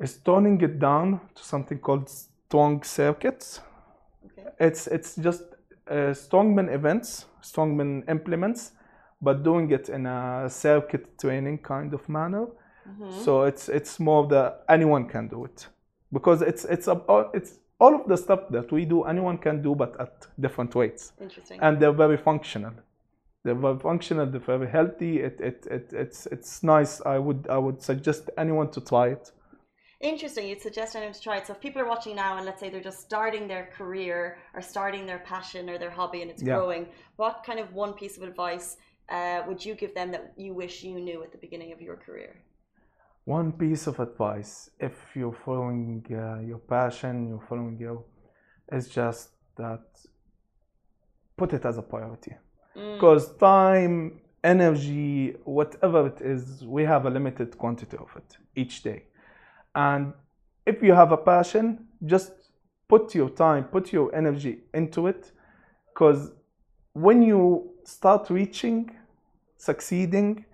is 0.00 0.18
toning 0.18 0.60
it 0.60 0.78
down 0.78 1.20
to 1.34 1.42
something 1.42 1.78
called 1.78 2.08
strong 2.08 2.82
circuits. 2.82 3.60
Okay. 4.26 4.48
It's 4.58 4.86
it's 4.86 5.16
just 5.16 5.42
uh, 5.90 6.14
strongman 6.14 6.68
events, 6.74 7.26
strongman 7.42 8.08
implements, 8.08 8.72
but 9.20 9.42
doing 9.42 9.70
it 9.70 9.88
in 9.88 10.06
a 10.06 10.48
circuit 10.48 11.18
training 11.18 11.58
kind 11.58 11.94
of 11.94 12.08
manner. 12.08 12.46
Mhm. 12.86 13.12
So 13.24 13.44
it's 13.46 13.68
it's 13.68 14.00
more 14.00 14.26
the 14.28 14.54
anyone 14.68 15.08
can 15.08 15.28
do 15.28 15.44
it 15.44 15.68
because 16.12 16.42
it's 16.42 16.64
it's 16.64 16.86
about 16.88 17.30
it's 17.34 17.58
all 17.80 17.94
of 17.94 18.06
the 18.06 18.16
stuff 18.16 18.40
that 18.50 18.70
we 18.70 18.84
do 18.84 19.02
anyone 19.04 19.38
can 19.38 19.62
do 19.62 19.74
but 19.74 19.98
at 20.00 20.26
different 20.38 20.74
weights 20.74 21.12
Interesting. 21.20 21.58
and 21.60 21.80
they're 21.80 21.98
very 22.04 22.16
functional. 22.16 22.72
They're 23.44 23.56
very 23.56 23.78
functional. 23.80 24.26
They're 24.26 24.40
very 24.54 24.68
healthy. 24.70 25.18
It, 25.28 25.36
it, 25.40 25.66
it, 25.68 25.92
it's 25.92 26.26
it's 26.26 26.62
nice. 26.62 27.00
I 27.14 27.18
would 27.18 27.48
I 27.50 27.58
would 27.58 27.82
suggest 27.82 28.30
anyone 28.38 28.70
to 28.70 28.80
try 28.80 29.08
it. 29.08 29.32
Interesting. 30.00 30.48
You'd 30.48 30.62
suggest 30.62 30.94
anyone 30.96 31.12
to 31.14 31.20
try 31.20 31.36
it. 31.38 31.46
So 31.46 31.52
if 31.54 31.60
people 31.60 31.80
are 31.82 31.88
watching 31.88 32.14
now 32.16 32.36
and 32.36 32.46
let's 32.46 32.60
say 32.60 32.68
they're 32.70 32.80
just 32.92 33.00
starting 33.00 33.48
their 33.48 33.66
career 33.78 34.38
or 34.54 34.62
starting 34.62 35.06
their 35.06 35.20
passion 35.20 35.68
or 35.70 35.76
their 35.78 35.90
hobby 35.90 36.22
and 36.22 36.30
it's 36.30 36.42
Yeah. 36.42 36.54
growing, 36.56 36.86
what 37.16 37.42
kind 37.44 37.58
of 37.58 37.72
one 37.72 37.92
piece 37.94 38.16
of 38.16 38.22
advice 38.22 38.76
uh, 39.08 39.42
would 39.48 39.64
you 39.64 39.74
give 39.74 39.92
them 39.94 40.10
that 40.12 40.32
you 40.36 40.54
wish 40.54 40.82
you 40.84 41.00
knew 41.00 41.22
at 41.22 41.30
the 41.32 41.38
beginning 41.38 41.72
of 41.72 41.80
your 41.80 41.96
career? 41.96 42.36
One 43.24 43.52
piece 43.52 43.86
of 43.86 44.00
advice: 44.00 44.70
if 44.78 44.94
you're 45.14 45.32
following 45.44 46.04
uh, 46.10 46.40
your 46.40 46.58
passion, 46.58 47.28
you're 47.28 47.46
following 47.48 47.78
your, 47.78 48.04
it's 48.70 48.88
just 48.88 49.30
that 49.56 49.82
put 51.36 51.52
it 51.52 51.64
as 51.64 51.78
a 51.78 51.82
priority. 51.82 52.34
Mm. 52.76 52.94
Because 52.94 53.36
time, 53.36 54.20
energy, 54.42 55.36
whatever 55.44 56.06
it 56.08 56.20
is, 56.20 56.64
we 56.64 56.84
have 56.84 57.06
a 57.06 57.10
limited 57.10 57.56
quantity 57.56 57.96
of 57.96 58.10
it 58.16 58.36
each 58.56 58.82
day. 58.82 59.04
And 59.74 60.12
if 60.66 60.82
you 60.82 60.92
have 60.92 61.12
a 61.12 61.16
passion, 61.16 61.86
just 62.04 62.32
put 62.88 63.14
your 63.14 63.30
time, 63.30 63.64
put 63.64 63.92
your 63.92 64.14
energy 64.14 64.58
into 64.74 65.06
it. 65.06 65.30
Because 65.88 66.32
when 66.92 67.22
you 67.22 67.70
start 67.84 68.30
reaching, 68.30 68.90
succeeding, 69.56 70.44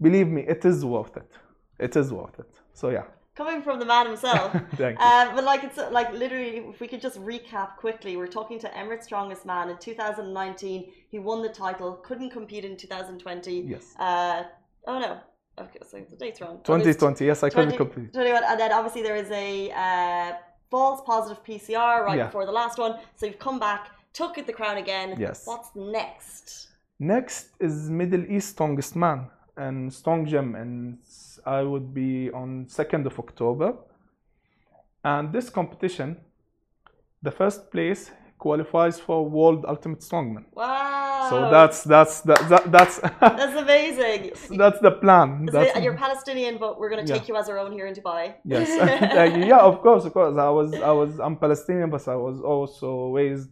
believe 0.00 0.28
me, 0.28 0.42
it 0.42 0.64
is 0.64 0.84
worth 0.84 1.16
it. 1.16 1.30
It 1.78 1.96
is 1.96 2.12
worth 2.12 2.38
it. 2.38 2.50
So, 2.74 2.90
yeah. 2.90 3.04
Coming 3.34 3.60
from 3.60 3.78
the 3.78 3.84
man 3.84 4.06
himself. 4.06 4.50
Thank 4.76 4.98
you. 4.98 5.04
Uh, 5.04 5.34
but 5.34 5.44
like 5.44 5.62
it's 5.62 5.76
like 5.90 6.10
literally, 6.12 6.56
if 6.72 6.80
we 6.80 6.88
could 6.88 7.02
just 7.02 7.18
recap 7.20 7.76
quickly, 7.76 8.16
we're 8.16 8.26
talking 8.38 8.58
to 8.60 8.68
Emirates 8.68 9.04
Strongest 9.04 9.44
Man 9.44 9.68
in 9.68 9.76
2019. 9.76 10.90
He 11.10 11.18
won 11.18 11.42
the 11.42 11.50
title, 11.50 11.92
couldn't 12.02 12.30
compete 12.30 12.64
in 12.64 12.78
2020. 12.78 13.60
yes. 13.60 13.94
Uh, 13.98 14.44
oh 14.86 14.98
no, 14.98 15.18
okay, 15.60 15.78
so 15.86 16.02
the 16.08 16.16
date's 16.16 16.40
wrong. 16.40 16.56
Oh, 16.60 16.78
2020, 16.78 17.26
yes, 17.26 17.42
I 17.42 17.50
couldn't 17.50 17.76
20 17.76 17.76
complete. 17.76 18.12
21, 18.14 18.42
and 18.42 18.58
then 18.58 18.72
obviously 18.72 19.02
there 19.02 19.16
is 19.16 19.30
a 19.30 19.70
uh, 19.72 20.32
false 20.70 21.02
positive 21.04 21.44
PCR 21.44 22.06
right 22.06 22.16
Yeah. 22.16 22.26
before 22.26 22.46
the 22.46 22.52
last 22.52 22.78
one. 22.78 22.98
So 23.16 23.26
you've 23.26 23.38
come 23.38 23.58
back, 23.58 23.90
took 24.14 24.38
it 24.38 24.46
the 24.46 24.52
crown 24.54 24.78
again. 24.78 25.14
Yes. 25.18 25.42
What's 25.46 25.70
next? 25.76 26.68
Next 26.98 27.48
is 27.60 27.90
Middle 27.90 28.24
East 28.30 28.48
Strongest 28.52 28.96
Man 28.96 29.28
and 29.58 29.92
Strong 29.92 30.24
Gym, 30.26 30.54
and 30.54 30.96
I 31.46 31.62
would 31.62 31.94
be 31.94 32.30
on 32.32 32.66
2nd 32.66 33.06
of 33.06 33.18
October. 33.18 33.74
And 35.04 35.32
this 35.32 35.48
competition, 35.50 36.16
the 37.22 37.30
first 37.30 37.70
place 37.70 38.10
qualifies 38.38 38.98
for 39.00 39.28
World 39.28 39.64
Ultimate 39.66 40.00
Strongman. 40.00 40.44
Wow. 40.52 41.28
So 41.30 41.50
that's 41.50 41.82
that's 41.84 42.20
that, 42.22 42.48
that 42.48 42.70
that's 42.70 42.98
that's 43.20 43.56
amazing. 43.56 44.32
that's 44.62 44.80
the 44.80 44.90
plan. 44.90 45.46
That's, 45.46 45.80
you're 45.84 45.96
Palestinian, 45.96 46.58
but 46.58 46.78
we're 46.78 46.90
going 46.90 47.04
to 47.04 47.08
Yeah. 47.12 47.18
take 47.18 47.28
you 47.28 47.36
as 47.36 47.48
our 47.48 47.58
own 47.58 47.72
here 47.72 47.86
in 47.86 47.94
Dubai. 47.94 48.34
yes, 48.44 48.68
yeah, 49.52 49.58
of 49.58 49.80
course, 49.80 50.04
of 50.04 50.12
course. 50.12 50.36
I 50.36 50.50
was 50.50 50.74
I 50.74 50.92
was 51.00 51.18
I'm 51.18 51.36
Palestinian, 51.36 51.90
but 51.90 52.06
I 52.08 52.16
was 52.16 52.40
also 52.40 52.88
raised, 53.18 53.48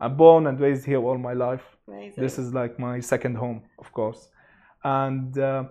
I'm 0.00 0.16
born 0.16 0.46
and 0.48 0.60
raised 0.60 0.84
here 0.84 1.00
all 1.08 1.18
my 1.18 1.32
life. 1.32 1.64
Amazing. 1.88 2.22
This 2.24 2.38
is 2.38 2.52
like 2.60 2.78
my 2.78 3.00
second 3.00 3.34
home, 3.36 3.62
of 3.78 3.92
course. 3.92 4.28
And 4.84 5.36
uh, 5.38 5.64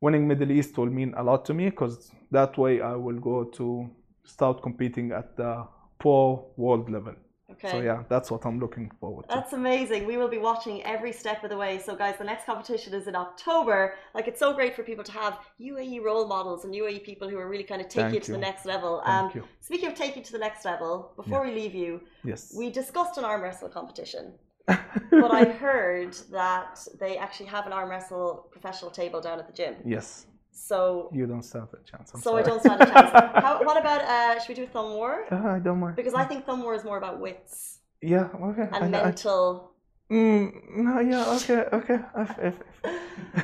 winning 0.00 0.26
Middle 0.28 0.50
East 0.50 0.76
will 0.78 0.86
mean 0.86 1.14
a 1.16 1.22
lot 1.22 1.44
to 1.46 1.54
me 1.54 1.70
because 1.70 2.10
that 2.30 2.56
way 2.58 2.80
I 2.80 2.94
will 2.94 3.18
go 3.18 3.44
to 3.44 3.88
start 4.24 4.62
competing 4.62 5.12
at 5.12 5.36
the 5.36 5.66
pro 5.98 6.46
world 6.56 6.90
level. 6.90 7.14
Okay. 7.52 7.70
So 7.70 7.80
yeah, 7.80 8.02
that's 8.08 8.30
what 8.30 8.44
I'm 8.44 8.58
looking 8.58 8.90
forward 9.00 9.22
to. 9.28 9.34
That's 9.34 9.52
amazing. 9.52 10.04
We 10.04 10.16
will 10.18 10.28
be 10.28 10.36
watching 10.36 10.82
every 10.82 11.12
step 11.12 11.42
of 11.44 11.48
the 11.48 11.56
way. 11.56 11.78
So, 11.78 11.94
guys, 11.94 12.16
the 12.18 12.24
next 12.24 12.44
competition 12.44 12.92
is 12.92 13.06
in 13.06 13.14
October. 13.14 13.94
Like, 14.14 14.26
it's 14.28 14.40
so 14.40 14.52
great 14.52 14.74
for 14.76 14.82
people 14.82 15.04
to 15.04 15.12
have 15.12 15.38
UAE 15.60 16.02
role 16.02 16.26
models 16.26 16.64
and 16.64 16.74
UAE 16.74 17.04
people 17.04 17.28
who 17.28 17.38
are 17.38 17.48
really 17.48 17.64
kind 17.64 17.80
of 17.80 17.88
take 17.88 18.02
Thank 18.02 18.14
you 18.14 18.20
to 18.20 18.32
the 18.32 18.38
next 18.38 18.66
level. 18.66 19.00
Thank 19.06 19.32
Um, 19.36 19.36
you. 19.36 19.44
Speaking 19.60 19.88
of 19.88 19.94
taking 19.94 20.18
you 20.18 20.24
to 20.24 20.32
the 20.32 20.38
next 20.38 20.64
level, 20.64 21.12
before 21.16 21.42
we 21.46 21.52
leave 21.54 21.74
you, 21.74 22.00
Yes. 22.24 22.52
we 22.58 22.68
discussed 22.68 23.16
an 23.16 23.24
arm 23.24 23.40
wrestle 23.42 23.68
competition. 23.68 24.34
But 24.66 25.30
I 25.32 25.44
heard 25.64 26.14
that 26.32 26.78
they 26.98 27.16
actually 27.18 27.46
have 27.46 27.66
an 27.66 27.72
arm 27.72 27.90
wrestle 27.90 28.48
professional 28.50 28.90
table 28.90 29.20
down 29.20 29.38
at 29.38 29.46
the 29.46 29.52
gym. 29.52 29.74
yes. 29.84 30.26
So, 30.58 31.10
You 31.12 31.26
don't 31.26 31.42
stand 31.42 31.68
a 31.74 31.90
chance. 31.90 32.12
I'm 32.14 32.20
so 32.22 32.34
I 32.38 32.42
don't 32.42 32.60
stand 32.60 32.80
a 32.80 32.86
chance. 32.86 33.10
How, 33.44 33.60
what 33.62 33.76
about? 33.78 34.00
Uh, 34.02 34.40
should 34.40 34.48
we 34.48 34.54
do 34.54 34.66
thumb 34.66 34.94
war? 34.94 35.26
Uh, 35.30 35.36
I 35.56 35.58
don't 35.58 35.78
mind. 35.78 35.96
Because 35.96 36.14
I 36.14 36.24
think 36.24 36.46
thumb 36.46 36.62
war 36.62 36.74
is 36.74 36.82
more 36.82 36.96
about 36.96 37.20
wits 37.20 37.80
Yeah. 38.00 38.28
Okay. 38.48 38.66
and 38.72 38.96
I, 38.96 39.00
I, 39.00 39.04
mental. 39.04 39.72
mm, 40.10 40.50
no. 40.86 41.00
Yeah. 41.00 41.34
Okay. 41.36 41.62
Okay. 41.78 41.98
If, 42.16 42.30
if, 42.48 42.54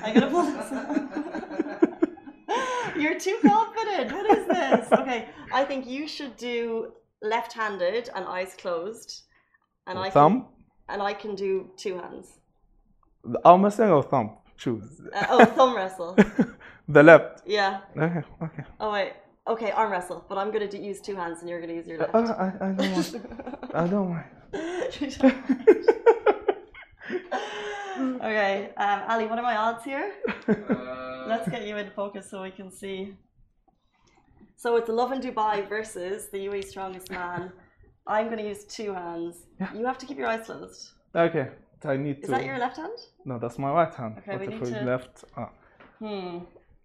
I'm 0.02 0.14
gonna 0.16 0.30
pull 0.30 0.44
this. 0.52 0.68
You're 2.96 3.18
too 3.18 3.38
confident. 3.42 4.12
What 4.12 4.26
is 4.38 4.46
this? 4.46 4.92
Okay, 4.92 5.28
I 5.52 5.64
think 5.64 5.86
you 5.86 6.06
should 6.08 6.36
do 6.36 6.92
left-handed 7.22 8.10
and 8.14 8.24
eyes 8.26 8.54
closed, 8.58 9.22
and 9.86 9.98
I 9.98 10.10
thumb. 10.10 10.46
And 10.92 11.02
I 11.02 11.14
can 11.14 11.34
do 11.34 11.70
two 11.76 11.94
hands. 12.02 12.26
The 13.24 13.40
arm 13.44 13.62
wrestling 13.64 13.90
or 13.90 14.02
thumb? 14.02 14.30
Choose. 14.58 15.00
Uh, 15.14 15.26
oh, 15.30 15.44
thumb 15.56 15.74
wrestle. 15.74 16.14
the 16.88 17.02
left. 17.02 17.42
Yeah. 17.46 17.80
Okay. 17.96 18.22
Okay. 18.46 18.64
Oh 18.78 18.92
wait. 18.92 19.12
Okay, 19.52 19.70
arm 19.72 19.90
wrestle, 19.90 20.24
but 20.28 20.38
I'm 20.38 20.52
gonna 20.52 20.68
do, 20.68 20.78
use 20.78 21.00
two 21.00 21.16
hands, 21.16 21.40
and 21.40 21.48
you're 21.48 21.60
gonna 21.60 21.72
use 21.72 21.88
your 21.88 21.98
left. 21.98 22.14
Uh, 22.14 22.34
I, 22.44 22.46
I 22.68 22.72
don't 22.72 22.92
mind. 22.92 23.20
I 23.74 23.86
don't 23.88 24.10
mind. 24.10 24.26
okay, 28.28 28.70
um, 28.76 29.00
Ali, 29.08 29.26
what 29.26 29.38
are 29.38 29.42
my 29.42 29.56
odds 29.56 29.82
here? 29.84 30.12
Uh, 30.46 30.54
Let's 31.26 31.48
get 31.48 31.66
you 31.66 31.76
in 31.76 31.90
focus 31.90 32.30
so 32.30 32.42
we 32.42 32.50
can 32.50 32.70
see. 32.70 33.14
So 34.56 34.76
it's 34.76 34.88
Lovin 34.88 35.20
Dubai 35.20 35.68
versus 35.68 36.28
the 36.28 36.46
UAE 36.46 36.64
Strongest 36.64 37.10
Man. 37.10 37.52
I'm 38.06 38.26
going 38.26 38.38
to 38.38 38.48
use 38.48 38.64
two 38.64 38.92
hands. 38.92 39.36
Yeah. 39.60 39.72
You 39.74 39.86
have 39.86 39.98
to 39.98 40.06
keep 40.06 40.18
your 40.18 40.28
eyes 40.28 40.46
closed. 40.46 40.90
Okay. 41.14 41.48
I 41.84 41.96
need 41.96 42.18
Is 42.18 42.24
to. 42.26 42.30
that 42.32 42.44
your 42.44 42.58
left 42.58 42.76
hand? 42.76 42.96
No, 43.24 43.38
that's 43.38 43.58
my 43.58 43.70
right 43.70 43.92
hand. 43.94 44.18
Okay, 44.18 44.32
what 44.32 44.40
we 44.40 44.54
if 44.54 44.60
need 44.62 44.74
to- 44.74 44.84
left? 44.84 45.24
Ah. 45.36 45.50
Hmm. 45.98 46.38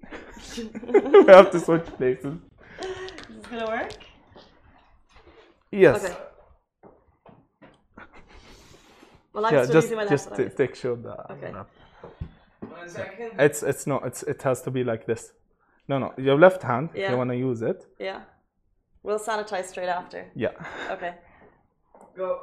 we 0.58 1.26
have 1.28 1.52
to 1.52 1.60
switch 1.60 1.86
places. 1.98 2.36
Is 2.82 3.36
this 3.36 3.46
going 3.48 3.66
to 3.66 3.68
work? 3.68 3.94
Yes. 5.72 6.04
Okay. 6.06 6.16
Well, 9.34 9.46
I'm 9.46 9.54
yeah, 9.54 9.64
still 9.64 9.74
just 9.74 9.86
using 9.86 9.98
my 9.98 10.04
left 10.04 10.12
just 10.12 10.26
hand, 10.30 10.38
t- 10.38 10.44
obviously. 10.46 10.68
take 10.68 10.76
sure 10.76 10.96
that. 10.96 11.32
Okay. 11.32 11.52
One 12.62 12.90
second. 12.90 13.32
It's 13.40 13.62
it's 13.64 13.86
not 13.86 14.06
it's 14.06 14.24
it 14.24 14.42
has 14.44 14.62
to 14.64 14.72
be 14.72 14.84
like 14.84 15.06
this. 15.06 15.32
No, 15.88 16.00
no, 16.00 16.14
your 16.18 16.38
left 16.40 16.64
hand 16.64 16.90
if 16.94 17.00
Yeah. 17.02 17.12
you 17.12 17.18
want 17.18 17.30
to 17.30 17.36
use 17.38 17.62
it. 17.62 17.86
Yeah. 18.00 18.22
We'll 19.08 19.18
sanitize 19.20 19.68
straight 19.68 19.88
after. 19.88 20.26
Yeah. 20.36 20.50
Okay. 20.92 21.14
Go. 22.18 22.42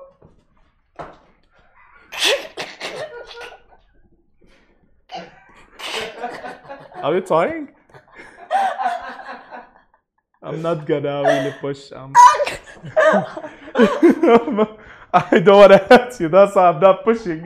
Are 7.03 7.15
you 7.15 7.21
trying? 7.21 7.69
I'm 10.43 10.63
not 10.63 10.87
gonna 10.87 11.23
really 11.23 11.55
push. 11.61 11.93
Um, 11.93 12.15
I 15.13 15.39
don't 15.45 15.59
want 15.59 15.73
to 15.73 15.87
hurt 15.87 16.19
you. 16.19 16.31
That's 16.31 16.57
why 16.57 16.71
I'm 16.71 16.81
not 16.81 17.05
pushing. 17.05 17.45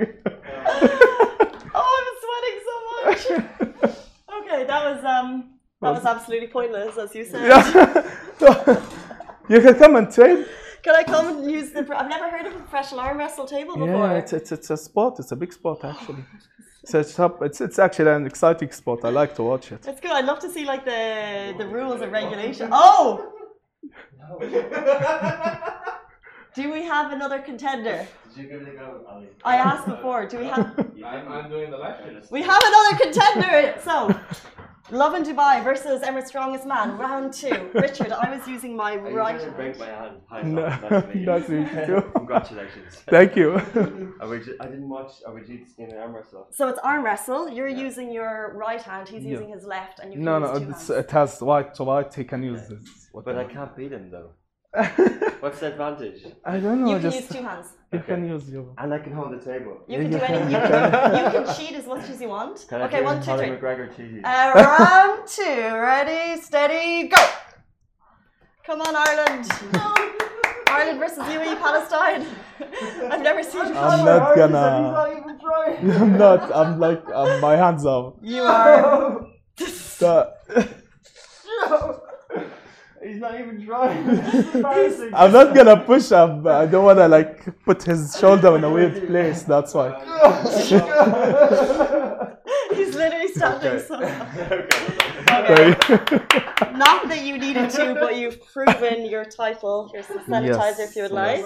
Oh, 1.75 1.89
I'm 1.99 2.15
sweating 2.23 2.61
so 2.69 2.75
much. 2.95 3.23
okay, 4.45 4.63
that 4.65 4.85
was 4.95 5.05
um 5.05 5.59
that 5.81 5.91
was 5.91 6.05
absolutely 6.05 6.47
pointless, 6.47 6.97
as 6.97 7.13
you 7.17 7.25
said. 7.25 7.49
yeah. 8.41 8.85
you 9.49 9.61
can 9.61 9.75
come 9.75 9.97
and 9.97 10.13
train. 10.13 10.47
Can 10.83 10.95
I 10.95 11.03
come 11.03 11.27
and 11.29 11.51
use 11.51 11.71
the? 11.71 11.81
I've 11.97 12.09
never 12.09 12.31
heard 12.31 12.47
of 12.47 12.55
a 12.55 12.59
professional 12.59 13.01
arm 13.01 13.19
wrestle 13.19 13.47
table 13.47 13.75
before. 13.75 13.89
Yeah, 13.89 14.13
it's, 14.15 14.33
it's 14.33 14.53
it's 14.53 14.71
a 14.71 14.77
sport. 14.77 15.19
It's 15.19 15.33
a 15.33 15.37
big 15.37 15.53
sport 15.53 15.81
oh, 15.83 15.91
actually. 15.91 16.25
So 16.85 17.01
it's. 17.01 17.19
It's 17.19 17.61
it's 17.61 17.79
actually 17.79 18.13
an 18.13 18.25
exciting 18.25 18.71
sport. 18.71 19.05
I 19.05 19.11
like 19.11 19.35
to 19.35 19.43
watch 19.43 19.73
it. 19.73 19.87
It's 19.87 20.01
good. 20.01 20.13
I'd 20.13 20.25
love 20.25 20.39
to 20.39 20.51
see 20.51 20.65
like 20.65 20.85
the 20.87 21.55
the 21.59 21.67
rules 21.67 22.01
and 22.01 22.11
regulation. 22.11 22.71
Oh, 22.73 23.33
do 26.55 26.73
we 26.73 26.83
have 26.85 27.13
another 27.13 27.41
contender? 27.41 28.07
Did 28.29 28.43
you 28.43 28.49
give 28.51 28.63
it 28.63 28.75
a 28.75 28.77
go, 28.77 29.05
Ali? 29.09 29.29
I 29.45 29.57
asked 29.57 29.87
before. 29.87 30.27
Do 30.27 30.39
we 30.39 30.47
have? 30.47 30.79
I'm, 31.05 31.29
I'm 31.29 31.49
doing 31.51 31.71
the 31.71 31.79
left 31.79 32.03
hand. 32.03 32.23
We 32.31 32.43
have 32.43 32.63
another 32.71 32.97
contender. 33.05 33.81
So, 33.83 34.15
Lovin 34.91 35.23
Dubai 35.23 35.63
versus 35.63 36.01
Emirates 36.01 36.29
Strongest 36.29 36.65
Man, 36.65 36.97
round 36.97 37.33
two. 37.35 37.71
Richard, 37.75 38.11
I 38.11 38.35
was 38.35 38.49
using 38.49 38.75
my 38.75 38.95
Are 38.95 39.13
right. 39.13 39.37
trying 39.37 39.51
to 39.51 39.57
break 39.57 39.79
my 39.79 39.87
hand? 39.87 40.17
Hi, 40.31 40.41
No, 40.43 40.67
Tom. 40.67 40.91
Nice 40.91 41.03
to 41.03 41.07
meet 41.09 41.15
you. 41.21 41.27
nice 41.33 41.47
to 41.47 41.53
meet 41.53 41.73
you 41.73 41.87
too. 41.87 42.11
Congratulations. 42.17 42.95
Thank 43.07 43.37
you. 43.37 43.49
Arijit, 44.23 44.57
I 44.61 44.67
didn't 44.67 44.89
watch 44.89 45.13
Arijit's 45.27 45.75
in 45.77 45.93
arm 45.95 46.15
wrestle. 46.17 46.47
So 46.53 46.69
it's 46.69 46.79
arm 46.79 47.05
wrestle. 47.05 47.51
You're 47.51 47.69
Yeah. 47.69 47.87
using 47.89 48.11
your 48.11 48.55
right 48.57 48.81
hand. 48.81 49.09
He's 49.11 49.25
Yeah. 49.25 49.33
using 49.33 49.51
his 49.51 49.65
left, 49.67 49.99
and 50.01 50.11
you 50.11 50.17
can 50.17 50.25
no, 50.25 50.39
use 50.39 50.49
no, 50.53 50.59
two 50.59 50.71
it's, 50.71 50.89
hands. 50.89 51.05
it 51.05 51.11
has 51.11 51.43
right 51.43 51.75
to 51.75 51.85
right. 51.85 52.15
He 52.15 52.25
can 52.25 52.43
use 52.43 52.67
this. 52.69 53.11
But 53.13 53.37
I 53.37 53.45
can't 53.45 53.77
beat 53.77 53.93
him 53.93 54.11
though. 54.11 54.31
What's 55.41 55.61
the 55.61 55.69
advantage? 55.73 56.25
I 56.45 56.59
don't 56.61 56.85
know. 56.85 56.89
you 56.89 57.01
can 57.01 57.03
just 57.03 57.21
use 57.21 57.29
two 57.29 57.43
hands. 57.43 57.69
you 57.93 58.01
can 58.01 58.29
use 58.29 58.51
your. 58.51 58.67
And 58.77 58.93
I 58.93 58.99
can 58.99 59.13
hold 59.13 59.33
the 59.33 59.43
table. 59.43 59.81
You 59.89 59.99
can 59.99 60.13
Yeah. 60.13 60.19
do 60.19 60.25
any. 60.25 60.53
You 60.53 60.59
can, 60.59 61.25
you 61.25 61.45
can 61.45 61.57
cheat 61.57 61.75
as 61.75 61.87
much 61.87 62.09
as 62.11 62.21
you 62.21 62.29
want. 62.29 62.67
Can 62.69 62.83
okay, 62.83 62.99
do 62.99 63.05
one, 63.05 63.23
two, 63.23 63.31
McGregor 63.31 63.97
cheating? 63.97 64.23
Uh, 64.25 64.53
round 64.55 65.27
two. 65.27 65.43
Ready, 65.43 66.41
steady, 66.41 67.09
go. 67.09 67.17
Come 68.67 68.83
on, 68.83 68.95
Ireland. 68.95 69.51
Ireland 70.69 70.99
versus 70.99 71.19
UAE 71.19 71.59
Palestine. 71.59 72.27
I've 73.11 73.23
never 73.23 73.43
seen. 73.43 73.63
I'm 73.63 74.05
not 74.05 74.37
gonna. 74.37 74.67
I'm 76.03 76.19
not. 76.19 76.55
I'm 76.55 76.79
like 76.79 77.03
um, 77.09 77.41
my 77.41 77.57
hands 77.57 77.87
are. 77.87 78.13
You 78.21 78.43
are. 78.43 79.27
The- 79.57 80.69
He's 83.09 83.21
not 83.21 83.41
even 83.41 83.65
trying. 83.65 84.07
I'm 85.15 85.33
not 85.33 85.55
gonna 85.55 85.79
push 85.79 86.11
him. 86.11 86.47
I 86.47 86.67
don't 86.67 86.85
wanna 86.85 87.09
like 87.09 87.65
put 87.65 87.83
his 87.83 88.15
shoulder 88.21 88.55
in 88.57 88.65
a 88.65 88.71
weird 88.71 89.07
place. 89.09 89.45
That's 89.45 89.73
why. 89.73 89.89
He's 92.75 92.95
literally 92.95 93.29
standing 93.29 93.73
Okay. 93.73 93.85
so. 93.89 93.99
Sorry. 95.29 95.71
Not 96.77 97.09
that 97.09 97.23
you 97.25 97.39
needed 97.39 97.71
to, 97.71 97.95
but 97.95 98.17
you've 98.17 98.39
proven 98.53 99.07
your 99.07 99.25
title. 99.25 99.89
Here's 99.93 100.07
some 100.07 100.19
sanitizer 100.21 100.81
if 100.81 100.95
you 100.97 101.03
would 101.03 101.13
like. 101.13 101.45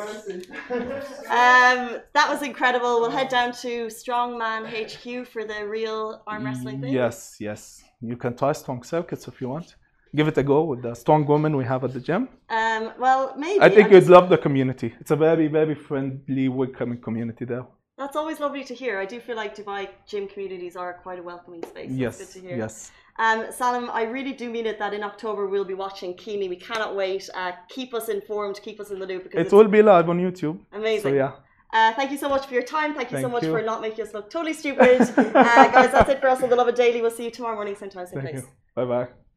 Um, 1.31 2.01
that 2.17 2.27
was 2.29 2.43
incredible. 2.43 3.01
We'll 3.01 3.11
head 3.11 3.29
down 3.29 3.53
to 3.65 3.87
Strongman 3.87 4.67
HQ 4.67 5.27
for 5.29 5.45
the 5.45 5.67
real 5.67 6.23
arm 6.27 6.45
wrestling 6.45 6.81
thing. 6.81 6.93
Yes, 6.93 7.37
yes. 7.39 7.85
You 8.01 8.17
can 8.17 8.35
try 8.37 8.53
strong 8.53 8.83
circuits 8.83 9.29
if 9.29 9.41
you 9.41 9.49
want. 9.49 9.77
Give 10.15 10.29
it 10.29 10.37
a 10.39 10.43
go 10.43 10.65
with 10.65 10.83
the 10.83 10.95
strong 10.95 11.25
women 11.27 11.57
we 11.57 11.65
have 11.65 11.85
at 11.85 11.93
the 11.95 12.01
gym. 12.01 12.29
Um, 12.51 12.93
well, 12.99 13.35
maybe. 13.37 13.63
I 13.63 13.69
think 13.71 13.87
I'm 13.87 13.93
you'd 13.93 14.01
just- 14.01 14.11
love 14.11 14.29
the 14.29 14.39
community. 14.39 14.95
It's 15.01 15.11
a 15.11 15.17
very, 15.17 15.47
very 15.49 15.75
friendly, 15.75 16.49
welcoming 16.49 17.01
community 17.01 17.45
there. 17.47 17.65
That's 17.99 18.17
always 18.17 18.39
lovely 18.41 18.65
to 18.65 18.75
hear. 18.75 18.99
I 18.99 19.07
do 19.07 19.21
feel 19.21 19.37
like 19.37 19.55
Dubai 19.57 19.89
gym 20.07 20.27
communities 20.27 20.77
are 20.77 20.93
quite 21.05 21.19
a 21.19 21.23
welcoming 21.23 21.63
space. 21.63 21.89
That's 21.91 21.99
Yes, 22.05 22.19
good 22.19 22.31
to 22.37 22.41
hear. 22.47 22.57
yes. 22.57 22.91
Um, 23.19 23.47
Salim, 23.59 23.91
I 23.91 24.03
really 24.05 24.33
do 24.33 24.51
mean 24.51 24.67
it 24.67 24.79
that 24.79 24.93
in 24.95 25.03
October 25.03 25.47
we'll 25.47 25.71
be 25.75 25.75
watching 25.75 26.15
Keenly. 26.23 26.49
We 26.49 26.57
cannot 26.57 26.97
wait. 26.97 27.29
Uh, 27.35 27.53
keep 27.69 27.91
us 27.95 28.09
informed, 28.09 28.57
keep 28.63 28.81
us 28.81 28.91
in 28.91 28.99
the 28.99 29.07
loop 29.07 29.23
because 29.25 29.39
It 29.39 29.43
it's 29.47 29.53
will 29.53 29.69
be 29.69 29.83
live 29.83 30.09
on 30.09 30.19
YouTube. 30.19 30.59
amazing. 30.73 31.03
So 31.03 31.17
yeah. 31.23 31.33
Uh, 31.73 31.93
thank 31.95 32.11
you 32.11 32.19
so 32.25 32.29
much 32.29 32.45
for 32.47 32.55
your 32.55 32.63
time. 32.65 32.95
Thank 32.95 33.13
you 33.13 33.21
so 33.21 33.29
much 33.29 33.45
you. 33.45 33.51
for 33.53 33.63
not 33.63 33.81
making 33.81 34.05
us 34.07 34.13
look 34.15 34.29
totally 34.31 34.53
stupid. 34.55 35.01
uh, 35.17 35.69
guys, 35.77 35.91
that's 35.93 36.11
it 36.11 36.21
for 36.21 36.29
us 36.29 36.43
on 36.43 36.51
The 36.51 36.57
Lovin 36.57 36.75
Daily. 36.75 37.01
We'll 37.01 37.11
see 37.19 37.25
you 37.25 37.31
tomorrow 37.31 37.55
morning, 37.55 37.75
same 37.77 37.91
time, 37.91 38.07
same 38.07 38.21
Thank 38.21 38.31
place. 38.37 38.43
you. 38.43 38.49
Bye 38.75 38.85
bye. 38.85 39.22